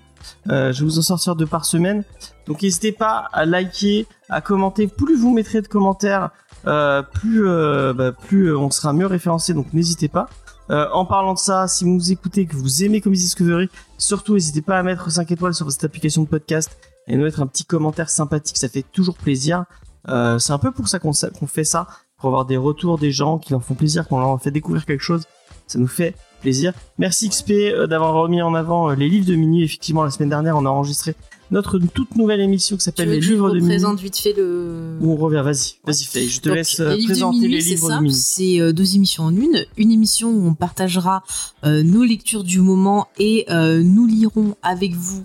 [0.50, 2.04] Euh, je vais vous en sortir deux par semaine.
[2.46, 4.86] Donc n'hésitez pas à liker, à commenter.
[4.86, 6.28] Plus vous mettrez de commentaires, euh,
[6.64, 9.54] plus, euh, bah, plus euh, on sera mieux référencé.
[9.54, 10.28] Donc n'hésitez pas.
[10.70, 14.34] Euh, en parlant de ça, si vous nous écoutez, que vous aimez Comedy Discovery, surtout
[14.34, 17.46] n'hésitez pas à mettre 5 étoiles sur votre application de podcast et nous mettre un
[17.46, 18.56] petit commentaire sympathique.
[18.56, 19.64] Ça fait toujours plaisir.
[20.08, 23.38] Euh, c'est un peu pour ça qu'on fait ça pour avoir des retours des gens
[23.38, 25.24] qui leur font plaisir, qu'on leur fait découvrir quelque chose.
[25.66, 26.72] Ça nous fait plaisir.
[26.98, 29.64] Merci XP euh, d'avoir remis en avant euh, les livres de minuit.
[29.64, 31.14] Effectivement, la semaine dernière, on a enregistré
[31.50, 33.68] notre toute nouvelle émission qui s'appelle Les livres de minuit.
[33.68, 34.96] représente vite fait le.
[35.00, 37.60] Où on revient, vas-y, vas-y, Faye, je te Donc, laisse euh, les présenter minuit, les
[37.60, 38.12] c'est livres de minuit.
[38.12, 39.64] C'est euh, deux émissions en une.
[39.76, 41.22] Une émission où on partagera
[41.64, 45.24] euh, nos lectures du moment et euh, nous lirons avec vous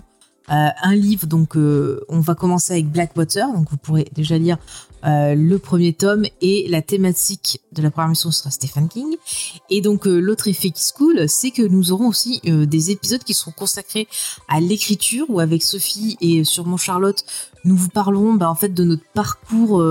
[0.50, 1.26] euh, un livre.
[1.26, 3.52] Donc, euh, on va commencer avec Blackwater.
[3.52, 4.58] Donc, vous pourrez déjà lire
[5.04, 9.16] euh, le premier tome et la thématique de la émission sera Stephen King.
[9.70, 12.90] Et donc, euh, l'autre effet qui se coule, c'est que nous aurons aussi euh, des
[12.90, 14.08] épisodes qui seront consacrés
[14.48, 17.24] à l'écriture où avec Sophie et sûrement Charlotte,
[17.64, 19.82] nous vous parlerons bah, en fait de notre parcours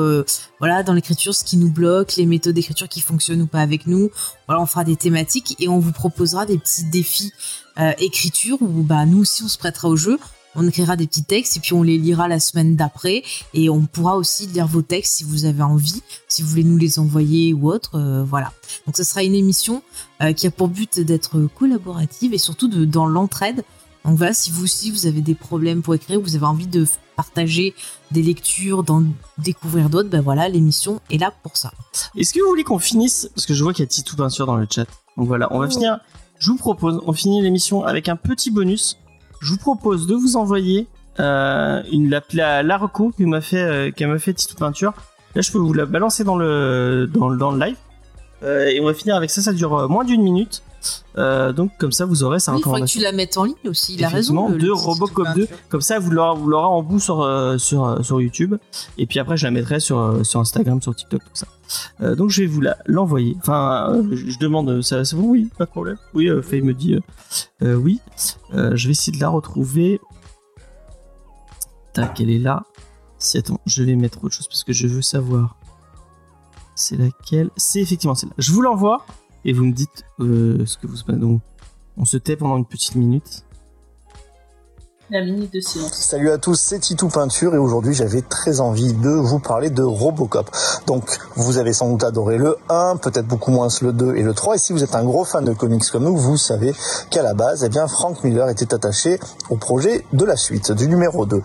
[0.59, 3.85] voilà dans l'écriture, ce qui nous bloque, les méthodes d'écriture qui fonctionnent ou pas avec
[3.85, 4.09] nous.
[4.47, 7.33] Voilà, on fera des thématiques et on vous proposera des petits défis
[7.99, 10.17] écriture où bah nous aussi on se prêtera au jeu.
[10.55, 13.23] On écrira des petits textes et puis on les lira la semaine d'après
[13.53, 16.77] et on pourra aussi lire vos textes si vous avez envie, si vous voulez nous
[16.77, 17.95] les envoyer ou autre.
[17.95, 18.51] euh, voilà.
[18.85, 19.81] Donc ce sera une émission
[20.21, 23.63] euh, qui a pour but d'être collaborative et surtout de, dans l'entraide
[24.05, 26.85] Donc voilà, si vous aussi vous avez des problèmes pour écrire, vous avez envie de
[27.15, 27.73] partager
[28.11, 29.03] des lectures, d'en
[29.37, 31.71] découvrir d'autres, ben voilà, l'émission est là pour ça.
[32.17, 34.45] Est-ce que vous voulez qu'on finisse Parce que je vois qu'il y a Titou Peinture
[34.45, 34.85] dans le chat.
[35.17, 35.99] Donc voilà, on va finir.
[36.39, 38.97] Je vous propose, on finit l'émission avec un petit bonus.
[39.41, 40.87] Je vous propose de vous envoyer
[41.19, 42.77] euh, la, la, la
[43.25, 44.93] m'a fait euh, qu'elle m'a fait Peinture.
[45.35, 47.75] Là, je peux vous la balancer dans le dans, le- dans le live.
[48.43, 49.41] Euh, et on va finir avec ça.
[49.41, 50.61] Ça dure euh, moins d'une minute.
[51.17, 53.45] Euh, donc comme ça, vous aurez sa Oui, il faudrait que tu la mettes en
[53.45, 54.49] ligne aussi, il a raison.
[54.49, 55.45] de Robocop petit 2.
[55.45, 55.57] peinture.
[55.69, 58.55] Comme ça, vous l'aurez, vous l'aurez en bout sur, euh, sur, euh, sur YouTube.
[58.97, 61.47] Et puis après, je la mettrai sur, sur Instagram, sur TikTok, tout ça.
[62.01, 63.35] Euh, donc, je vais vous la, l'envoyer.
[63.39, 65.97] Enfin, je, je demande, ça, c'est bon Oui, pas de problème.
[66.13, 66.99] Oui, Faye me dit
[67.61, 67.99] oui.
[68.53, 69.99] Je vais essayer de la retrouver.
[71.93, 72.63] Tac, elle est là.
[73.19, 75.55] Si, attends, je vais mettre autre chose parce que je veux savoir.
[76.75, 77.49] C'est laquelle?
[77.55, 78.35] C'est effectivement celle-là.
[78.37, 79.05] Je vous l'envoie
[79.45, 80.97] et vous me dites euh, ce que vous.
[81.13, 81.41] Donc,
[81.95, 83.44] on se tait pendant une petite minute.
[85.11, 85.93] La minute de silence.
[85.93, 89.83] Salut à tous, c'est Titou Peinture et aujourd'hui j'avais très envie de vous parler de
[89.83, 90.49] Robocop.
[90.87, 94.33] Donc vous avez sans doute adoré le 1, peut-être beaucoup moins le 2 et le
[94.33, 96.73] 3 et si vous êtes un gros fan de comics comme nous, vous savez
[97.11, 99.19] qu'à la base, eh bien Frank Miller était attaché
[99.51, 101.39] au projet de la suite, du numéro 2.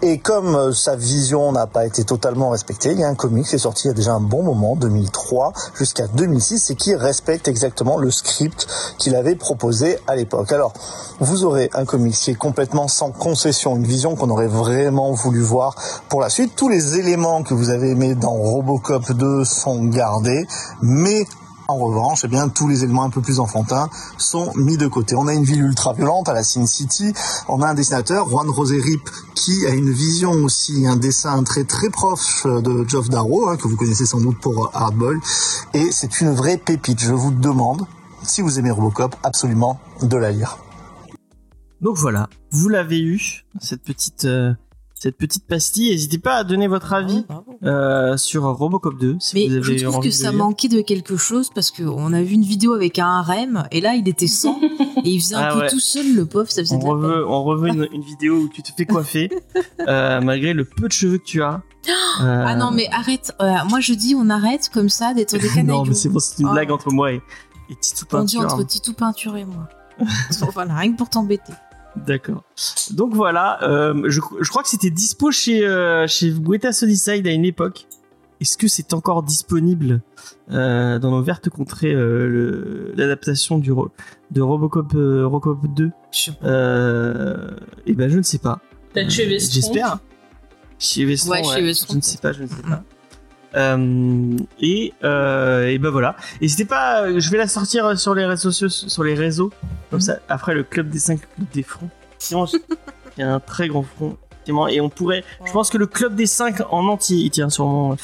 [0.00, 3.46] Et comme euh, sa vision n'a pas été totalement respectée, il y a un comics
[3.46, 6.94] qui est sorti il y a déjà un bon moment, 2003 jusqu'à 2006 et qui
[6.94, 8.66] respecte exactement le script
[8.96, 10.52] qu'il avait proposé à l'époque.
[10.52, 10.72] Alors,
[11.20, 15.40] vous aurez un comics qui est complètement sans concession, une vision qu'on aurait vraiment voulu
[15.40, 15.74] voir
[16.08, 16.54] pour la suite.
[16.54, 20.46] Tous les éléments que vous avez aimés dans Robocop 2 sont gardés,
[20.80, 21.26] mais
[21.66, 25.16] en revanche, eh bien, tous les éléments un peu plus enfantins sont mis de côté.
[25.16, 27.12] On a une ville ultra violente à la Sin City.
[27.48, 31.88] On a un dessinateur, Juan Rosé-Rip, qui a une vision aussi, un dessin très très
[31.88, 35.20] proche de Geoff Darrow, hein, que vous connaissez sans doute pour Hardball.
[35.72, 37.00] Et c'est une vraie pépite.
[37.00, 37.86] Je vous demande,
[38.22, 40.63] si vous aimez Robocop, absolument de la lire.
[41.84, 44.52] Donc voilà, vous l'avez eu, cette petite, euh,
[44.94, 45.90] cette petite pastille.
[45.90, 47.26] N'hésitez pas à donner votre avis
[47.62, 51.18] euh, sur Robocop 2 si Mais vous avez je trouve que ça manquait de quelque
[51.18, 54.58] chose parce qu'on a vu une vidéo avec un harem et là il était sans
[55.04, 55.68] et il faisait un Ah peu ouais.
[55.68, 57.02] tout seul le pauvre, ça faisait On de la peine.
[57.02, 59.28] reveut, on reveut une, une vidéo où tu te fais coiffer
[59.86, 61.60] euh, malgré le peu de cheveux que tu as.
[62.22, 65.48] Euh, Ah non mais arrête, euh, moi je dis on arrête comme ça d'être des
[65.48, 65.66] canailles.
[65.66, 66.52] non, mais c'est bon, c'est une Oh.
[66.52, 67.20] blague entre moi et,
[67.68, 68.54] et Titou On dit Peinture.
[68.54, 69.68] entre Titou Peinture et moi.
[70.54, 71.52] voilà, rien que pour t'embêter.
[71.96, 72.42] D'accord.
[72.92, 77.30] Donc voilà, euh, je, je crois que c'était dispo chez, euh, chez Weta Sunnyside à
[77.30, 77.86] une époque.
[78.40, 80.02] Est-ce que c'est encore disponible
[80.50, 83.90] euh, dans nos vertes contrées euh, l'adaptation du ro-
[84.32, 86.46] de Robocop, euh, Robocop 2 Je sais pas.
[86.48, 87.50] euh,
[87.86, 88.60] Eh ben je ne sais pas.
[88.92, 89.54] Peut-être chez Vestron.
[89.54, 89.98] J'espère.
[90.78, 91.62] Chez Vestron, Ouais, chez.
[91.62, 91.92] Vestron.
[91.92, 92.82] Je ne sais pas, je ne sais pas.
[93.56, 96.16] Euh, et, euh, et ben voilà.
[96.46, 97.18] C'était pas.
[97.18, 99.50] Je vais la sortir sur les réseaux sociaux, sur les réseaux,
[99.90, 100.04] comme Mhm.
[100.04, 100.16] ça.
[100.28, 101.88] Après le club des 5 club des fronts.
[102.18, 102.46] Sinon,
[103.16, 104.16] il y a un très grand front.
[104.46, 105.24] Et on pourrait.
[105.46, 107.96] Je pense que le club des 5 en entier, il tient mon-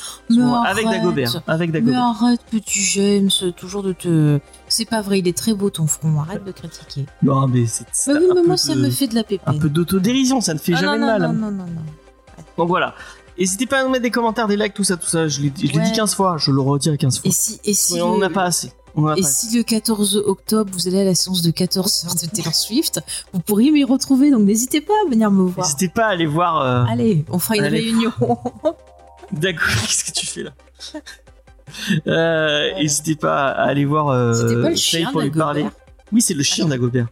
[0.62, 0.86] avec.
[0.86, 1.42] Dagobert.
[1.46, 3.28] Mais arrête petit James,
[3.58, 4.38] toujours de te...
[4.66, 7.04] C'est pas vrai, il est très beau ton front, arrête de critiquer.
[7.22, 7.84] Non, mais c'est.
[8.06, 9.42] Bah oui, mais moi ça de- me fait de la pépine.
[9.54, 11.22] Un peu d'autodérision, ça ne fait Ah jamais non, de mal.
[11.22, 11.82] non, non, non, non.
[12.56, 12.94] Donc voilà.
[13.40, 15.26] N'hésitez pas à nous mettre des commentaires, des likes, tout ça, tout ça.
[15.26, 15.82] Je l'ai Ouais.
[15.82, 17.28] dit 15 fois, je le redire 15 fois.
[17.28, 18.70] Et si, et si, Oui, on le- n'en a pas assez.
[19.16, 22.54] Et si le 14 octobre vous allez à la séance de 14 heures de Taylor
[22.54, 23.00] Swift,
[23.32, 25.64] vous pourriez m'y retrouver, donc n'hésitez pas à venir me voir.
[25.66, 26.60] N'hésitez pas à aller voir.
[26.60, 27.78] euh, Allez, on fera une Allez.
[27.80, 28.12] réunion.
[29.32, 30.50] D'accord, qu'est-ce que tu fais là?
[32.08, 35.66] Euh, N'hésitez pas à aller voir euh, C'était pas le chien pour lui d'Agobert parler.
[36.12, 37.06] Oui, c'est le chien d'Agobert.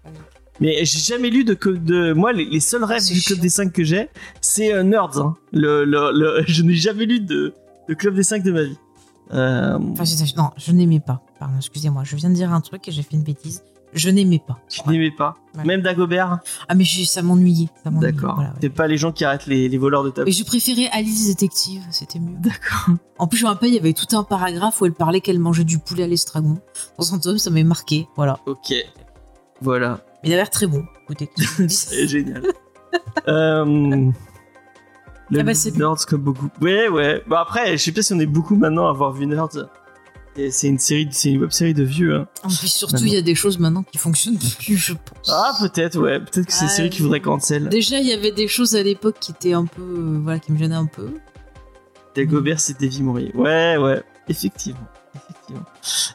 [0.60, 3.42] Mais j'ai jamais lu de, de moi les, les seuls rêves du club chiant.
[3.42, 4.08] des 5 que j'ai,
[4.40, 5.18] c'est euh, Nerds.
[5.18, 5.36] hein.
[5.52, 7.54] Le, le, le- je n'ai jamais lu de,
[7.88, 8.76] de club des 5 de ma vie.
[9.32, 11.22] Euh, Enfin, je- non, je n'aimais pas.
[11.38, 13.62] Pardon, excusez-moi, je viens de dire un truc et j'ai fait une bêtise.
[13.94, 14.58] Je n'aimais pas.
[14.68, 16.40] tu n'aimais pas, même d'Agobert.
[16.68, 17.68] Ah, mais j'ai- ça m'ennuyait.
[17.86, 18.34] D'accord.
[18.34, 18.56] voilà, ouais.
[18.60, 21.28] T'es pas les gens qui arrêtent les, les voleurs de ta Mais je préférais Alice
[21.28, 22.36] Détective, c'était mieux.
[22.38, 22.96] D'accord.
[23.18, 25.38] En plus, je me rappelle, il y avait tout un paragraphe où elle parlait qu'elle
[25.38, 26.58] mangeait du poulet à l'estragon.
[26.98, 28.06] Dans son tome, ça m'avait marqué.
[28.16, 28.40] Voilà.
[28.46, 28.74] Ok.
[29.62, 30.00] Voilà.
[30.24, 30.84] Il a l'air très bon.
[31.04, 31.30] Écoutez.
[31.68, 32.42] C'est génial.
[33.28, 34.10] euh...
[35.30, 36.48] Le Ah bah, c'est- Nerds comme beaucoup.
[36.62, 37.22] Ouais, ouais.
[37.26, 39.68] Bah après, je sais pas si on est beaucoup maintenant à avoir vu Nerds.
[40.36, 42.14] Et c'est une série, c'est une web série de vieux.
[42.14, 42.28] Hein.
[42.44, 45.28] En plus, surtout, il y a des choses maintenant qui fonctionnent plus, je pense.
[45.30, 46.20] Ah peut-être, ouais.
[46.20, 47.68] Peut-être que c'est une Ah, série qu'il faudrait cancel.
[47.68, 49.82] Déjà, il y avait des choses à l'époque qui étaient un peu.
[49.82, 51.10] euh, voilà, qui me gênaient un peu.
[52.14, 53.32] Dagobert, Davy Mourier.
[53.34, 54.02] Ouais, ouais.
[54.28, 54.78] Effectivement.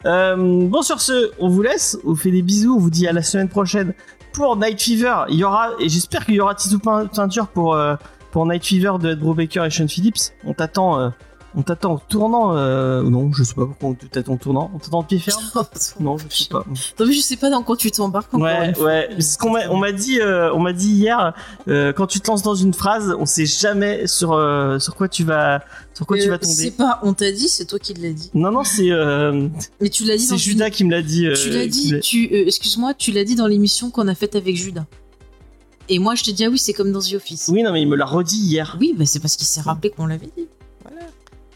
[0.05, 1.97] Euh, bon, sur ce, on vous laisse.
[2.05, 2.76] On vous fait des bisous.
[2.76, 3.93] On vous dit à la semaine prochaine
[4.34, 5.26] pour Night Fever.
[5.30, 7.95] Y aura, et j'espère qu'il y aura Pein- Peinture pour, euh,
[8.31, 10.31] pour Night Fever de Ed Brubaker et Sean Phillips.
[10.45, 11.10] On t'attend euh,
[11.55, 12.55] On t'attend en tournant.
[12.55, 13.03] Euh...
[13.03, 14.71] Non, je sais pas pourquoi on t'attend en tournant.
[14.73, 15.41] On t'attend en pied ferme
[15.99, 16.65] Non, je sais pas.
[16.99, 19.09] Non, mais je sais pas dans quoi tu t'embarques encore Ouais, ouais.
[19.15, 21.34] C'est ce qu'on m'a, on m'a dit, euh, on m'a dit hier.
[21.67, 25.07] euh, quand tu te lances dans une phrase, on sait jamais sur euh, sur quoi
[25.07, 25.63] tu vas,
[25.93, 26.53] sur quoi tu vas tomber.
[26.53, 28.31] C'est pas, on t'a dit, c'est toi qui l'as dit.
[28.34, 28.89] Non, non, c'est
[29.80, 31.27] Mais tu l'as dit c'est dans Judas qui me l'a dit.
[31.41, 34.85] Tu l'as dit, tu, excuse-moi, tu l'as dit dans l'émission qu'on a faite avec Judas.
[35.89, 37.49] Et moi, je te dis, ah oui, c'est comme dans The Office.
[37.49, 38.77] Oui, non, mais il me l'a redit hier.
[38.80, 40.47] Oui, bah c'est parce qu'il s'est rappelé qu'on l'avait dit.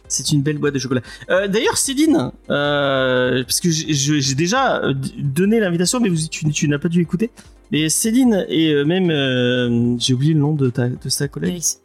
[0.08, 1.02] C'est une belle boîte de chocolat.
[1.30, 6.68] Euh, D'ailleurs, Céline, euh, parce que j'ai- déjà euh, donné l'invitation, mais vous, tu, tu
[6.70, 7.30] n'as pas dû écouter.
[7.72, 11.52] Mais Céline et même, euh, j'ai oublié le nom de ta, de ta collègue.
[11.56, 11.78] Eris.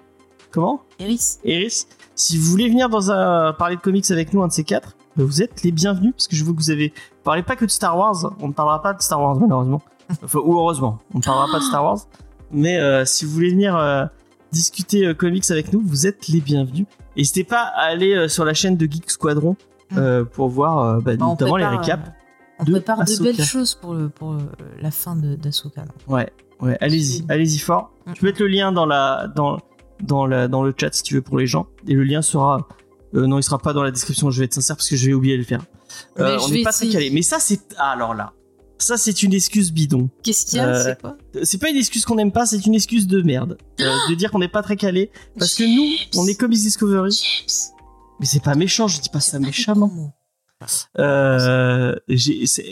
[0.52, 0.82] Comment?
[1.00, 1.38] Eris.
[1.44, 1.86] Eris.
[2.14, 4.96] Si vous voulez venir dans un parler de comics avec nous, un de ces quatre,
[5.16, 6.92] bah, vous êtes les bienvenus parce que je vois que vous avez
[7.24, 8.32] parlez pas que de Star Wars.
[8.40, 9.82] On ne parlera pas de Star Wars malheureusement.
[10.22, 12.06] Enfin, ou heureusement, on ne parlera pas de Star Wars.
[12.52, 14.10] Mais si vous voulez venir
[14.52, 16.86] discuter comics avec nous, vous êtes les bienvenus.
[17.16, 19.56] N'hésitez pas à aller euh, sur la chaîne de Geek Squadron
[19.96, 22.10] euh, pour voir euh, bah, Bah, notamment les récaps.
[22.58, 23.32] On de prépare de Ahsoka.
[23.32, 24.36] belles choses pour, le, pour
[24.80, 25.84] la fin de- d'Asoka.
[26.06, 26.30] Ouais,
[26.60, 27.90] ouais, allez-y, allez-y fort.
[28.06, 28.12] Mm.
[28.12, 29.58] Tu peux mettre le lien dans la dans
[30.02, 32.68] dans la dans le chat si tu veux pour les gens et le lien sera
[33.14, 35.06] euh, non, il sera pas dans la description, je vais être sincère parce que je
[35.06, 35.62] vais oublier de le faire.
[36.18, 37.10] Euh, je on vais n'est pas très calé.
[37.10, 38.32] Mais ça c'est ah, alors là.
[38.82, 40.10] Ça c'est une excuse bidon.
[40.22, 42.64] Qu'est-ce qu'il y a Euh, C'est quoi C'est pas une excuse qu'on n'aime pas, c'est
[42.66, 43.56] une excuse de merde.
[43.80, 47.18] Euh, de dire qu'on n'est pas très calé parce que nous, on est Comics Discovery.
[48.20, 50.12] Mais c'est pas méchant, je dis pas ça méchamment.
[50.98, 51.96] Euh,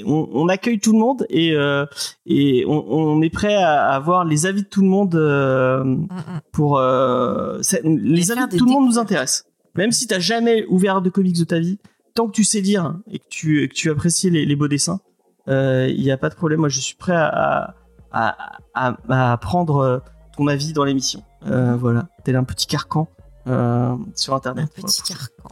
[0.06, 1.84] on, on accueille tout le monde et, euh,
[2.26, 6.02] et on, on est prêt à avoir les avis de tout le monde euh, Mm,
[6.04, 6.40] mm.
[6.52, 9.44] pour les avis de tout le monde nous intéressent.
[9.76, 11.78] Même si t'as jamais ouvert de comics de ta vie,
[12.14, 15.00] tant que tu sais lire et que tu, que tu apprécies les, les beaux dessins,
[15.46, 16.60] il n'y a pas de problème.
[16.60, 17.74] Moi, je suis prêt à,
[18.12, 18.36] à,
[18.74, 19.98] à, à prendre euh,
[20.36, 21.22] ton avis dans l'émission.
[21.46, 23.08] Euh, voilà, tel un petit carcan
[23.46, 24.68] euh, sur Un Internet.
[24.74, 25.48] petit carcan.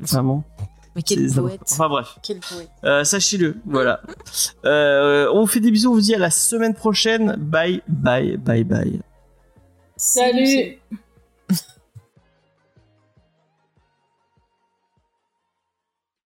[0.00, 0.44] Vraiment.
[0.96, 1.60] Mais quel poète.
[1.70, 2.18] Enfin bref.
[2.22, 2.68] Quel poète.
[2.82, 4.00] Euh, sachez-le, voilà.
[4.64, 7.36] Euh, on vous fait des bisous, on vous dit à la semaine prochaine.
[7.38, 9.00] Bye, bye, bye, bye.
[9.96, 10.78] Salut